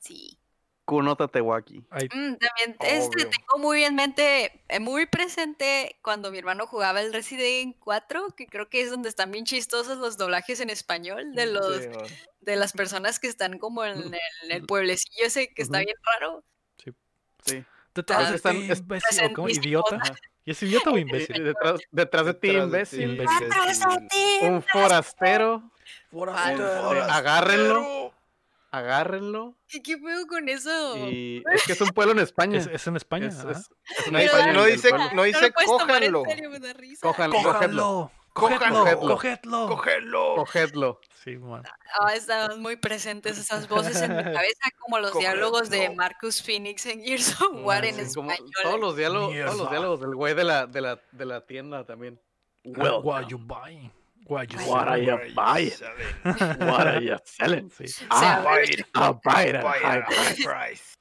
[0.00, 0.38] sí.
[0.84, 1.78] Kuno Tatewaki.
[1.80, 7.12] Mm, también este, tengo muy en mente, eh, muy presente cuando mi hermano jugaba el
[7.12, 11.46] Resident 4, que creo que es donde están bien chistosos los doblajes en español de
[11.46, 12.04] los Sí, man.
[12.42, 15.96] de las personas que están como en el, en el pueblecillo ese que está bien
[16.20, 16.44] raro.
[17.46, 17.64] Sí.
[17.94, 19.46] Detrás de están- ti, es- imbécil, ¿o cómo?
[19.46, 19.66] presentísimos.
[19.92, 20.18] ¿Idiota?
[20.46, 21.44] ¿Y es idiota o imbécil?
[21.44, 22.98] detrás, detrás de ti, Detrás imbécil.
[22.98, 23.46] ti, Imbécil.
[23.46, 24.38] ¡Atrás de ti!
[24.46, 25.70] Un forastero.
[26.10, 27.02] Forastero.
[27.04, 28.12] agárrenlo.
[28.76, 29.56] Agárrenlo.
[29.68, 30.96] ¿Qué, qué pedo con eso?
[31.08, 32.58] Y es que es un pueblo en España.
[32.58, 33.28] Es, es en España.
[33.28, 33.52] Es- ajá.
[33.52, 36.22] es- es una No, España no dice- no dice en cójanlo.
[37.00, 38.10] Cójanlo, cójanlo.
[40.36, 41.00] Cogedlo.
[41.22, 41.62] Sí, man.
[42.00, 46.84] Ah, estaban muy presentes esas voces en mi cabeza, como los diálogos de Marcus Phoenix
[46.86, 48.50] en Gears of War Ah, en sí, español.
[48.62, 51.86] todos los diálogos, todos los diálogos del güey de la, de la, de la tienda
[51.86, 52.20] también.
[52.76, 53.92] Ah, What you buying?
[54.26, 55.70] What you What are you buying?
[56.60, 57.70] What are you selling?
[57.70, 57.84] Sí.
[58.10, 58.86] Ah, sea, buy it.
[58.94, 60.94] I'll buy it at a Buy high price.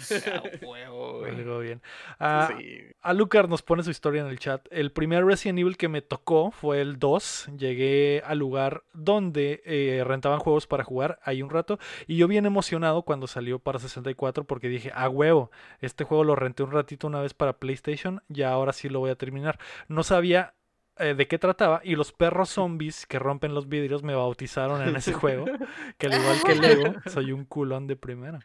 [0.00, 0.42] Ah.
[1.28, 1.82] Algo bien.
[2.18, 2.78] Ah, Sí.
[3.02, 4.66] Alucard nos pone su historia en el chat.
[4.70, 7.50] El primer Resident Evil que me tocó fue el 2.
[7.58, 11.78] Llegué al lugar donde eh, rentaban juegos para jugar ahí un rato.
[12.06, 15.50] Y yo bien emocionado cuando salió para 64 porque dije, a huevo,
[15.80, 19.10] este juego lo renté un ratito una vez para PlayStation y ahora sí lo voy
[19.10, 19.58] a terminar.
[19.88, 20.54] No sabía
[21.00, 24.94] eh, de qué trataba y los perros zombies que rompen los vidrios me bautizaron en
[24.96, 25.46] ese juego,
[25.98, 28.40] que al igual que Lego, soy un culón de primera.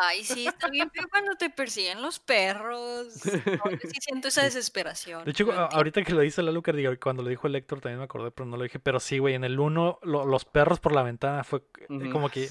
[0.00, 3.08] Ay, sí, está bien feo cuando te persiguen los perros.
[3.14, 5.24] Sí siento esa desesperación.
[5.24, 7.80] De hecho, lo ahorita que lo dice la Lucar, digo, cuando lo dijo el Héctor
[7.80, 8.78] también me acordé, pero no lo dije.
[8.78, 12.48] Pero sí, güey, en el 1, los perros por la ventana fue eh, como que,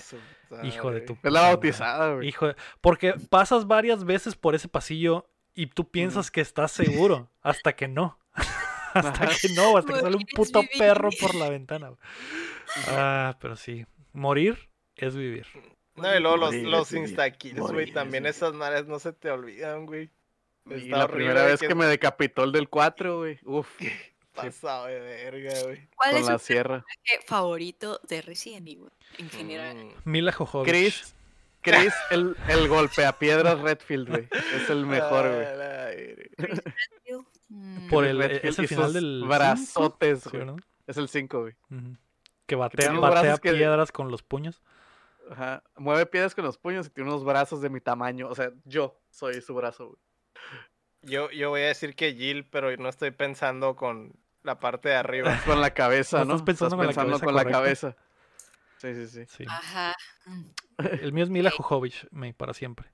[0.63, 2.27] hijo de tu Es la bautizada, güey.
[2.27, 7.29] Hijo de- Porque pasas varias veces por ese pasillo y tú piensas que estás seguro,
[7.41, 8.17] hasta que no.
[9.07, 9.29] hasta Ajá.
[9.41, 10.77] que no, hasta que sale un puto vivir.
[10.77, 11.89] perro por la ventana.
[11.89, 11.99] güey.
[12.87, 13.85] Ah, pero sí.
[14.13, 15.47] Morir es vivir.
[15.95, 19.85] No, y luego los, Morir, los insta-kills, güey, también esas madres no se te olvidan,
[19.85, 20.09] güey.
[20.69, 23.39] Y la primera vez que, me decapitó el del 4, güey.
[23.43, 23.67] Uf,
[24.33, 25.87] Pasado de verga, güey.
[25.95, 26.85] ¿Cuál con es su la sierra.
[27.27, 28.89] favorito de Resident Evil
[29.19, 29.77] en general?
[29.77, 30.09] Mm.
[30.09, 30.35] Mila.
[30.63, 31.13] Chris,
[31.61, 34.27] Chris, el, el golpe a piedras Redfield, güey.
[34.55, 35.45] Es el mejor, güey.
[37.55, 39.23] Mm, Por el, Redfield es el final del.
[39.27, 40.55] brazotes, sí, güey.
[40.87, 41.53] Es el 5, güey.
[42.47, 44.61] Que batea, que- piedras con los puños.
[45.31, 45.63] Ajá.
[45.77, 48.27] Mueve piedras con los puños y tiene unos brazos de mi tamaño.
[48.27, 49.97] O sea, yo soy su brazo, güey.
[51.03, 54.95] Yo, yo voy a decir que Jill, pero no estoy pensando con la parte de
[54.95, 55.29] arriba.
[55.45, 56.31] Con la cabeza, No ¿no?
[56.35, 57.59] estás pensando con la cabeza con la correcta.
[57.59, 57.95] cabeza.
[58.77, 59.25] Sí, sí, sí.
[59.27, 59.45] Sí.
[59.47, 59.93] Ajá.
[60.25, 60.43] mm,
[61.01, 62.91] El mío es Mila Jojovich, me, para siempre.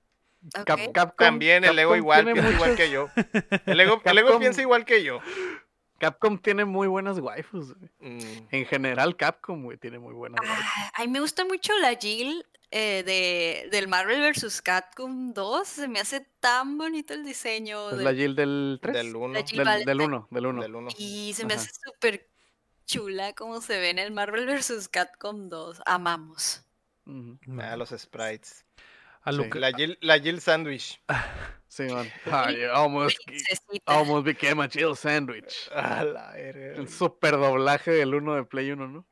[0.48, 0.64] Ok.
[0.66, 3.08] Cap- Capcom, También el ego Capcom igual, tiene piensa igual muchos- que yo.
[3.66, 5.20] El ego, el ego Capcom- piensa igual que yo.
[6.00, 7.76] Capcom tiene muy buenas waifus.
[8.00, 8.20] Mm.
[8.52, 10.66] En general, Capcom, güey, tiene muy buenas waifus.
[10.76, 14.62] Ah, a mí me gusta mucho la Jill eh, de, del Marvel vs.
[14.62, 15.68] Capcom 2.
[15.68, 17.90] Se me hace tan bonito el diseño.
[17.90, 18.94] Es del- la Jill del 3.
[18.96, 19.34] Del 1.
[19.34, 20.62] La Jill Del, del 1, del 1.
[20.62, 20.90] Del 1.
[20.98, 21.64] Y se me Ajá.
[21.64, 22.30] hace súper
[22.86, 24.88] chula como se ve en el Marvel vs.
[24.88, 25.82] Capcom 2.
[25.86, 26.64] Amamos.
[27.60, 28.64] Ah, los sprites.
[29.22, 29.38] A sí.
[29.38, 31.02] Luca- La Jill, la Jill Sandwich.
[31.68, 32.08] Sí, man.
[32.26, 33.18] I almost,
[34.26, 35.70] became a Jill sandwich.
[35.74, 36.38] A la.
[36.38, 39.06] El super doblaje del 1 de Play 1, ¿no?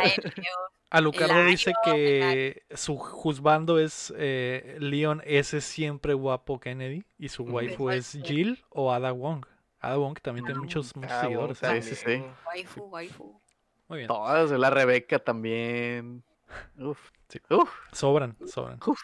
[0.00, 0.12] Ay.
[0.90, 7.88] Alucardo dice que su juzgando es eh, Leon ese siempre guapo Kennedy y su waifu
[7.90, 8.12] es.
[8.22, 9.46] Jill o Ada Wong.
[9.80, 11.62] Ada Wong que también tiene Ah, muchos, muchos Ah, seguidores.
[11.62, 11.82] ¿eh?
[11.82, 12.34] Sí, sí, también.
[12.46, 13.40] Waifu, waifu.
[13.88, 14.08] Muy bien.
[14.08, 16.22] Todas, la Rebeca también.
[16.78, 17.10] Uf.
[17.28, 17.40] Sí.
[17.48, 18.78] Uf, Sobran, sobran.
[18.78, 18.96] Fran.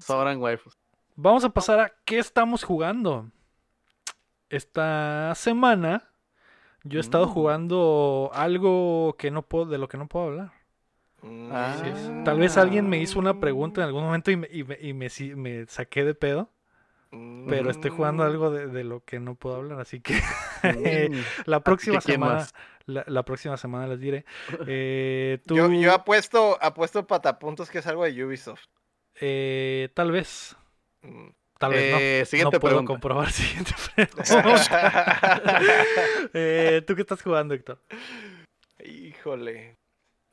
[0.00, 0.76] Sobran waifus.
[1.16, 3.30] Vamos a pasar a qué estamos jugando.
[4.48, 6.04] Esta semana
[6.84, 7.30] yo he estado Mm.
[7.30, 10.52] jugando algo que no puedo, de lo que no puedo hablar.
[11.22, 11.72] Mm, Ah.
[11.72, 12.24] Así es.
[12.24, 14.92] Tal vez alguien me hizo una pregunta en algún momento y me, y me, y
[14.92, 16.50] me si- me saqué de pedo,
[17.48, 18.26] pero estoy jugando Mm.
[18.26, 20.14] algo de, de lo que no puedo hablar, así que
[21.46, 22.46] la próxima ¿quién semana,
[22.86, 24.24] la próxima semana les diré.
[24.68, 28.66] Eh, tú, Yo, yo apuesto, apuesto patapuntos que es algo de Ubisoft.
[29.20, 30.56] Eh, tal vez,
[31.58, 31.98] tal vez no.
[32.00, 32.92] Eh, No siguiente puedo pregunta.
[32.92, 33.30] comprobar.
[33.32, 35.40] Siguiente pregunta.
[36.34, 37.80] Eh, ¿Tú qué estás jugando, Héctor?
[38.84, 39.76] Híjole.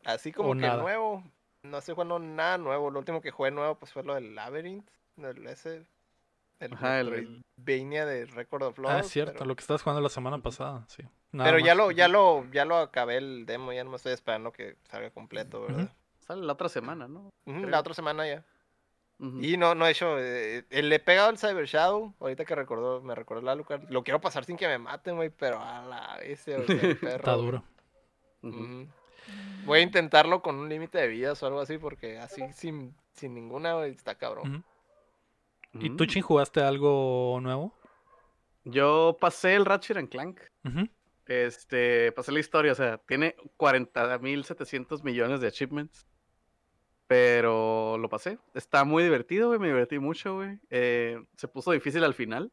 [0.05, 0.81] Así como O que nada.
[0.81, 1.23] nuevo.
[1.63, 2.91] No estoy jugando nada nuevo.
[2.91, 4.87] Lo último que jugué nuevo pues fue lo del Labyrinth.
[5.17, 5.85] El ese.
[6.59, 9.05] El, Ajá, el- de Record of Ah, Lost.
[9.05, 11.03] es cierto, Pero, lo que estabas jugando la semana pasada, sí.
[11.31, 14.13] Nada pero ya lo, ya lo, ya lo acabé el demo, ya no me estoy
[14.13, 15.89] esperando que salga completo, ¿verdad?
[16.19, 17.29] Sale la otra semana, ¿no?
[17.45, 18.45] La otra semana ya.
[19.41, 20.19] Y no, no he hecho.
[20.19, 22.13] eh, eh, le he pegado al Cyber Shadow.
[22.19, 23.81] Ahorita que recordó, me recordó la Lucar.
[23.89, 25.29] Lo quiero pasar sin que me maten, güey.
[25.29, 26.37] Pero a la el
[26.99, 27.15] perro.
[27.17, 27.63] Está duro.
[29.65, 33.33] Voy a intentarlo con un límite de vidas o algo así, porque así sin, sin
[33.33, 34.65] ninguna, güey, está cabrón.
[35.73, 36.07] ¿Y tú, Mm.
[36.07, 37.73] Chin, jugaste algo nuevo?
[38.65, 40.41] Yo pasé el Ratchet and Clank.
[41.25, 46.05] Este, pasé la historia, o sea, tiene 40.700 millones de achievements.
[47.13, 48.39] Pero lo pasé.
[48.55, 49.59] Está muy divertido, güey.
[49.59, 50.57] Me divertí mucho, güey.
[50.71, 52.51] Eh, se puso difícil al final,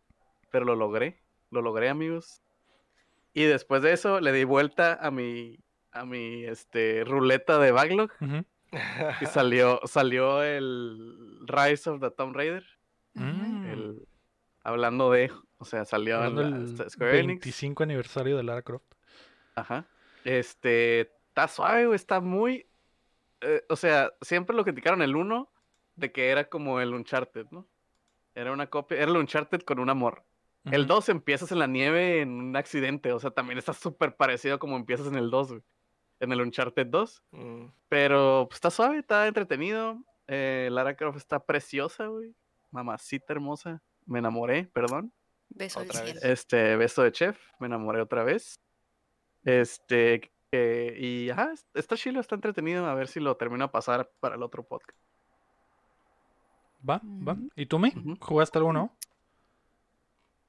[0.50, 1.22] pero lo logré.
[1.50, 2.42] Lo logré, amigos.
[3.32, 5.58] Y después de eso le di vuelta a mi,
[5.92, 8.10] a mi este, ruleta de backlog
[9.22, 12.64] y salió, salió el Rise of the Tomb Raider.
[13.14, 13.64] Mm.
[13.64, 14.08] el-
[14.62, 17.40] hablando de, o sea, salió en la- Square Enix.
[17.40, 18.84] 25 aniversario de Lara Croft.
[19.54, 19.86] Ajá.
[20.24, 22.66] Este, está suave, güey, está muy...
[23.40, 25.50] eh, o sea, siempre lo criticaron el 1
[25.96, 27.66] de que era como el Uncharted, ¿no?
[28.34, 30.24] Era una copia, era el Uncharted con un amor.
[30.66, 30.88] El Ujú.
[30.94, 34.76] 2 empiezas en la nieve en un accidente, o sea, también está súper parecido como
[34.76, 35.62] empiezas en el 2, güey.
[36.20, 37.22] En el Uncharted 2.
[37.30, 39.96] Mm, Pero pues, está suave, está entretenido.
[40.28, 42.34] Eh, Lara Croft está preciosa, güey.
[42.70, 43.82] Mamacita hermosa.
[44.06, 45.12] Me enamoré, perdón.
[45.48, 46.12] Beso Otra vez.
[46.12, 46.32] cielo.
[46.32, 48.60] Este, beso de chef, me enamoré otra vez.
[49.44, 52.86] Este, eh, y ajá, es- está chilo, está entretenido.
[52.86, 54.98] A ver si lo termino a pasar para el otro podcast.
[56.88, 57.32] Va, va.
[57.34, 57.50] Ujú.
[57.56, 57.88] ¿Y tú, me?
[57.88, 58.16] Ujú.
[58.20, 58.96] ¿Jugaste algo nuevo?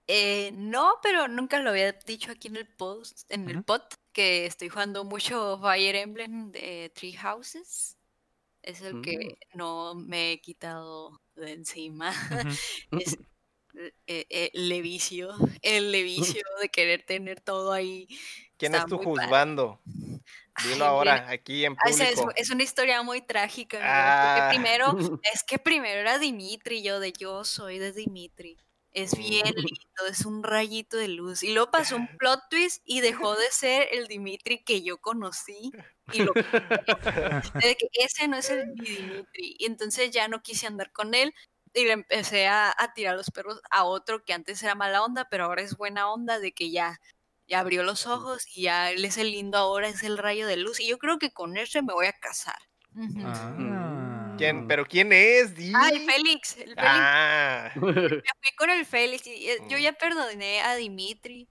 [0.08, 4.46] Eh, no, pero nunca lo había dicho aquí en el post, en el pod, que
[4.46, 7.98] estoy jugando mucho Fire Emblem de Three Houses.
[8.62, 12.12] Es el que no me he quitado de encima.
[12.92, 13.18] Es
[14.06, 15.30] eh, eh, el vicio,
[15.62, 18.08] el vicio de querer tener todo ahí.
[18.62, 19.06] ¿Quién es tu padre.
[19.06, 19.82] juzgando?
[20.54, 22.34] Ay, Dilo mira, ahora, aquí en Ah, o sea, es, público.
[22.40, 24.36] es una historia muy trágica, amigo, Ah.
[24.38, 24.86] porque primero,
[25.34, 28.58] es que primero era Dimitri, yo de yo soy de Dimitri.
[28.94, 29.56] Es bien Mm.
[29.56, 31.44] lindo, es un rayito de luz.
[31.44, 35.72] Y luego pasó un plot twist y dejó de ser el Dimitri que yo conocí.
[36.12, 36.34] Y lo
[37.66, 39.56] de que ese no es el mi Dimitri.
[39.60, 41.34] Y entonces ya no quise andar con él.
[41.74, 45.30] Y le empecé a, a tirar los perros a otro que antes era mala onda,
[45.30, 47.00] pero ahora es buena onda de que ya,
[47.52, 50.56] ya abrió los ojos y ya él es el lindo ahora, es el rayo de
[50.56, 50.80] luz.
[50.80, 52.58] Y yo creo que con ese me voy a casar.
[53.26, 54.34] Ah.
[54.38, 54.68] ¿Quién?
[54.70, 55.54] ¿Pero quién es?
[55.54, 55.74] Di.
[55.76, 56.56] Ah, el Félix.
[56.58, 56.78] El Félix.
[56.78, 59.28] Ah, Me fui con el Félix.
[59.28, 61.50] Y eh, yo ya perdoné a Dimitri.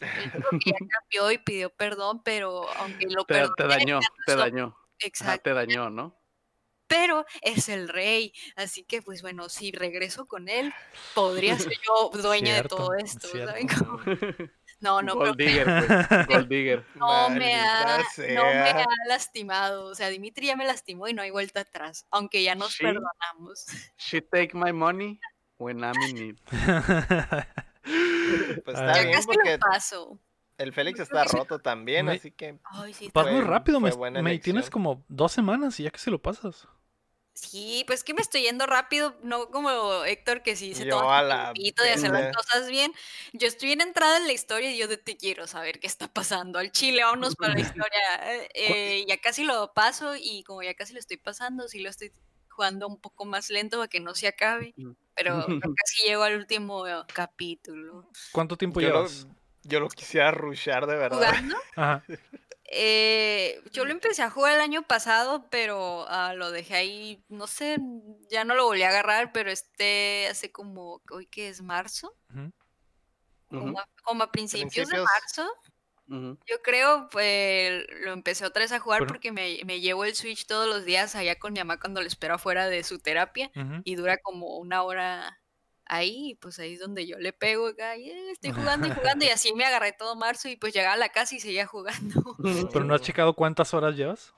[0.00, 3.94] Él creo que ya cambió y pidió perdón, pero aunque lo te, perdoné, te dañó,
[3.96, 4.66] no te soy- dañó.
[4.68, 5.42] Ajá, Exacto.
[5.42, 6.18] te dañó, ¿no?
[6.86, 8.32] Pero es el rey.
[8.56, 10.72] Así que, pues bueno, si regreso con él,
[11.14, 13.28] podría ser yo dueña Cierto, de todo esto.
[13.28, 13.50] cierto.
[13.52, 14.00] ¿saben cómo?
[14.80, 16.26] No, no, Gold pero digger, pues.
[16.28, 16.84] Gold digger.
[16.94, 19.86] no me, ha, no me ha lastimado.
[19.86, 22.06] O sea, Dimitri ya me lastimó y no hay vuelta atrás.
[22.10, 23.66] Aunque ya nos perdonamos.
[23.96, 25.18] She take my money
[25.58, 26.36] when I'm in need.
[28.64, 30.18] Pues está Ya bien casi porque lo paso.
[30.58, 33.90] el Félix está roto también, Me- así que Ay, sí, Vas muy Fue- rápido, me,
[34.22, 36.68] me tienes como dos semanas y ya que se lo pasas.
[37.40, 41.22] Sí, pues que me estoy yendo rápido, no como Héctor que sí se Yo toma
[41.22, 42.92] la tiempito de hacer las cosas bien.
[43.32, 46.08] Yo estoy bien entrada en la historia y yo de te quiero saber qué está
[46.12, 46.58] pasando.
[46.58, 48.00] Al chile, vámonos para la historia.
[48.54, 52.10] Eh, ya casi lo paso y como ya casi lo estoy pasando, sí lo estoy
[52.48, 54.74] jugando un poco más lento para que no se acabe.
[55.14, 58.10] Pero casi llego al último eh, capítulo.
[58.32, 59.28] ¿Cuánto tiempo yo lo, llevas?
[59.62, 61.18] yo lo quisiera rushar de verdad.
[61.18, 61.56] ¿Jugando?
[61.76, 62.04] Ajá.
[62.70, 67.46] Eh, yo lo empecé a jugar el año pasado, pero ah, lo dejé ahí, no
[67.46, 67.78] sé,
[68.30, 72.14] ya no lo volví a agarrar, pero este hace como, hoy que es marzo,
[73.48, 75.50] como, a, como a principios, de marzo,
[76.46, 80.14] yo creo, pues lo empecé otra vez a jugar Pero- porque me, me llevo el
[80.14, 83.50] Switch todos los días allá con mi mamá cuando le espero afuera de su terapia
[83.84, 85.38] y dura como una hora
[85.88, 88.90] ahí, y pues ahí es donde yo le pego acá, y, eh, estoy jugando y
[88.90, 91.66] jugando y así me agarré todo marzo y pues llegaba a la casa y seguía
[91.66, 92.36] jugando.
[92.72, 94.34] Pero no has checado cuántas horas llevas.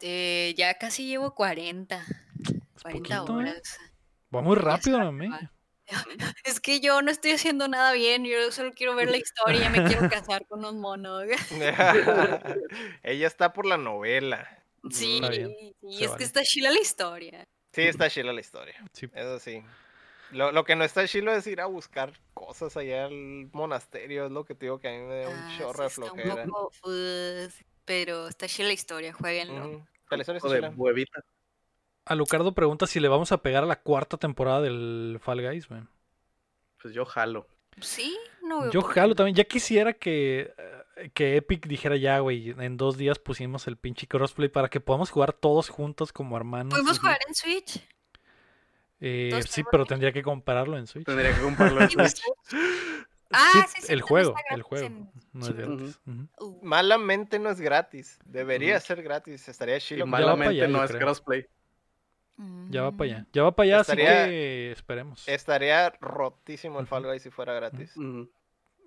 [0.00, 1.96] Eh, ya casi llevo 40.
[1.96, 3.42] Es 40 poquito, ¿eh?
[3.42, 3.78] horas.
[4.34, 5.28] Va muy rápido, mami.
[6.42, 9.84] Es que yo no estoy haciendo nada bien, yo solo quiero ver la historia, me
[9.84, 11.20] quiero casar con un mono.
[13.04, 14.64] Ella está por la novela.
[14.90, 15.36] Sí, se
[16.02, 16.16] es vale.
[16.18, 17.46] que está chila la historia.
[17.72, 18.74] Sí, está chila la historia.
[18.92, 19.08] Sí.
[19.14, 19.62] Eso sí.
[20.32, 24.26] Lo, lo que no está chilo es ir a buscar cosas allá al monasterio.
[24.26, 26.06] Es lo que te digo que a mí me da un Ah, chorro sí, de
[26.06, 26.44] está un flojera.
[26.46, 27.48] poco, uh,
[27.84, 29.86] pero está chila la historia, jueguenlo.
[30.10, 30.72] La historia está chila.
[30.76, 31.20] huevita.
[32.04, 35.82] Alucardo pregunta si le vamos a pegar a la cuarta temporada del Fall Guys, güey.
[36.80, 37.46] Pues yo jalo.
[37.80, 39.34] Sí, no veo Yo jalo también.
[39.36, 40.54] Ya quisiera que,
[40.96, 42.50] eh, que Epic dijera ya, güey.
[42.58, 46.70] En dos días pusimos el pinche crossplay para que podamos jugar todos juntos como hermanos.
[46.72, 47.80] ¿Podemos jugar en Switch?
[49.00, 51.04] Eh, sí, pero tendría que comprarlo en Switch.
[51.06, 52.22] Tendría que comprarlo en Sí, Switch.
[53.32, 54.86] Ah, Sí, sí, sí, el juego, el juego.
[54.86, 56.00] en- No es gratis.
[56.38, 58.18] Uh, Malamente no es gratis.
[58.24, 59.48] Debería ser gratis.
[59.48, 61.00] Estaría para malamente allá, no es creo.
[61.00, 61.46] crossplay.
[62.70, 63.14] Ya va para mm.
[63.14, 63.26] allá.
[63.32, 65.28] Ya va para allá, Estaría- así que esperemos.
[65.28, 66.86] Estaría rotísimo el.
[66.86, 67.94] Fall Guys si fuera gratis.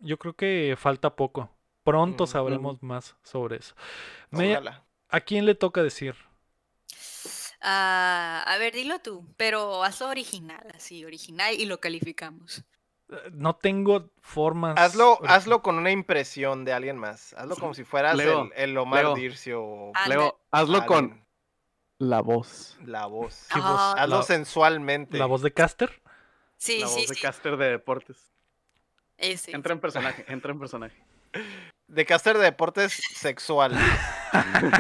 [0.02, 1.50] Yo creo que falta poco.
[1.84, 3.76] Pronto sabremos más sobre eso.
[4.32, 4.58] Me-.
[5.10, 6.16] ¿A quién le toca decir?
[7.62, 12.64] Ah, a ver, dilo tú, pero hazlo original, así, original y lo calificamos.
[13.10, 14.78] Eh, No tengo formas.
[14.78, 17.34] Hazlo, hazlo con una impresión de alguien más.
[17.34, 19.16] Hazlo como si fueras Leo, el, el Omar Leo.
[19.16, 21.26] Dircio o Leo, hazlo con
[21.98, 22.78] la voz.
[22.86, 23.48] la voz.
[23.54, 23.68] ¿Qué voz?
[23.78, 25.18] Ah, Hazlo La- sensualmente.
[25.18, 26.02] La voz de Caster.
[26.56, 27.22] Sí, la sí, voz de sí.
[27.22, 28.32] caster de deportes.
[29.18, 29.52] Ese.
[29.52, 31.04] Entra en personaje, entra en personaje.
[31.90, 33.72] De caster de deportes sexual.
[34.32, 34.72] Caster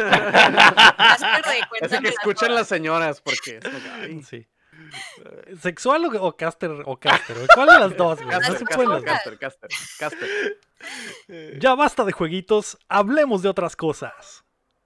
[1.69, 2.56] Cuéntame que horas.
[2.60, 4.48] las señoras, porque es ay, Sí.
[5.26, 6.72] Eh, ¿Sexual o, o Caster?
[6.86, 7.36] O Caster?
[7.36, 7.48] güey?
[7.53, 8.30] ¿Cuál de las dos, güey?
[8.30, 9.69] No Caster, se caster, caster, caster,
[11.27, 11.60] caster.
[11.60, 14.44] Ya basta de jueguitos, hablemos de otras cosas.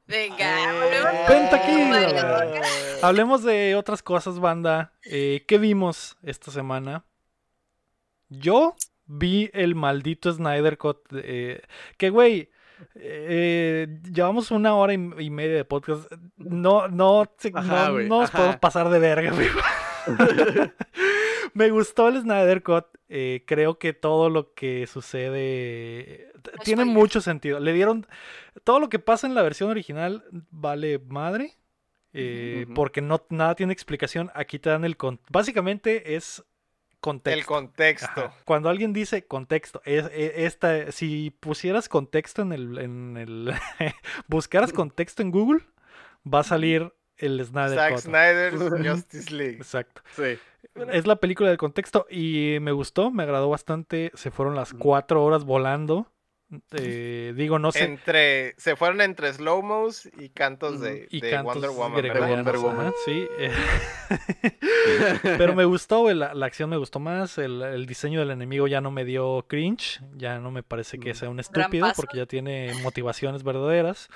[0.07, 1.29] Venga, volvemos.
[1.29, 2.13] Vente aquí, Mario.
[2.15, 2.61] banda.
[3.01, 4.93] Hablemos de otras cosas, banda.
[5.03, 7.05] Eh, ¿Qué vimos esta semana?
[8.29, 10.99] Yo vi el maldito Snyder Cut.
[11.13, 11.61] eh,
[11.97, 12.49] que, güey,
[12.95, 16.11] eh, llevamos una hora y, y media de podcast.
[16.37, 17.21] No, no,
[17.53, 18.37] Ajá, no, nos ajá.
[18.37, 19.47] podemos pasar de verga, güey.
[21.53, 22.85] Me gustó el Snyder Cut.
[23.09, 27.59] eh, creo que todo lo que sucede No tiene mucho sentido.
[27.59, 28.07] Le dieron
[28.63, 31.57] todo lo que pasa en la versión original vale madre.
[32.13, 32.65] eh.
[32.75, 34.31] Porque no nada tiene explicación.
[34.35, 36.43] Aquí te dan el con básicamente es
[37.03, 37.39] contexto.
[37.39, 38.21] El contexto.
[38.21, 38.33] Ajá.
[38.45, 43.53] Cuando alguien dice contexto, es, e- esta, si pusieras contexto en el, en el
[44.27, 45.59] buscaras contexto en Google,
[46.25, 47.99] va a salir el Snyder Zack Cut.
[48.03, 49.57] Snyder's Justice League.
[49.57, 50.01] Exacto.
[50.15, 50.37] Sí.
[50.91, 54.11] Es la película del contexto y me gustó, me agradó bastante.
[54.15, 56.07] Se fueron las cuatro horas volando.
[56.73, 57.83] Eh, digo, no sé.
[57.83, 62.29] Entre, se fueron entre slow-mos y cantos de, Y de cantos Wonder Woman.
[62.29, 62.85] Wonder Woman.
[62.87, 63.27] ajá, sí.
[63.39, 63.51] eh.
[65.37, 67.37] Pero me gustó, güey, la, la acción me gustó más.
[67.37, 70.01] El, el diseño del enemigo ya no me dio cringe.
[70.15, 71.15] Ya no me parece que Mm.
[71.15, 74.09] sea un estúpido porque ya tiene motivaciones verdaderas.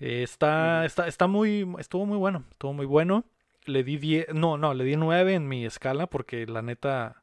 [0.00, 0.86] Eh, está, Ujú.
[0.86, 2.44] está, está muy, estuvo muy bueno.
[2.50, 3.24] Estuvo muy bueno.
[3.64, 7.21] Le di 10, no, no, le di 9 en mi escala porque la neta.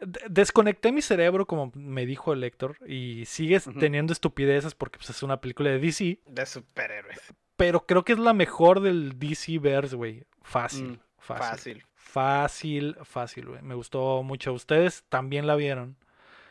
[0.00, 5.10] De- Desconecté mi cerebro, como me dijo el Héctor, y sigues teniendo estupideces porque pues,
[5.10, 7.20] es una película de DC De superhéroes.
[7.56, 10.24] pero creo que es la mejor del DC Verse, güey.
[10.42, 11.44] Fácil, Mm, fácil.
[11.48, 11.84] Fácil.
[11.94, 13.62] Fácil, fácil, güey.
[13.62, 14.52] Me gustó mucho.
[14.52, 15.96] Ustedes también la vieron.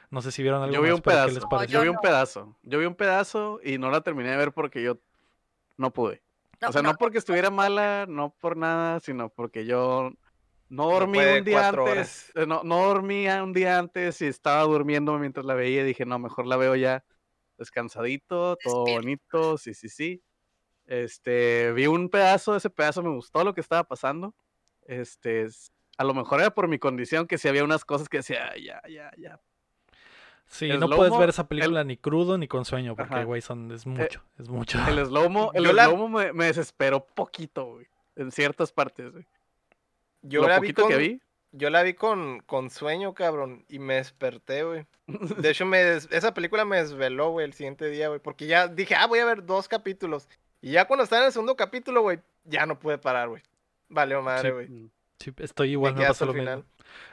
[0.09, 1.33] No sé si vieron algo Yo vi un pero ¿qué pedazo.
[1.35, 1.77] les No, pareció?
[1.79, 2.55] Yo vi un pedazo.
[2.63, 4.97] Yo vi un pedazo y no la terminé de ver porque yo
[5.77, 6.21] no pude.
[6.65, 10.13] o sea, no, porque estuviera mala, no por nada, sino porque yo
[10.69, 12.31] no dormí un día antes.
[12.35, 15.83] eh, No, no dormía un día antes y estaba durmiendo mientras la veía.
[15.83, 17.03] Dije, no, mejor la veo ya
[17.57, 20.23] descansadito, todo bonito, sí, sí, sí.
[20.85, 24.33] Este, vi un pedazo, ese pedazo me gustó lo que estaba pasando.
[24.83, 28.17] Este, es- a lo mejor era por mi condición que si había unas cosas que
[28.17, 29.39] decía, "Ay, ya, ya, ya.
[30.45, 33.41] Sí, el no puedes ver esa el- película ni crudo ni con sueño, porque, güey,
[33.41, 34.79] son, es mucho, es mucho.
[34.87, 37.87] El slow-mo, el Yo la- me, me desesperó poquito, güey.
[38.15, 39.27] En ciertas partes, güey.
[40.21, 41.21] Yo lo la vi con, que vi.
[41.51, 44.85] Yo la vi con, con sueño, cabrón, y me desperté, güey.
[45.07, 48.67] De hecho, me des- esa película me desveló, güey, el siguiente día, güey, porque ya
[48.67, 50.27] dije, ah, voy a ver dos capítulos.
[50.61, 53.41] Y ya cuando estaba en el segundo capítulo, güey, ya no pude parar, güey.
[53.87, 54.67] Valió madre, güey.
[54.67, 54.89] Mm.
[55.19, 56.63] Sí, estoy igual, Me pasa hasta lo mismo.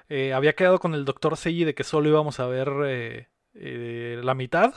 [0.09, 4.21] Eh, había quedado con el doctor Seiji de que solo íbamos a ver eh, eh,
[4.23, 4.75] la mitad.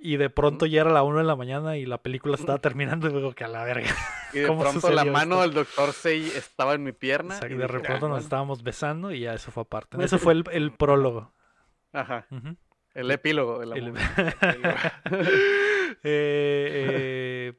[0.00, 3.08] Y de pronto ya era la 1 de la mañana y la película estaba terminando
[3.08, 3.90] y luego que a la verga.
[4.32, 5.40] Y de ¿Cómo pronto la mano esto?
[5.42, 7.36] del doctor Sei estaba en mi pierna.
[7.36, 8.18] O sea, y de dije, repente "Ah, nos bueno".
[8.18, 9.96] estábamos besando y ya eso fue aparte.
[10.04, 11.32] Eso fue el, el prólogo.
[11.94, 12.26] Ajá,
[12.94, 13.94] el epílogo de la El-.
[16.04, 17.52] Eh, eh,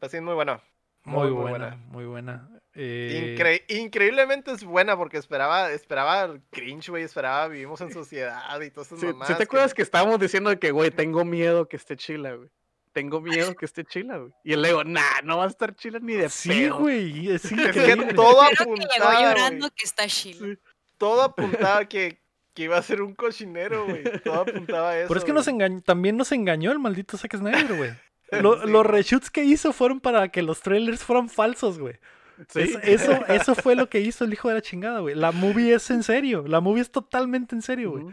[0.00, 0.60] Así muy buena.
[1.04, 2.48] muy, buena, muy buena.
[2.78, 8.70] Eh, Incre- increíblemente es buena porque esperaba, esperaba cringe, güey, esperaba vivimos en sociedad y
[8.70, 9.28] todas esas Sí, mamadas.
[9.28, 12.50] ¿sí te acuerdas que estábamos diciendo que, güey, tengo miedo que esté chila, güey?
[12.92, 14.32] Tengo miedo que esté chila, güey.
[14.44, 16.78] Y el Lego, nah, no va a estar chila ni de Sí, pedo".
[16.78, 20.56] güey, es que todo Creo que llegó apuntaba, llorando que está Sheila.
[20.98, 22.20] todo apuntaba que,
[22.54, 24.02] que iba a ser un cochinero, güey.
[24.22, 25.08] Todo apuntaba a eso.
[25.08, 27.90] Pero es que nos engañó, también nos engañó el maldito Zack Snyder, güey.
[28.42, 28.68] Lo- Sí.
[28.70, 31.98] Los reshoots que hizo fueron para que los trailers fueran falsos, güey.
[32.48, 32.60] Sí.
[32.60, 35.14] Es- eso, eso fue lo que hizo el hijo de la chingada, güey.
[35.14, 36.44] La movie es en serio.
[36.46, 38.04] La movie es totalmente en serio, güey.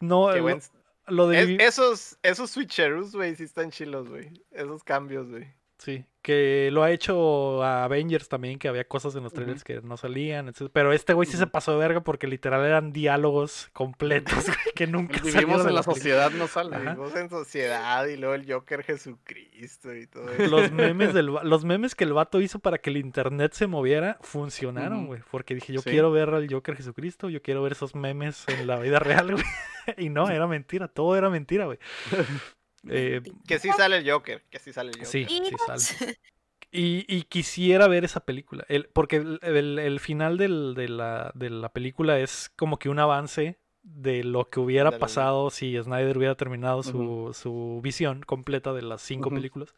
[0.00, 0.60] No, Qué lo, buen-
[1.08, 1.56] lo de...
[1.56, 4.30] es- esos, esos switcheroos, güey, sí están chilos, güey.
[4.52, 5.48] Esos cambios, güey.
[5.84, 9.80] Sí, que lo ha hecho a Avengers también, que había cosas en los trailers que
[9.82, 10.70] no salían, etc.
[10.72, 14.46] Pero este güey sí se pasó de verga porque literal eran diálogos completos,
[14.76, 15.82] que nunca Vivimos en la película.
[15.82, 16.78] sociedad, no sale.
[16.78, 20.46] Vivimos en sociedad y luego el Joker Jesucristo y todo eso.
[20.56, 24.18] Los memes, del, los memes que el vato hizo para que el internet se moviera
[24.20, 25.20] funcionaron, güey.
[25.32, 25.90] Porque dije, yo Sí.
[25.90, 29.44] quiero ver al Joker Jesucristo, yo quiero ver esos memes en la vida real, güey.
[29.98, 31.78] Y no, era mentira, todo era mentira, güey.
[32.88, 35.08] Eh, Que sí sale el Joker, que sí sale el Joker.
[35.08, 36.16] sí, sí sale.
[36.74, 38.64] Y, y quisiera ver esa película.
[38.66, 42.88] El, porque el, el- el final del- de, la, de la película es como que
[42.88, 48.80] un avance de lo que hubiera pasado si Snyder hubiera terminado su, visión completa de
[48.80, 49.74] las cinco películas.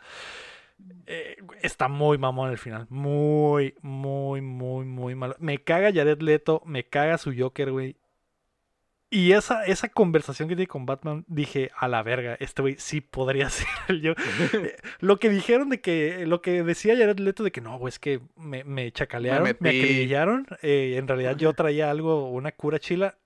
[1.07, 2.87] Eh, está muy mamón el final.
[2.91, 5.35] Muy, muy, muy, muy malo.
[5.41, 7.97] Me caga Jared Leto, me caga su Joker, güey.
[9.15, 13.01] Y esa, esa conversación que tiene con Batman, dije, a la verga, este güey sí
[13.01, 14.15] podría ser el yo.
[14.53, 17.91] Eh, Lo que dijeron de que, lo que decía Jared Leto de que no, güey,
[17.91, 19.81] es que me, me chacalearon, me, metí.
[19.81, 20.47] acribillaron.
[20.63, 23.17] eh, en realidad yo traía algo, una cura chila.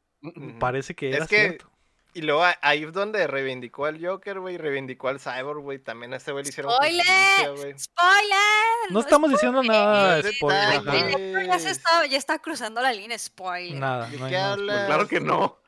[0.59, 1.71] Parece que Es era que- cierto.
[2.15, 5.79] Y luego ahí es donde reivindicó al Joker, güey, reivindicó al Cyborg, güey.
[5.79, 7.79] También a este güey le hicieron ¡Spoiler!
[7.79, 8.91] ¡Spoiler!
[8.91, 10.83] No estamos diciendo nada de spoiler.
[10.89, 13.79] Ay, ya, se está, ya está cruzando la línea spoiler.
[13.79, 14.57] Nada, ¿De no hay qué nada.
[14.57, 15.59] Pues claro que no.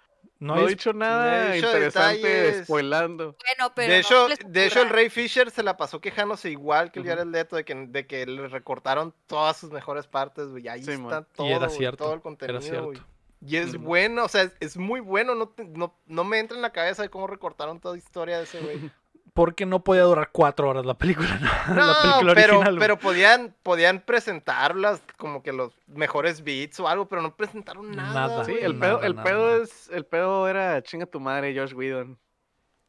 [0.41, 2.65] No No, he dicho nada he dicho interesante detalles.
[2.65, 3.37] spoilando.
[3.45, 4.89] Bueno, pero de, no hecho, de hecho, el.
[4.89, 7.07] Ray Fisher se la pasó quejándose igual que el.
[7.07, 10.67] Jared Leto de que, de que le recortaron todas sus mejores partes, güey.
[10.69, 12.05] Ahí Sí, está todo, y era güey, cierto.
[12.05, 12.85] todo el Era contenido, cierto.
[12.87, 12.99] güey.
[13.43, 15.35] Y es bueno, o sea, es, es muy bueno.
[15.35, 18.39] No, te- no, no me entra en la cabeza de cómo recortaron toda la historia
[18.39, 18.79] de ese güey.
[19.41, 21.49] Porque no podía durar cuatro horas la película, ¿no?
[21.75, 22.79] No, la película pero, original.
[22.79, 28.13] pero podían, podían presentarlas como que los mejores beats o algo, pero no presentaron nada.
[28.13, 28.45] Nada.
[28.45, 29.63] Sí, el pedo, el nada, pedo nada.
[29.63, 32.19] es, el pedo era chinga tu madre, Josh Whedon.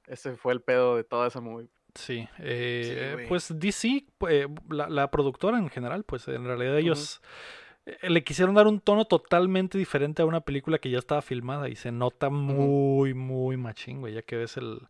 [0.08, 1.70] Ese fue el pedo de toda esa movie.
[1.96, 7.22] Sí, eh, pues DC, eh, la, la productora en general, pues en realidad ellos
[7.86, 11.70] eh, le quisieron dar un tono totalmente diferente a una película que ya estaba filmada
[11.70, 14.82] y se nota muy, muy machín, güey, ya que ves el,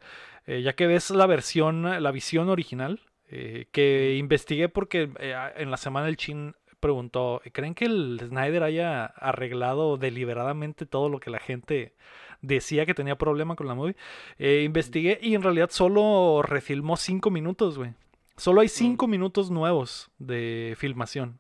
[0.46, 5.72] eh, ya que ves la versión, la visión original, eh, que investigué porque eh, en
[5.72, 11.30] la semana el Chin preguntó, ¿creen que el Snyder haya arreglado deliberadamente todo lo que
[11.30, 11.96] la gente
[12.42, 13.96] decía que tenía problema con la movie?
[14.40, 17.94] Investigué y en realidad solo refilmó 5 minutos, güey.
[18.36, 21.40] Solo hay 5 minutos nuevos de filmación.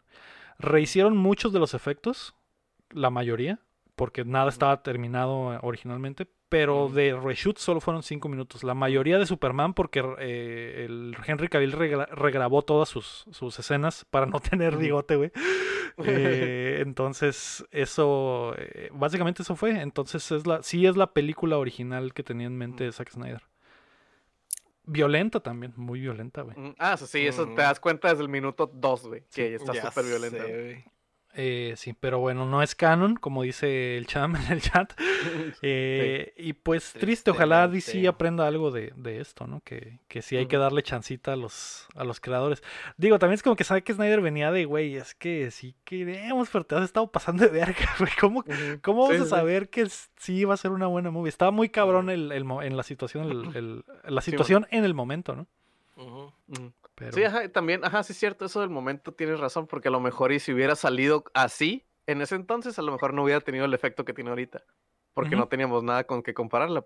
[0.59, 2.35] Rehicieron muchos de los efectos,
[2.91, 3.59] la mayoría,
[3.95, 8.63] porque nada estaba terminado eh, originalmente, pero de reshoot solo fueron 5 minutos.
[8.63, 14.05] La mayoría de Superman, porque eh, el Henry Cavill regra- regrabó todas sus, sus escenas
[14.09, 15.31] para no tener bigote, güey.
[16.05, 19.81] Eh, entonces, eso, eh, básicamente eso fue.
[19.81, 23.43] Entonces, es la, sí es la película original que tenía en mente Zack Snyder.
[24.85, 26.57] Violenta también, muy violenta, güey.
[26.57, 29.73] Mm, Ah, sí, sí, eso te das cuenta desde el minuto 2, güey, que está
[29.73, 30.43] Ya súper violenta.
[30.43, 30.85] sé, güey.
[31.33, 34.93] Eh, sí, pero bueno, no es canon, como dice el cham en el chat.
[35.61, 39.61] Eh, Y pues triste, ojalá DC aprenda algo de, de esto, ¿no?
[39.63, 42.63] Que, que sí hay que darle chancita a los, a los creadores.
[42.97, 46.49] Digo, también es como que sabe que Snyder venía de, güey, es que sí queremos,
[46.51, 48.11] pero te has estado pasando de verga, güey.
[48.19, 48.43] ¿Cómo,
[48.81, 49.87] cómo Sí, vamos a saber que
[50.17, 51.29] sí va a ser una buena movie?
[51.29, 55.47] Estaba muy cabrón el, en la situación, el- el- la situación en el momento, ¿no?
[57.01, 59.91] Pero, Sí, ajá, también, ajá, sí es cierto, eso del momento tienes razón, porque a
[59.91, 63.41] lo mejor y si hubiera salido así, en ese entonces a lo mejor no hubiera
[63.41, 64.63] tenido el efecto que tiene ahorita,
[65.13, 66.85] porque no teníamos nada con que compararla.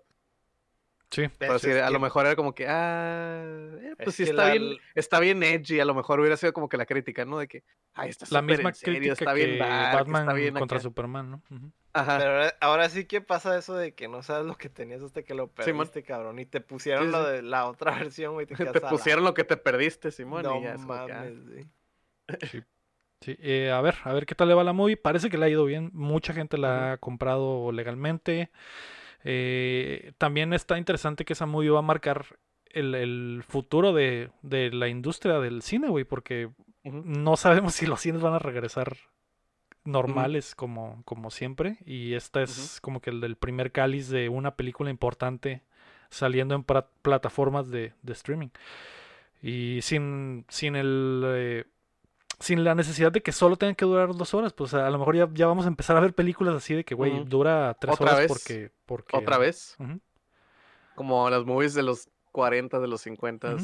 [1.10, 1.24] Sí.
[1.38, 3.42] Pero sí, es a lo mejor era como que, ah,
[3.80, 6.52] eh, pues Es sí está la- bien, está bien edgy, a lo mejor hubiera sido
[6.52, 7.38] como que la crítica, ¿no?
[7.38, 7.62] De que,
[7.94, 10.76] ay, está La misma en serio, crítica está que bien dark, Batman está bien contra
[10.78, 10.82] acá".
[10.82, 11.42] Superman, ¿no?
[11.92, 12.18] Ajá.
[12.18, 15.22] Pero ahora, ahora sí que pasa eso de que no sabes lo que tenías hasta
[15.22, 16.38] que lo perdiste, cabrón.
[16.38, 17.32] Y te pusieron Sí, lo sí.
[17.32, 18.46] de la otra versión, güey.
[18.46, 21.18] Te, la- pusieron lo que te perdiste, Simón, No y ya es como que, ah.
[21.20, 21.66] mames, güey.
[23.22, 24.96] Sí, eh, a ver, a ver qué tal le va la movie.
[24.96, 25.90] Parece que le ha ido bien.
[25.94, 28.50] Mucha gente la ha comprado legalmente.
[29.28, 32.38] Eh, también está interesante que esa movie va a marcar
[32.70, 36.50] el, el futuro de, de la industria del cine, güey, porque
[36.84, 38.96] no sabemos si los cines van a regresar
[39.84, 41.78] normales como, como siempre.
[41.84, 45.62] Y esta es como que el del primer cáliz de una película importante
[46.08, 48.50] saliendo en plataformas de, de streaming.
[49.42, 51.22] Y sin, sin el...
[51.26, 51.64] eh,
[52.38, 55.16] sin la necesidad de que solo tengan que durar dos horas, pues a lo mejor
[55.16, 58.06] ya, ya vamos a empezar a ver películas así de que, güey, dura tres Otra
[58.06, 58.28] horas vez.
[58.28, 59.16] porque, porque...
[59.16, 59.76] Otra vez,
[60.94, 63.56] como las movies de los 40, de los 50,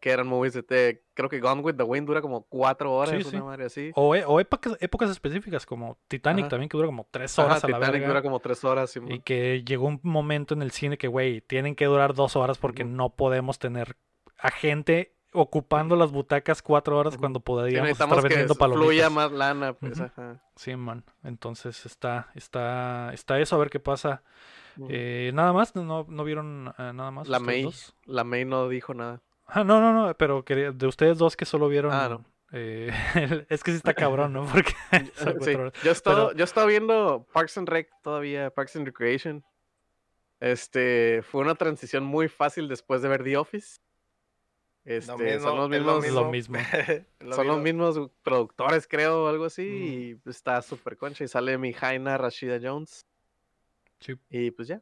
[0.00, 3.22] que eran movies de, te- creo que Gone with the Wind dura como cuatro horas,
[3.24, 3.90] Sí, una madre así.
[3.94, 6.50] O, e- o épocas, épocas específicas como Titanic Ajá.
[6.50, 9.20] también, que dura como tres Ajá, horas a la Titanic dura como tres horas, Y
[9.20, 12.84] que llegó un momento en el cine que, güey, tienen que durar dos horas porque
[12.84, 13.96] no podemos tener
[14.38, 18.58] a gente ocupando las butacas cuatro horas cuando Sí, podríamos estar necesitamos que vendiendo s-
[18.58, 19.12] fluya palomitas.
[19.12, 20.42] más lana, pues, ajá.
[20.56, 21.04] Sí, man.
[21.22, 24.22] Entonces está, está, está eso, a ver qué pasa.
[24.88, 27.28] Eh, nada más, no, no vieron eh, nada más.
[27.28, 27.94] La May, dos?
[28.06, 29.20] la May no dijo nada.
[29.46, 31.92] Ah, no, no, no, pero quería- de ustedes dos que solo vieron.
[31.92, 32.24] Ah, no.
[32.52, 32.90] eh,
[33.48, 34.46] es que sí está cabrón, ¿no?
[34.46, 34.72] Porque
[35.40, 35.52] Sí.
[35.82, 39.44] Yo he estado, Pero- yo he estado viendo Parks and Rec todavía, Parks and Recreation.
[40.40, 43.80] Este, fue una transición muy fácil después de ver The Office.
[44.88, 46.56] Este, Lo mismo, son los es mismos, Lo mismo.
[46.58, 47.88] Es lo son los mismo.
[47.88, 49.62] mismos productores, creo, o algo así,
[50.24, 51.24] y está súper concha.
[51.24, 53.06] Y sale mi Jaina Rashida Jones.
[54.00, 54.14] Sí.
[54.30, 54.80] Y pues ya.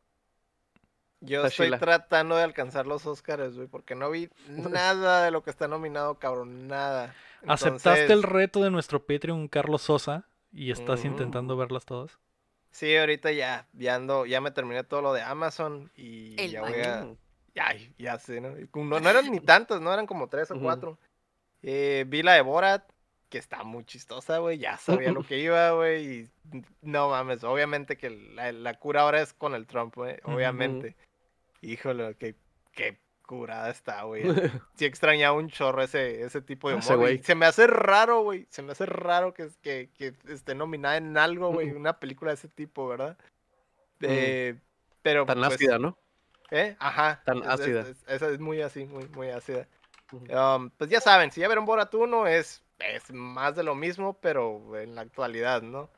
[1.20, 5.43] Yo Está estoy tratando de alcanzar los Oscars, güey, porque no vi nada de lo
[5.43, 7.12] que está nominado, cabrón, nada.
[7.45, 12.16] Aceptaste el reto de nuestro Patreon Carlos Sosa y estás intentando verlas todas.
[12.70, 16.61] Sí, ahorita ya, ya ando, ya me terminé todo lo de Amazon y El ya
[16.61, 17.09] voy a,
[17.57, 18.03] Mm.
[18.03, 18.55] ya, sé, ¿no?
[18.74, 20.99] No, no eran ni tantas, no eran como tres o cuatro.
[21.62, 22.85] Eh, vi la de Borat,
[23.28, 26.31] que está muy chistosa, güey, ya sabía lo que iba, güey, y
[26.83, 30.97] no mames, obviamente que la, la cura ahora es con el Trump, güey, obviamente.
[31.62, 32.37] Híjole, qué,
[32.73, 34.23] qué curada está, güey.
[34.77, 37.07] Sí extrañaba un chorro ese, ese tipo de Ese humor.
[37.07, 37.19] güey.
[37.19, 38.47] Se me hace raro, güey.
[38.51, 41.70] Se me hace raro que, que, que esté nominada en algo, güey.
[41.73, 43.19] Una película de ese tipo, ¿verdad?
[44.01, 44.55] Eh,
[45.03, 45.99] pero Tan pues, ácida, ¿no?
[46.51, 46.77] ¿Eh?
[46.78, 47.23] Ajá.
[47.24, 47.81] Tan es- es- ácida.
[47.82, 49.66] es- Esa es muy así, muy, muy ácida.
[50.12, 54.18] Um, pues ya saben, si ya vieron Borat 1 es, es más de lo mismo,
[54.20, 55.90] pero en la actualidad, ¿no?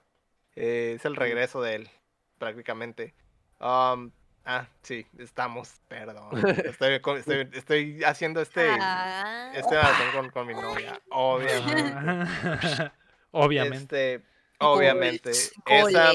[0.56, 1.90] Eh, es el regreso de él.
[2.38, 3.14] prácticamente.
[3.60, 4.12] Um,
[4.44, 6.30] ah, sí, estamos, perdón.
[6.78, 9.76] Estoy, estoy, estoy haciendo este, Ah, este
[10.14, 12.30] con, con mi novia, obviamente.
[13.30, 14.14] Obviamente.
[14.14, 14.26] Este,
[14.58, 15.30] obviamente.
[15.66, 16.12] Esa,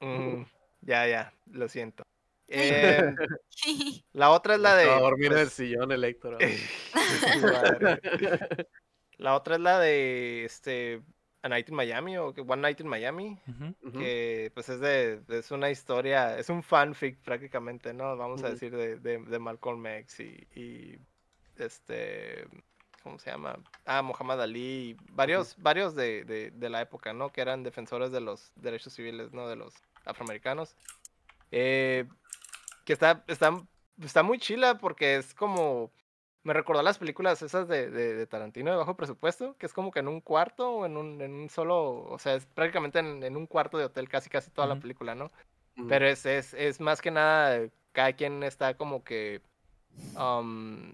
[0.00, 0.42] mm,
[0.82, 2.04] ya, ya, lo siento.
[2.48, 3.16] Em,
[4.12, 4.90] la otra es la de.
[4.90, 6.38] A dormir en el pues, sillón el Héctor.
[7.42, 8.00] madre.
[9.22, 11.00] La otra es la de este
[11.42, 13.38] A Night in Miami o que One Night in Miami,
[13.96, 18.16] que pues es de es una historia, es un fanfic prácticamente, ¿no?
[18.16, 20.98] Vamos a decir de, de, de Malcolm X y, y,
[21.56, 22.48] este
[23.04, 23.58] ¿cómo se llama?
[23.84, 27.30] Ah, Muhammad Ali, y varios varios de, de, de la época, ¿no?
[27.30, 29.48] Que eran defensores de los derechos civiles, ¿no?
[29.48, 29.72] De los
[30.04, 30.74] afroamericanos.
[31.52, 32.06] Eh,
[32.84, 33.52] que está, está,
[34.02, 35.92] está muy chila porque es como
[36.44, 39.92] me recordó las películas esas de, de, de Tarantino de bajo presupuesto, que es como
[39.92, 43.22] que en un cuarto o en un, en un solo, o sea, es prácticamente en,
[43.22, 45.30] en un cuarto de hotel casi casi toda la película, ¿no?
[45.88, 49.40] Pero es, es, es más que nada, cada quien está como que,
[50.16, 50.92] um,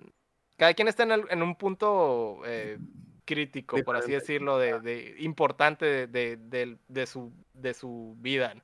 [0.58, 2.78] cada quien está en, el- en un punto eh,
[3.24, 8.54] crítico, por así decirlo, de, de- importante de, de, de su, de su vida.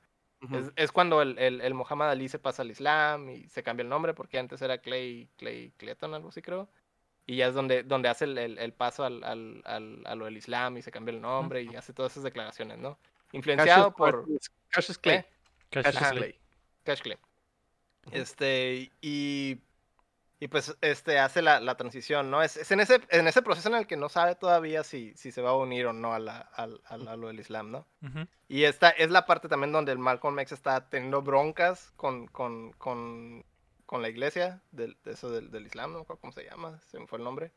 [0.53, 3.83] Es, es cuando el, el, el Muhammad Ali se pasa al Islam y se cambia
[3.83, 6.67] el nombre porque antes era Clay, Clay Clayton, algo así creo.
[7.27, 10.25] Y ya es donde, donde hace el, el- el paso al, al, al- a lo
[10.25, 12.99] del Islam y se cambia el nombre y hace todas esas declaraciones, ¿no?
[13.31, 14.25] Influenciado Cassius- por
[14.69, 15.17] Cassius Clay.
[15.17, 15.25] ¿eh?
[15.71, 15.83] Clay.
[16.11, 16.39] Clay.
[16.83, 17.17] Cash Clay.
[18.11, 19.57] Este, y,
[20.45, 22.43] y pues este hace la, la transición, ¿no?
[22.43, 25.31] Es, es en, ese, en ese proceso en el que no sabe todavía si, si
[25.31, 27.87] se va a unir o no a, la, al- al- a lo del Islam, ¿no?
[28.03, 28.27] Ujú.
[28.47, 32.73] Y esta es la parte también donde el Malcolm X está teniendo broncas con, con,
[32.73, 33.43] con,
[33.87, 36.99] con la iglesia del, de eso del, del Islam, no me cómo se llama, se
[36.99, 37.51] me fue el nombre.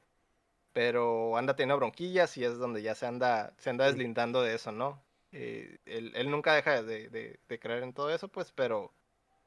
[0.72, 4.72] Pero anda teniendo bronquillas y es donde ya se anda, se anda deslindando de eso,
[4.72, 5.02] ¿no?
[5.32, 8.94] Eh, él, él nunca deja de, de- de creer en todo eso, pues, pero,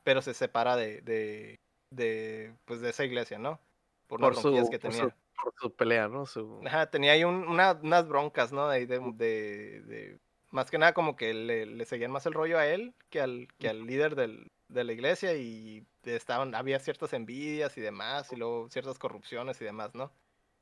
[0.03, 1.59] pero se separa de, de,
[1.91, 3.59] de, pues, de esa iglesia, ¿no?
[4.07, 5.03] Por, Por las su, que por, tenía.
[5.09, 5.11] su,
[5.43, 6.26] por su pelea, ¿no?
[6.26, 6.61] Su...
[6.65, 8.68] Ajá, tenía ahí un- una- unas broncas, ¿no?
[8.68, 10.19] De, de, de- de-
[10.49, 13.47] más que nada como que le, le seguían más el rollo a él que al,
[13.57, 18.35] que al líder del, de la iglesia y estaban, había ciertas envidias y demás y
[18.35, 20.11] luego ciertas corrupciones y demás, ¿no?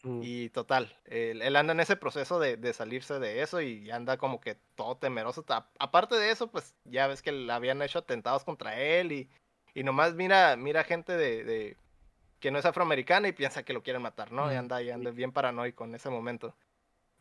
[0.04, 0.22] Mm.
[0.24, 4.18] Y total, él, él anda en ese proceso de, de salirse de eso y anda
[4.18, 5.44] como que todo temeroso.
[5.50, 9.30] A- Aparte de eso, pues ya ves que le habían hecho atentados contra él y,
[9.74, 11.78] y nomás mira, mira gente de, de-
[12.40, 14.52] que no es afroamericana y piensa que lo quieren matar, ¿no?
[14.52, 14.60] Y Ujú.
[14.60, 16.56] anda, y anda bien paranoico en ese momento.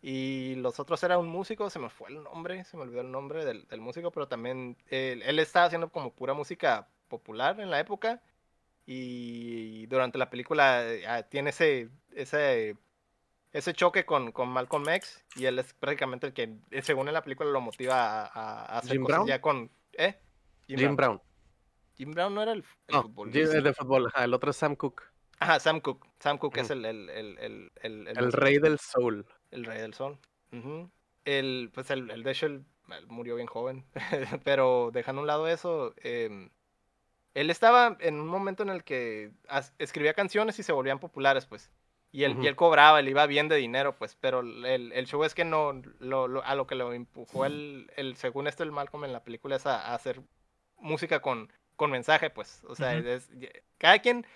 [0.03, 3.11] Y los otros era un músico, se me fue el nombre, se me olvidó el
[3.11, 7.71] nombre del, del músico, pero también él, él estaba haciendo como pura música popular en
[7.71, 8.23] la época.
[8.87, 12.77] Y durante la película eh, ah, tiene ese, ese,
[13.53, 15.25] ese choque con, con Malcolm X.
[15.37, 18.79] Y él es prácticamente el que, eh, según en la película, lo motiva a, a-
[18.79, 19.29] hacer ¿Jim cosas Brown?
[19.29, 19.71] ya con.
[19.95, 20.17] ¿Eh?
[20.69, 21.21] Jim Brown.
[21.99, 23.41] Jim Brown no era el, el No, futbolista.
[23.41, 24.13] Jim- el de fútbol.
[24.17, 25.03] el otro es Sam Cooke.
[25.41, 26.09] Ajá, Sam Cooke.
[26.21, 28.37] Sam Cooke es el, el, el, el, el, El, músico.
[28.41, 29.27] rey del soul.
[29.51, 30.19] El Rey del Sol.
[30.53, 30.91] Ujú.
[31.25, 33.85] El, pues el, el de hecho, él, él murió bien joven.
[34.45, 36.51] Pero dejando a un lado eso, em,
[37.35, 39.31] él estaba en un momento en el que
[39.79, 41.71] escribía canciones y se volvían populares, pues.
[42.11, 42.47] Y él, y Ujú.
[42.49, 44.17] él cobraba, le iba bien de dinero, pues.
[44.17, 47.91] Pero el, el show es que no, lo, lo- a lo que lo empujó el,
[47.97, 50.21] el, según esto, el Malcolm en la película es a, a hacer
[50.79, 52.63] música con, con mensaje, pues.
[52.69, 53.31] O sea, es-
[53.79, 54.27] cada quien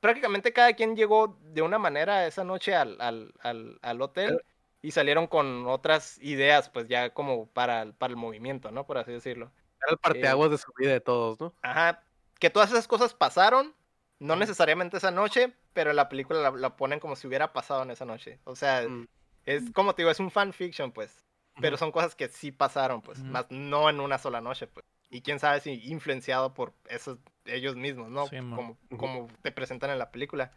[0.00, 4.42] prácticamente cada quien llegó de una manera esa noche al, al, al, al hotel
[4.80, 8.86] y salieron con otras ideas, pues ya como para, el- para el movimiento, ¿no?
[8.86, 9.52] Por así decirlo.
[9.82, 11.52] Era el parteaguas de su vida de todos, ¿no?
[11.62, 12.02] Ajá.
[12.38, 13.74] Que todas esas cosas pasaron,
[14.18, 17.82] no necesariamente esa noche, pero en la película la, la ponen como si hubiera pasado
[17.82, 18.38] en esa noche.
[18.44, 19.06] O sea, Mm.
[19.46, 21.24] es como te digo, es un fanfiction, pues.
[21.60, 23.18] Pero son cosas que sí pasaron, pues.
[23.18, 24.86] Más no en una sola noche, pues.
[25.12, 28.26] Y quién sabe si influenciado por esos ellos mismos, ¿no?
[28.28, 28.56] Sí, mo.
[28.56, 30.52] como, como te presentan en la película.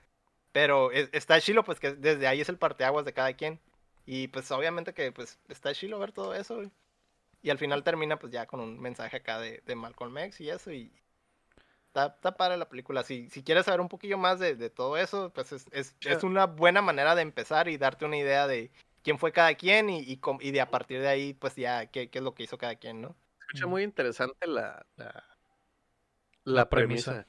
[0.54, 3.60] Pero es- está chilo, pues que desde ahí es el parteaguas de cada quien.
[4.06, 6.56] Y pues obviamente que pues está chilo ver todo eso.
[6.56, 6.72] güey.
[7.42, 10.50] Y al final termina pues ya con un mensaje acá de, de Malcolm X y
[10.50, 10.72] eso.
[10.72, 10.90] Y
[11.88, 13.04] está, está padre la película.
[13.04, 16.24] Si, si quieres saber un poquillo más de, de todo eso, pues es, es, es
[16.24, 18.72] una buena manera de empezar y darte una idea de
[19.04, 22.10] quién fue cada quien y, y, y de a partir de ahí pues ya qué,
[22.10, 23.16] qué es lo que hizo cada quien, ¿no?
[23.48, 25.24] Escucha muy interesante la, la,
[26.44, 27.28] la La premisa.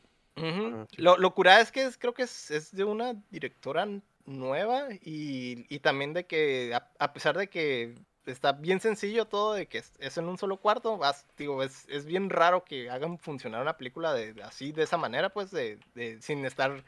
[0.99, 3.87] Lo, lo curada es que es- creo que es, es de una directora
[4.27, 7.95] nueva y, y también de que a, a pesar de que
[8.27, 11.87] está bien sencillo todo, de que es, es en un solo cuarto, vas- digo, es,
[11.89, 15.51] es bien raro que hagan funcionar una película de, de así, de esa manera, pues,
[15.51, 16.85] de, de- sin estar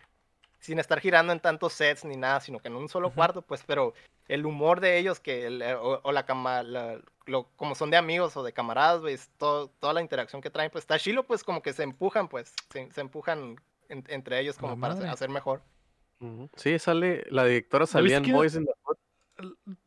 [0.60, 3.62] sin estar girando en tantos sets ni nada, sino que en un solo cuarto, pues,
[3.66, 3.94] pero
[4.26, 7.90] el humor de ellos, que el- eh, o, o la cama, la- lo, como son
[7.90, 11.24] de amigos o de camaradas, pues, todo, toda la interacción que traen, pues está chilo,
[11.24, 13.56] pues como que se empujan, pues, se, se empujan
[13.88, 15.08] en- entre ellos como para madre.
[15.08, 15.62] hacer mejor.
[16.56, 18.96] Sí, sale, la directora salía en Boys in the Hood.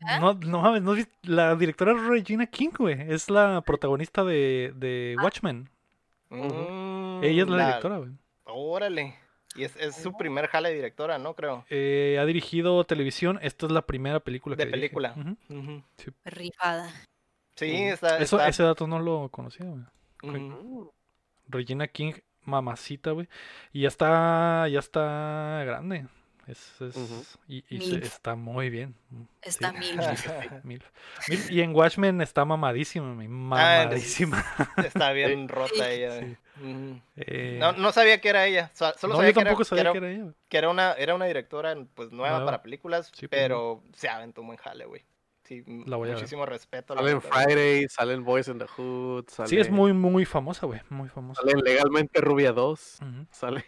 [0.05, 0.17] ¿Ah?
[0.19, 2.95] No, no mames, no la directora es Regina King, güey.
[3.11, 5.69] Es la protagonista de, de Watchmen.
[6.29, 8.11] Mm, Ella es la la- directora, güey.
[8.45, 9.15] Órale.
[9.55, 11.35] Y es, es su primer jale de directora, ¿no?
[11.35, 11.65] Creo.
[11.69, 13.37] Eh, ha dirigido televisión.
[13.41, 14.81] Esta es la primera película De que dirige.
[14.93, 15.15] película.
[15.49, 15.83] Ujú.
[16.25, 16.89] Rifada.
[17.55, 18.17] Sí, está.
[18.19, 19.65] Eso, está- ese dato no lo conocía.
[21.47, 22.13] Regina King,
[22.43, 23.27] mamacita, güey.
[23.73, 26.07] Y ya está, ya está grande.
[26.51, 26.73] Es.
[27.47, 28.05] Y, y se- Milf.
[28.05, 28.95] está muy bien.
[29.41, 29.77] Está Sí.
[29.79, 29.97] mil.
[30.63, 30.85] Milf.
[31.49, 34.43] Y en Watchmen está mamadísima, mi, mamadísima.
[34.83, 36.19] Está bien rota ella.
[36.19, 36.37] Sí.
[37.15, 38.69] Eh, No, no sabía que era ella.
[38.73, 40.33] so- Solo no, sabía yo que era, sabía que que era, ella.
[40.49, 42.45] que era una, era una directora pues, nueva Nueva.
[42.45, 45.03] para películas, Sí, pues, pero se aventó un buen jale, güey.
[45.43, 46.17] Sí, m- La voy a ver.
[46.19, 46.93] muchísimo respeto.
[46.95, 47.29] la Sale en neta.
[47.29, 50.81] Friday, sale en Boys in the Hood, sale, Sí, es muy, muy famosa, güey.
[50.89, 51.41] Muy famosa.
[51.41, 53.25] sale en Legalmente Rubia 2, Ujú.
[53.31, 53.65] sale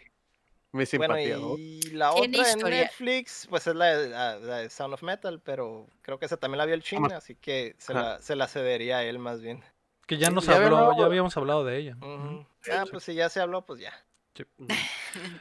[0.74, 1.58] Mi Bueno, Simpatía 2.
[1.60, 2.58] y la otra en.
[2.58, 6.36] Netflix, pues es la, de- la- la de Sound of Metal, pero creo que esa
[6.36, 9.40] también la vio el China, así que se la, se la cedería a él más
[9.40, 9.62] bien.
[10.06, 11.96] Que ya Sí, nos ya habló, ya habíamos hablado de ella.
[12.02, 12.70] Ah, Sí.
[12.90, 13.92] pues si ya se habló, pues ya.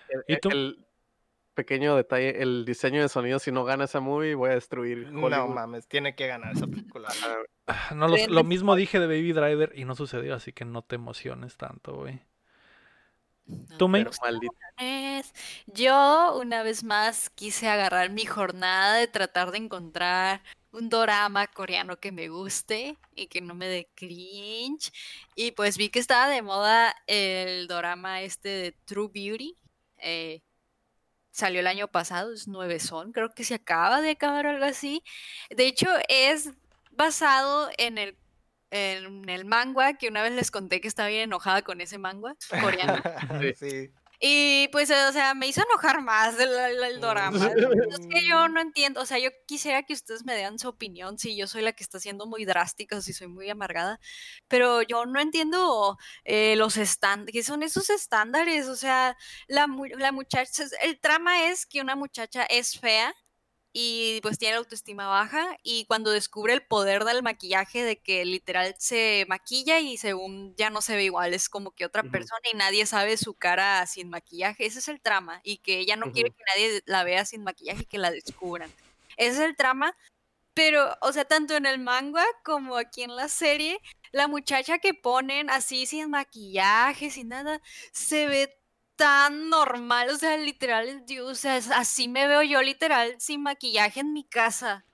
[0.10, 0.50] El, ¿Y tú?
[0.52, 0.86] el
[1.56, 5.48] pequeño detalle, el diseño de sonido, si no gana esa movie, voy a destruir No
[5.48, 7.10] mames, tiene que ganar esa película.
[7.68, 10.84] Ah, No, lo, lo mismo dije de Baby Driver y no sucedió, así que no
[10.84, 12.22] te emociones tanto, güey.
[13.46, 14.04] No, Tú, May.
[14.04, 14.56] Pero maldito.
[14.78, 15.34] Es-
[15.68, 20.42] Yo una vez más quise agarrar mi jornada de tratar de encontrar
[20.72, 24.92] un dorama coreano que me guste y que no me dé cringe.
[25.36, 29.56] Y pues vi que estaba de moda el dorama este de True Beauty.
[29.98, 30.42] eh,
[31.32, 34.66] salió el año pasado, es nueve son, creo que se acaba de acabar o algo
[34.66, 35.04] así.
[35.50, 36.52] De hecho, es
[36.92, 38.18] basado en el,
[38.74, 42.36] en el manga que una vez les conté que estaba bien enojada con ese manga
[42.62, 43.02] coreano.
[43.60, 43.92] sí.
[44.26, 47.46] Y pues, o sea, me hizo enojar más el, el- el dorama.
[47.46, 51.18] Es que yo no entiendo, o sea, yo quisiera que ustedes me den su opinión,
[51.20, 54.00] si yo soy la que está siendo muy drástica, o si soy muy amargada,
[54.48, 58.68] pero yo no entiendo eh, los estándares, ¿qué son esos estándares?
[58.68, 59.18] O sea,
[59.48, 59.68] la,
[59.98, 63.14] la muchacha, el trama es que una muchacha es fea
[63.76, 68.24] y pues tiene la autoestima baja y cuando descubre el poder del maquillaje de que
[68.24, 72.42] literal se maquilla y según ya no se ve igual, es como que otra persona
[72.54, 76.12] y nadie sabe su cara sin maquillaje, ese es el trama y que ella no
[76.12, 78.72] quiere que nadie la vea sin maquillaje y que la descubran.
[79.18, 79.98] Ese es el trama,
[80.54, 83.80] pero o sea, tanto en el manga como aquí en la serie,
[84.12, 87.60] la muchacha que ponen así sin maquillaje, sin nada,
[87.92, 88.63] se ve
[88.96, 94.00] tan normal, o sea, literal, Dios, o sea, así me veo yo literal sin maquillaje
[94.02, 94.86] en mi casa.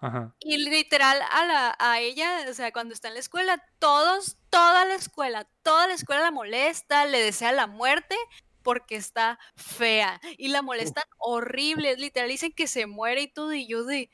[0.00, 0.34] Ajá.
[0.40, 4.84] Y literal a la a ella, o sea, cuando está en la escuela, todos, toda
[4.84, 8.16] la escuela, toda la escuela la molesta, le desea la muerte
[8.62, 13.66] porque está fea y la molestan horrible, literal dicen que se muere y todo y
[13.66, 14.10] yo de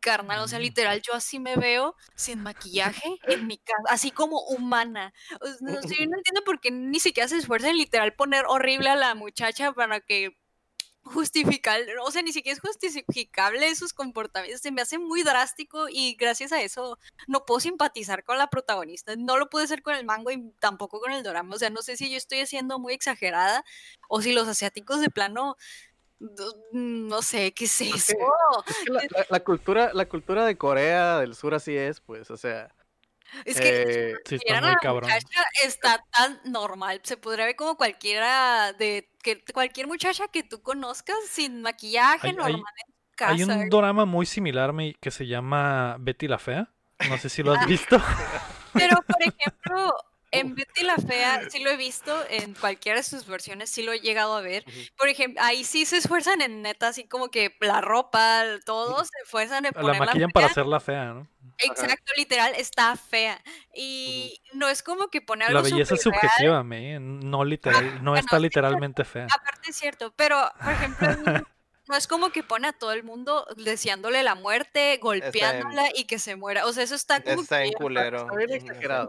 [0.00, 4.40] carnal, o sea, literal yo así me veo sin maquillaje en mi casa, así como
[4.42, 5.12] humana.
[5.60, 8.96] No sé, no entiendo por qué ni siquiera se esfuerza en literal poner horrible a
[8.96, 10.36] la muchacha para que
[11.08, 16.14] justificar, o sea, ni siquiera es justificable sus comportamientos, se me hace muy drástico y
[16.14, 20.04] gracias a eso no puedo simpatizar con la protagonista, no lo pude hacer con el
[20.04, 22.92] mango y tampoco con el dorama, o sea, no sé si yo estoy siendo muy
[22.92, 23.64] exagerada
[24.08, 25.56] o si los asiáticos de plano,
[26.20, 28.14] no, no sé, ¿qué es Es eso?
[28.66, 32.00] que- Es que la, la- la cultura, la cultura de Corea del Sur así es,
[32.00, 32.68] pues, o sea,
[33.44, 33.82] Es que
[34.12, 35.10] eh, Sí, está muy la cabrón.
[35.10, 40.62] muchacha está tan normal, se podría ver como cualquiera de que cualquier muchacha que tú
[40.62, 43.32] conozcas sin maquillaje Hay- hay- normal en casa.
[43.32, 46.70] Hay un drama muy similar que se llama Betty la Fea.
[47.10, 48.00] No sé si lo has visto.
[48.72, 49.92] Pero por ejemplo,
[50.30, 53.92] en Betty la Fea sí lo he visto en cualquiera de sus versiones, sí lo
[53.92, 54.64] he llegado a ver.
[54.96, 59.10] Por ejemplo, ahí sí se esfuerzan en neta, así como que la ropa, todo se
[59.24, 60.34] esfuerzan en La ponerla maquillan fea.
[60.34, 61.28] para hacerla fea, ¿no?
[61.58, 63.40] Exacto, literal, está fea.
[63.74, 67.00] Y no es como que pone algo La belleza es subjetiva, me.
[67.00, 69.26] No literal, no bueno, está literalmente fea.
[69.32, 71.08] Aparte es cierto, pero por ejemplo,
[71.88, 76.18] no- es como que pone a todo el mundo deseándole la muerte, golpeándola y que
[76.18, 76.66] se muera.
[76.66, 78.18] O sea, eso está como Está que en culero.
[78.22, 79.08] está bien exagerado.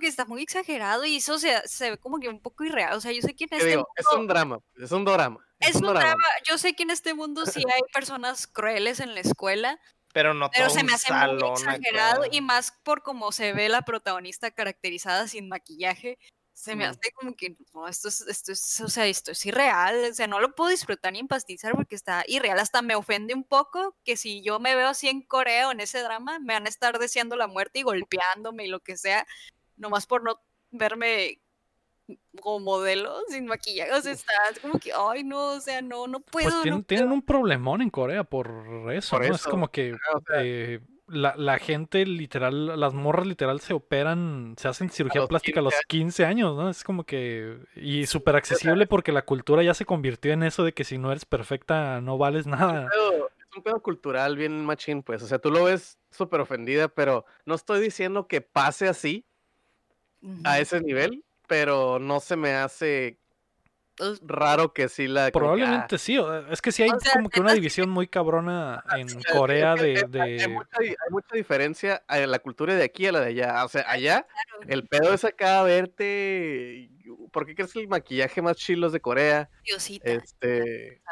[0.00, 2.94] que está muy exagerado y eso se, se ve como que un poco irreal.
[2.94, 3.88] O sea, yo sé ¿qué este digo?
[3.96, 5.46] Es mundo un drama, es un drama.
[5.60, 6.24] es un drama.
[6.48, 9.78] Yo sé que en este mundo sí hay personas crueles en la escuela,
[10.12, 12.28] Pero no pero todo se me hace muy exagerado acá.
[12.32, 16.18] y más por cómo se ve la protagonista caracterizada sin maquillaje.
[16.58, 20.10] Se me hace como que, no, esto es, esto es, o sea, esto es irreal,
[20.10, 23.44] o sea, no lo puedo disfrutar ni empastizar porque está irreal, hasta me ofende un
[23.44, 26.66] poco que si yo me veo así en Corea o en ese drama, me van
[26.66, 29.24] a estar deseando la muerte y golpeándome y lo que sea,
[29.76, 30.40] nomás por no
[30.72, 31.40] verme
[32.40, 36.08] como modelo sin maquillaje, o sea, está es como que, ay, no, o sea, no,
[36.08, 39.34] no puedo, Pues no tienen, tienen un problemón en Corea por eso, Por ¿no?
[39.36, 43.74] Es como que ajá, o sea- eh, la, la gente literal, las morras literal se
[43.74, 46.68] operan, se hacen cirugía plástica a 15 los 15 años, ¿no?
[46.70, 47.58] Es como que...
[47.76, 51.10] Y súper accesible porque la cultura ya se convirtió en eso de que si no
[51.10, 52.88] eres perfecta no vales nada.
[52.90, 55.22] pedo- es un pedo cultural bien machín, pues.
[55.22, 59.24] O sea, tú lo ves súper ofendida, pero no estoy diciendo que pase así,
[60.44, 63.18] a ese nivel, pero no se me hace
[64.22, 65.26] Raro que sí la...
[65.26, 66.18] ah, Probablemente sí,
[66.50, 69.74] es que sí hay O sea, como que una división muy cabrona en sí, Corea
[69.74, 70.06] de...
[70.20, 73.64] hay- de- mucha, hay mucha diferencia en la cultura de aquí a la de allá.
[73.64, 76.90] O sea, allá claro, el pedo es acá verte...
[77.32, 79.50] ¿Por qué crees que el maquillaje más chilo es de Corea?
[79.64, 81.02] Diosita, Este...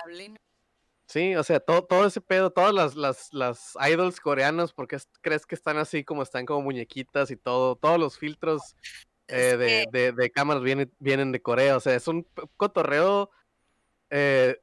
[1.09, 4.97] Sí, o sea, todo, todo ese pedo, todas las, las, las idols coreanos, ¿por qué
[4.97, 7.77] es- crees que están así como están como muñequitas y todo?
[7.77, 8.75] Todos los filtros
[9.29, 12.27] eh, de, de, de cámaras vienen, vienen de Corea, o sea, es un
[12.57, 13.31] cotorreo
[14.11, 14.61] eh,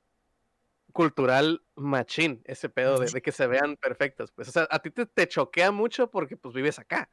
[0.91, 4.31] cultural machín, ese pedo de, de que se vean perfectas.
[4.31, 7.09] Pues, o sea, a ti te, te choquea mucho porque pues vives acá,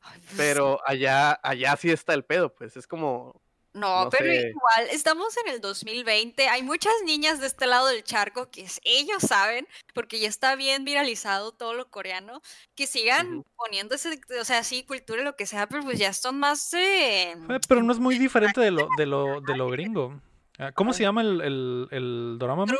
[0.00, 3.42] Ay, pues, pero allá, allá sí está el pedo, pues es como,
[3.78, 4.48] No, no pero sé.
[4.50, 9.22] igual, estamos en el 2020, hay muchas niñas de este lado del charco que ellos
[9.22, 12.42] saben, porque ya está bien viralizado todo lo coreano,
[12.74, 13.44] que sigan Ujú.
[13.56, 16.72] poniéndose, o sea, sí, cultura y lo que sea, pero pues ya son más...
[16.74, 20.20] eh, Eh, pero no es muy diferente de lo, de lo, de lo gringo.
[20.58, 22.64] Ah, ¿Cómo se llama el, el, el dorama?
[22.66, 22.78] True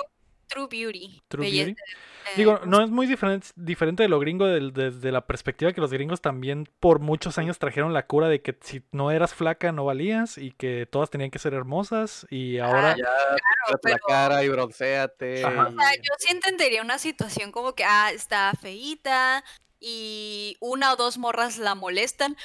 [0.67, 1.23] True Beauty.
[1.29, 1.81] True belleza, Beauty.
[1.83, 5.81] eh, Digo, no es muy diferente, diferente de lo gringo del- desde la perspectiva que
[5.81, 9.73] los gringos también por muchos años trajeron la cura de que si no eras flaca
[9.73, 12.97] no valías y que todas tenían que ser hermosas y ahora...
[12.97, 15.45] ya claro, la cara y bronceate.
[15.45, 15.69] Ajá.
[15.69, 19.45] O sea, y- yo sí entendería una situación como que, ah, está feíta
[19.81, 22.37] y una o dos morras la molestan,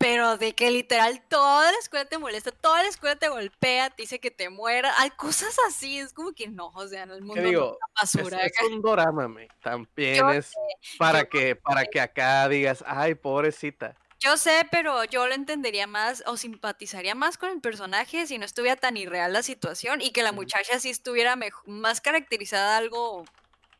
[0.00, 4.02] pero de que literal toda la escuela te molesta, toda la escuela te golpea, te
[4.04, 7.20] dice que te muera, hay cosas así, es como que no, o sea, en el
[7.22, 7.62] mundo ¿Qué no digo?
[7.62, 8.46] es una Es, basura.
[8.46, 9.48] es un dorama, me.
[9.62, 10.62] También Yo es
[10.96, 14.00] para que, para que acá digas, ay, pobrecita.
[14.18, 18.44] Yo sé, pero yo lo entendería más o simpatizaría más con el personaje si no
[18.46, 21.36] estuviera tan irreal la situación y que la muchacha sí estuviera
[21.66, 23.24] más caracterizada algo,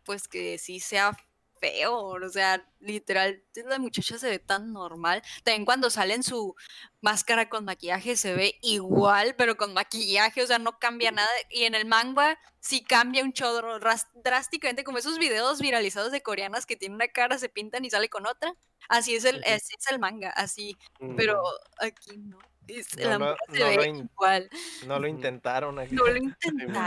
[0.04, 1.16] pues que sí sea
[1.60, 5.22] feo, o sea, literal, la muchacha se ve tan normal.
[5.44, 6.54] También cuando sale en su
[7.00, 11.28] máscara con maquillaje se ve igual, pero con maquillaje, o sea, no cambia nada.
[11.50, 16.22] Y en el manga sí cambia un chorro ras- drásticamente, como esos videos viralizados de
[16.22, 18.54] coreanas que tienen una cara, se pintan y sale con otra.
[18.88, 20.76] Así es el, así es el manga, así,
[21.16, 21.42] pero
[21.78, 22.38] aquí no.
[22.68, 24.50] Es- No la lo- morra se no ve lo in- igual.
[24.86, 25.16] No lo Ujú.
[25.16, 25.94] intentaron aquí.
[25.94, 26.16] No lo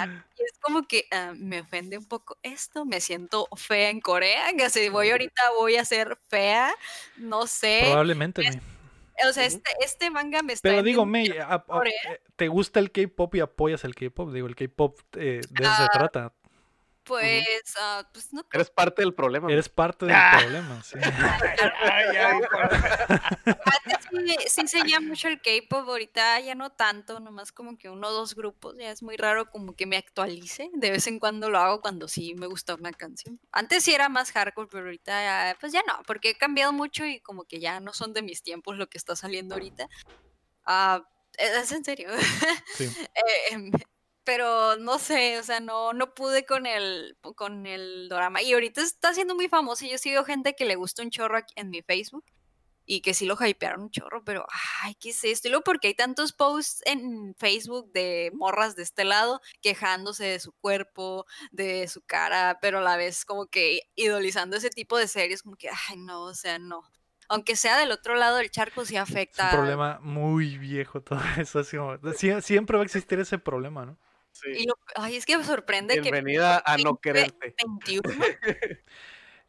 [0.09, 0.25] intentaron.
[0.39, 4.53] Y es como que ah, me ofende un poco esto, me siento fea en Corea,
[4.57, 6.73] que si voy ahorita voy a ser fea,
[7.17, 7.81] no sé.
[7.85, 8.57] Probablemente, es-.
[9.29, 11.93] O sea, este, este manga me está Pero digo, May, a- a- Corea.
[12.11, 14.31] eh, ¿te gusta el K-pop y apoyas el K-pop?
[14.33, 16.33] Digo, el K-pop eh, de eso se Ah, trata.
[17.05, 17.45] Pues,
[17.81, 19.51] ah, pues no Eres parte del problema.
[19.51, 20.37] Eres parte del Ah.
[20.39, 20.97] problema, sí.
[21.81, 22.05] Ay,
[23.65, 28.07] Antes sí, sí seguía mucho el K-pop, ahorita ya no tanto, nomás como que uno
[28.07, 31.49] o dos grupos, ya es muy raro como que me actualice, de vez en cuando
[31.49, 33.39] lo hago cuando sí me gusta una canción.
[33.51, 35.11] Antes sí era más hardcore, pero ahorita
[35.51, 38.21] ya, pues ya no, porque he cambiado mucho y como que ya no son de
[38.21, 39.89] mis tiempos lo que está saliendo ahorita.
[40.65, 41.03] Ah,
[41.37, 42.09] es en serio.
[42.75, 42.85] Sí.
[43.15, 43.71] Eh, em,
[44.23, 48.41] pero no sé, o sea, no, no pude con el, con el drama.
[48.41, 49.85] Y ahorita está siendo muy famoso.
[49.85, 52.25] Yo sigo gente que le gusta un chorro aquí en mi Facebook
[52.85, 54.45] y que sí lo hypearon un chorro, pero
[54.83, 55.47] ay, ¿qué es esto?
[55.47, 60.39] Y luego porque hay tantos posts en Facebook de morras de este lado quejándose de
[60.41, 65.07] su cuerpo, de su cara, pero a la vez como que idolizando ese tipo de
[65.07, 66.83] series, como que, ay, no, o sea, no.
[67.29, 69.45] Aunque sea del otro lado del charco, sí Es afecta.
[69.45, 71.59] un problema muy viejo todo eso.
[71.59, 73.97] así como- sie- siempre va a existir ese problema, ¿no?
[74.43, 74.51] Sí.
[74.63, 77.55] Y lo- ay, es que me sorprende que Bienvenida a no 20, quererte.
[77.85, 78.03] 21.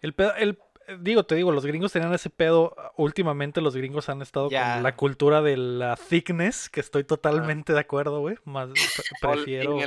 [0.01, 2.75] El pedo, el, eh, digo, te digo, los gringos tenían ese pedo.
[2.79, 7.73] ah, Últimamente los gringos han estado con la cultura de la thickness, que estoy totalmente
[7.73, 8.37] de acuerdo, güey.
[8.45, 8.69] Más
[9.23, 9.79] All prefiero.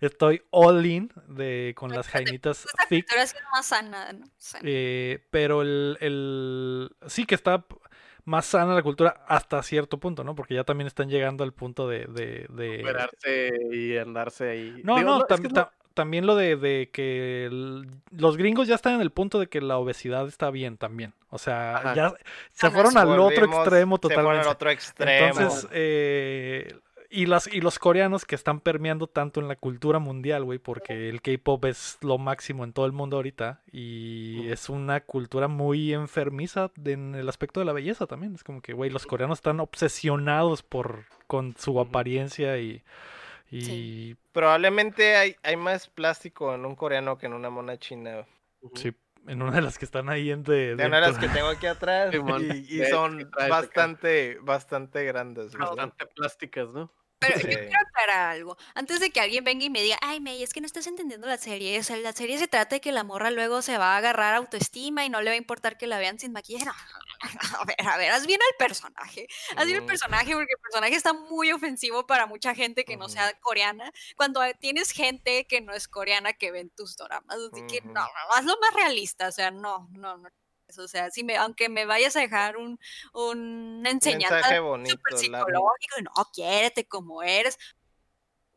[0.00, 3.06] Estoy all in de, con las Fíjate, jainitas Esta thick.
[3.52, 4.24] más sana, ¿no?
[4.38, 4.62] Sana.
[4.66, 6.90] eh, pero el, el.
[7.06, 7.66] Sí que está
[8.26, 10.34] más sana la cultura hasta cierto punto, ¿no?
[10.34, 12.00] Porque ya también están llegando al punto de.
[12.06, 12.82] de, de-
[13.72, 14.80] y andarse ahí.
[14.84, 19.00] No, Digo, no, tam- también lo de, de que el- los gringos ya están en
[19.00, 21.14] el punto de que la obesidad está bien también.
[21.30, 21.94] O sea, Ajá.
[21.94, 22.14] ya
[22.52, 24.48] se Ajá, fueron al otro extremo se fueron al totalmente.
[24.48, 25.26] otro extremo.
[25.40, 26.74] Entonces, eh,
[27.10, 31.08] y, las, y los coreanos que están permeando tanto en la cultura mundial, güey, porque
[31.08, 35.92] el K-pop es lo máximo en todo el mundo ahorita y es una cultura muy
[35.92, 38.34] enfermiza en el aspecto de la belleza también.
[38.34, 42.82] Es como que, güey, los coreanos están obsesionados por con su apariencia y,
[43.50, 48.26] y Probablemente hay, hay más plástico en un coreano que en una mona china.
[48.74, 48.92] Sí,
[49.28, 51.48] en una de las que están ahí en de, De una de las que tengo
[51.48, 52.14] aquí atrás.
[52.68, 55.52] Y son bastante, bastante grandes.
[55.56, 56.90] Bastante plásticas, ¿no?
[57.26, 57.46] Pero Sí.
[57.50, 58.56] yo quiero aclarar algo.
[58.74, 61.26] Antes de que alguien venga y me diga, ay, May, es que no estás entendiendo
[61.26, 61.78] la serie.
[61.78, 64.34] O sea, la serie se trata de que la morra luego se va a agarrar
[64.34, 66.66] autoestima y no le va a importar que la vean sin maquillaje.
[67.60, 69.26] A ver, a ver, haz bien al personaje.
[69.56, 69.88] Haz bien el Ujú.
[69.88, 73.90] personaje porque el personaje está muy ofensivo para mucha gente que no sea coreana.
[74.16, 77.36] Cuando tienes gente que no es coreana que ven tus dramas.
[77.52, 79.28] Así que no, hazlo más realista.
[79.28, 80.28] O sea, no, no, no.
[80.78, 82.78] O sea, si me, aunque me vayas a dejar un,
[83.14, 83.38] un
[83.80, 87.58] Un enseñanza súper la- psicológico y no, quiérete como eres.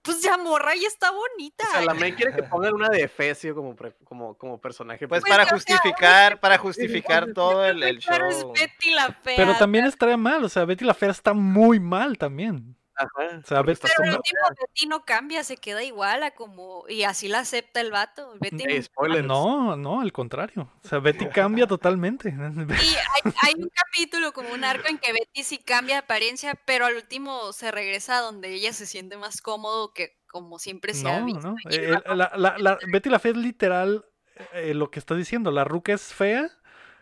[0.02, 1.65] Pues ya morra y está bonita.
[1.68, 5.07] O sea, la May quiere que pongan una de Efesio como, pre- como, como personaje.
[5.07, 8.53] Pues Pues, para sea, justificar, para justificar todo el, el Pero es show.
[8.53, 9.36] Betty la fea.
[9.36, 12.76] Pero también estaría mal, o sea, Betty la Fea está muy mal también.
[12.99, 13.38] Ajá.
[13.38, 13.71] Está Pero
[14.03, 16.84] el último Betty no cambia, se queda igual a como.
[16.89, 18.34] Y así la acepta el vato.
[18.39, 19.26] Betty spoilers.
[19.26, 20.69] No, no, al contrario.
[20.84, 22.30] O sea, Betty cambia totalmente.
[22.30, 22.31] Y
[23.23, 26.85] hay, hay un capítulo, como un arco en que Betty sí cambia de apariencia, pero
[26.85, 31.09] al último se regresa a donde ella se siente más cómodo que como siempre se
[31.09, 31.41] ha No, visto.
[31.49, 31.55] no.
[31.69, 34.05] Y el eh, vato, la, la- la- Betty la Fea es literal
[34.53, 35.51] eh, lo que estás diciendo.
[35.51, 36.49] La ruca es fea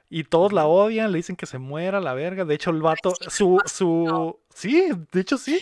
[0.09, 2.45] y todos la odian, le dicen que se muera la verga.
[2.45, 5.59] De hecho, el vato, su, su, sí, de hecho sí.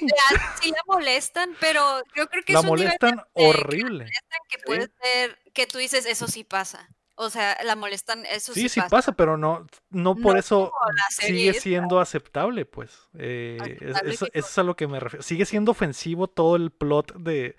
[0.62, 4.06] sí la molestan, pero yo creo que La es un nivel molestan de- horrible.
[4.50, 6.90] que puede ser que tú dices, eso sí pasa.
[7.18, 10.74] O sea, la molestan, eso sí, Sí, sí pasa, pero no, no por No eso
[11.10, 11.62] sigue esta.
[11.62, 12.92] siendo aceptable, pues.
[13.18, 15.24] Eh, es- eso, que eso es a lo que me refiero.
[15.24, 17.56] Sigue siendo ofensivo todo el plot de...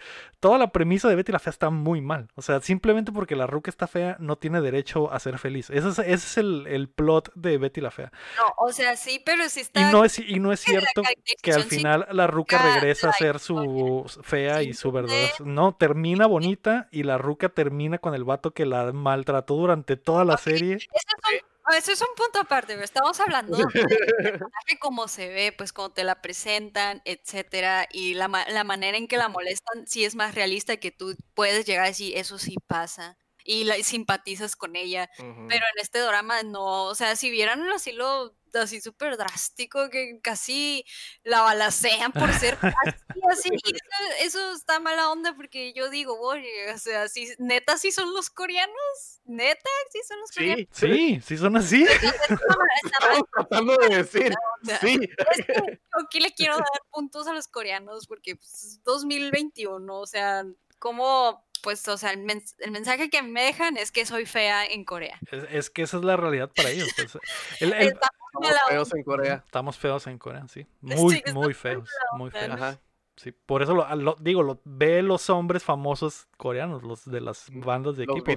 [0.47, 2.29] Toda la premisa de Betty la Fea está muy mal.
[2.37, 5.71] O sea, simplemente porque la ruca está fea no tiene derecho a ser feliz.
[5.71, 8.13] Ese es, ese es el, el plot de Betty la Fea.
[8.37, 9.91] No, o sea, sí, pero sí Y está.
[9.91, 11.03] no es, y no es cierto
[11.43, 15.33] que al final la ruca regresa a ser su fea y su verdadera...
[15.41, 20.25] No, termina bonita y la ruca termina con el vato que la maltrató durante toda
[20.25, 20.75] la serie.
[20.75, 21.43] Ese es
[21.75, 26.05] ese es un punto aparte, pero estamos hablando personaje como se ve, pues como te
[26.05, 30.77] la presentan, etcétera, y la, la manera en que la molestan sí es más realista
[30.77, 35.09] que tú puedes llegar a decir, eso sí pasa, y, la, y simpatizas con ella,
[35.17, 40.19] pero en este drama no, o sea, si vieran el asilo así súper drástico, que
[40.23, 40.85] casi
[41.23, 46.19] la balacean por ser así, así, y eso, eso está mala onda porque yo digo,
[46.21, 50.67] oye, o sea, si, neta sí son los coreanos, neta sí son los coreanos.
[50.73, 51.85] Sí, Sí, sí son así.
[52.85, 54.35] Estamos tratando de decir.
[54.81, 54.99] Sí.
[55.01, 59.95] es que yo aquí le quiero dar puntos a los coreanos porque pues, es 2021,
[60.01, 60.45] o sea,
[60.81, 64.65] como, pues, o sea, el, mens- el mensaje que me dejan es que soy fea
[64.67, 65.21] en Corea.
[65.31, 66.89] Es, es que esa es la realidad para ellos.
[66.97, 67.17] pues.
[67.61, 67.97] El-
[68.41, 69.43] mala feos en Corea.
[69.47, 70.67] estamos feos en Corea, sí.
[70.81, 71.89] Muy, muy feos.
[72.17, 72.49] Muy feos.
[72.49, 72.55] ¿no?
[72.55, 72.79] Ajá.
[73.17, 77.47] Sí, por eso lo, lo- digo, lo, ve los hombres famosos coreanos, los de las
[77.51, 78.37] bandas de Los equipo.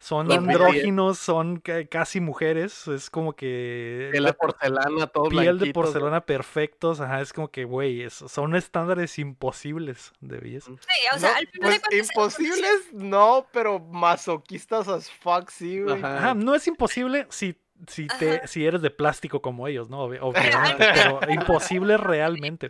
[0.00, 2.86] Son, andróginos, son ca- casi mujeres.
[2.86, 7.00] Es como que piel la de porcelana, todo piel de porcelana perfectos.
[7.00, 10.70] Ajá, es como que, güey, son estándares imposibles de belleza.
[10.70, 15.80] Sí, o No, sea, al final de pues imposibles, no, pero masoquistas as fuck, sí,
[15.80, 15.96] güey.
[15.98, 16.18] Ajá.
[16.18, 18.46] Ajá, no es imposible si, si, te, Ajá.
[18.46, 20.06] si eres de plástico como ellos, ¿no?
[20.08, 22.68] Obvi- Obviamente, pero imposible realmente.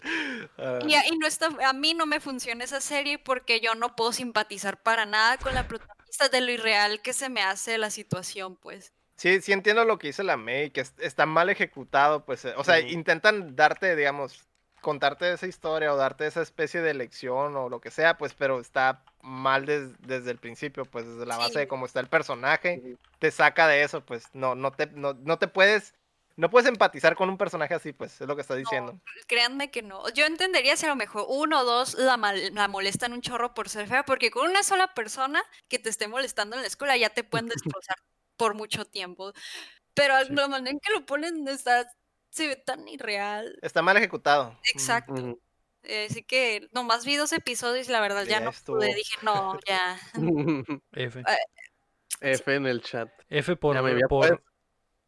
[0.58, 4.12] Ah, Y, no está, a mí no me funciona esa serie porque yo no puedo
[4.12, 8.56] simpatizar para nada con la protagonista de lo irreal que se me hace la situación,
[8.56, 8.92] pues.
[9.16, 12.54] Sí, sí entiendo lo que dice la May, que es- está mal ejecutado, pues, eh,
[12.56, 14.47] o sea, intentan darte, digamos,
[14.80, 18.60] contarte esa historia o darte esa especie de lección o lo que sea, pues, pero
[18.60, 21.58] está mal des- desde el principio, pues, desde la base Sí.
[21.60, 25.38] de cómo está el personaje, te saca de eso, pues, no, no te, no, no
[25.38, 25.94] te puedes,
[26.36, 29.00] no puedes empatizar con un personaje así, pues, es lo que está diciendo.
[29.26, 30.08] Créanme que no.
[30.10, 33.54] Yo entendería si a lo mejor uno o dos la, mal- la molestan un chorro
[33.54, 36.96] por ser fea, porque con una sola persona que te esté molestando en la escuela
[36.96, 37.96] ya te pueden destrozar
[38.36, 39.32] por mucho tiempo.
[39.94, 40.32] Pero Sí.
[40.32, 41.90] la manera en que lo ponen está,
[42.30, 43.58] se ve tan irreal.
[43.62, 44.58] Está mal ejecutado.
[44.72, 45.38] Exacto.
[45.84, 48.76] Eh, así que nomás vi dos episodios y la verdad ya Ya no estuvo.
[48.78, 48.94] pude.
[48.94, 49.96] Dije, no, ya.
[50.92, 51.22] F.
[52.20, 53.08] F en el chat.
[53.28, 53.74] F por...
[53.76, 54.42] Ya, me- por-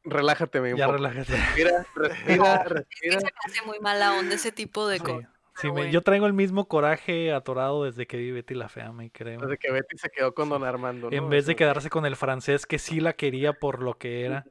[0.03, 0.97] Relájate, me un ya poco.
[0.97, 1.37] relájate.
[1.37, 2.45] Respira, respira,
[2.81, 5.05] Es que se me hace muy mala onda ese tipo de Sí.
[5.05, 5.31] cosas.
[5.57, 5.91] Sí, me- bueno.
[5.91, 9.41] yo traigo el mismo coraje atorado desde que vi Betty la Fea, me creo.
[9.41, 11.09] Desde que Betty se quedó con Don Armando.
[11.11, 14.47] En vez de quedarse con el francés que sí la quería por lo que era,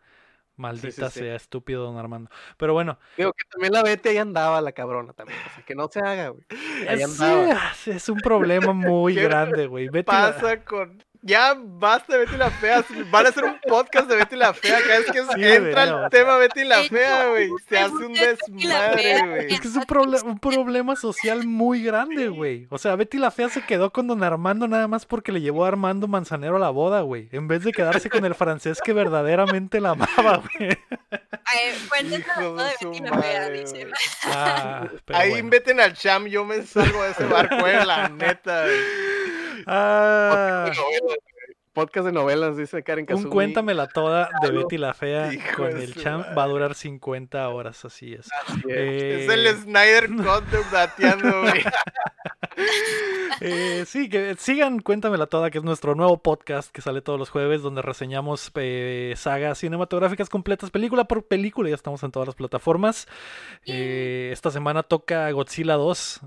[0.60, 1.20] Maldita sí.
[1.22, 2.30] sea, estúpido don Armando.
[2.58, 5.40] Pero bueno, Digo que también la Betty ahí andaba la cabrona también.
[5.48, 6.44] O sea, que no se haga, güey.
[6.88, 7.58] Ahí es, andaba.
[7.86, 9.88] es un problema muy ¿Qué grande, güey.
[9.90, 11.04] Betty la- pasa con.
[11.22, 12.84] Ya basta de Betty la Fea.
[13.12, 14.80] Van a hacer un podcast de Betty la Fea.
[14.82, 15.20] Cada vez que
[15.56, 17.50] entra el tema Betty la Fea, güey.
[17.68, 19.54] Se hace un desmadre, güey.
[19.54, 22.68] Es que es un, proble- un problema social muy grande, güey.
[22.70, 25.66] O sea, Betty la Fea se quedó con don Armando nada más porque le llevó
[25.66, 27.28] a Armando Manzanero a la boda, güey.
[27.34, 30.78] En vez de quedarse con el francés que verdaderamente la amaba, güey.
[32.52, 33.92] Güey.
[34.24, 35.84] Ah, Ahí bueno.
[35.84, 38.64] al cham, yo me salgo de ese barco, eh, la neta.
[38.64, 39.39] güey.
[39.68, 40.72] Ah,
[41.74, 43.30] Podcast de novelas, dice Karen un Kazumi.
[43.30, 47.86] cuéntamela toda de Betty la Fea Hijo con el champ va a durar 50 horas,
[47.86, 48.28] así es.
[48.48, 48.66] Así es.
[48.68, 51.64] Eh, Es el Snyder Cut güey.
[53.42, 57.30] Eh, sí, que sigan Cuéntamela Toda, que es nuestro nuevo podcast que sale todos los
[57.30, 62.36] jueves, donde reseñamos eh, sagas cinematográficas completas, película por película, ya estamos en todas las
[62.36, 63.08] plataformas.
[63.66, 66.20] Eh, esta semana toca Godzilla 2,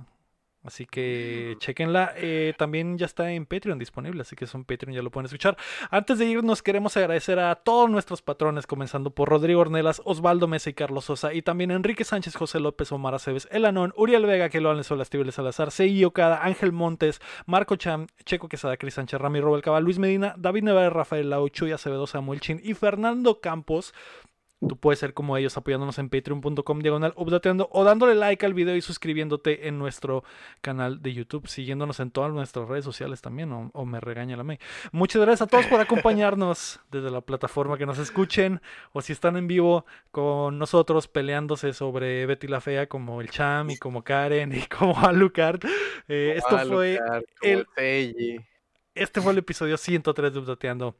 [0.65, 2.13] así que chequenla.
[2.17, 5.57] Eh, también ya está en Patreon disponible, así que son Patreon, ya lo pueden escuchar.
[5.91, 10.71] Antes de irnos, queremos agradecer a todos nuestros patrones, comenzando por Rodrigo Ornelas, Osvaldo Mesa
[10.71, 14.61] y Carlos Sosa, y también Enrique Sánchez, José López, Omar Aceves, Elanón, Uriel Vega, que
[14.61, 19.21] lo han Sola, Estíbales Salazar, Seiji Okada, Ángel Montes, Marco Cham, Checo Quesada, Cris Sánchez,
[19.21, 23.95] Rami Robel Luis Medina, David Nevada, Rafael Lau, Chuy Acevedo, Samuel Chin y Fernando Campos.
[24.69, 28.77] Tú puedes ser como ellos apoyándonos en patreon.com diagonal updateando o dándole like al video
[28.77, 30.23] y suscribiéndote en nuestro
[30.61, 34.45] canal de YouTube, siguiéndonos en todas nuestras redes sociales también, o, o me regaña la
[34.45, 34.59] May.
[34.93, 38.61] Muchas gracias a todos por acompañarnos desde la plataforma que nos escuchen
[38.93, 43.71] o si están en vivo con nosotros peleándose sobre Betty la Fea como el Cham
[43.71, 45.61] y como Karen y como Alucard.
[46.09, 47.01] Eh, esto fue
[47.43, 48.41] el- Seiji.
[48.95, 50.95] este fue el episodio 103 de Updateando.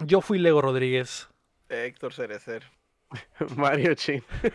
[0.00, 1.28] Yo fui Lego Rodríguez.
[1.68, 2.64] Héctor Cerecer.
[3.56, 4.22] Mario Chin.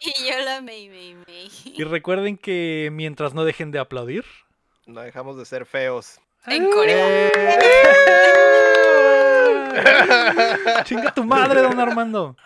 [0.00, 1.50] Y yo la May May May.
[1.64, 4.24] Y recuerden que mientras no dejen de aplaudir.
[4.86, 6.20] No dejamos de ser feos.
[6.46, 7.30] En Corea.
[10.84, 12.36] Chinga tu madre, don Armando.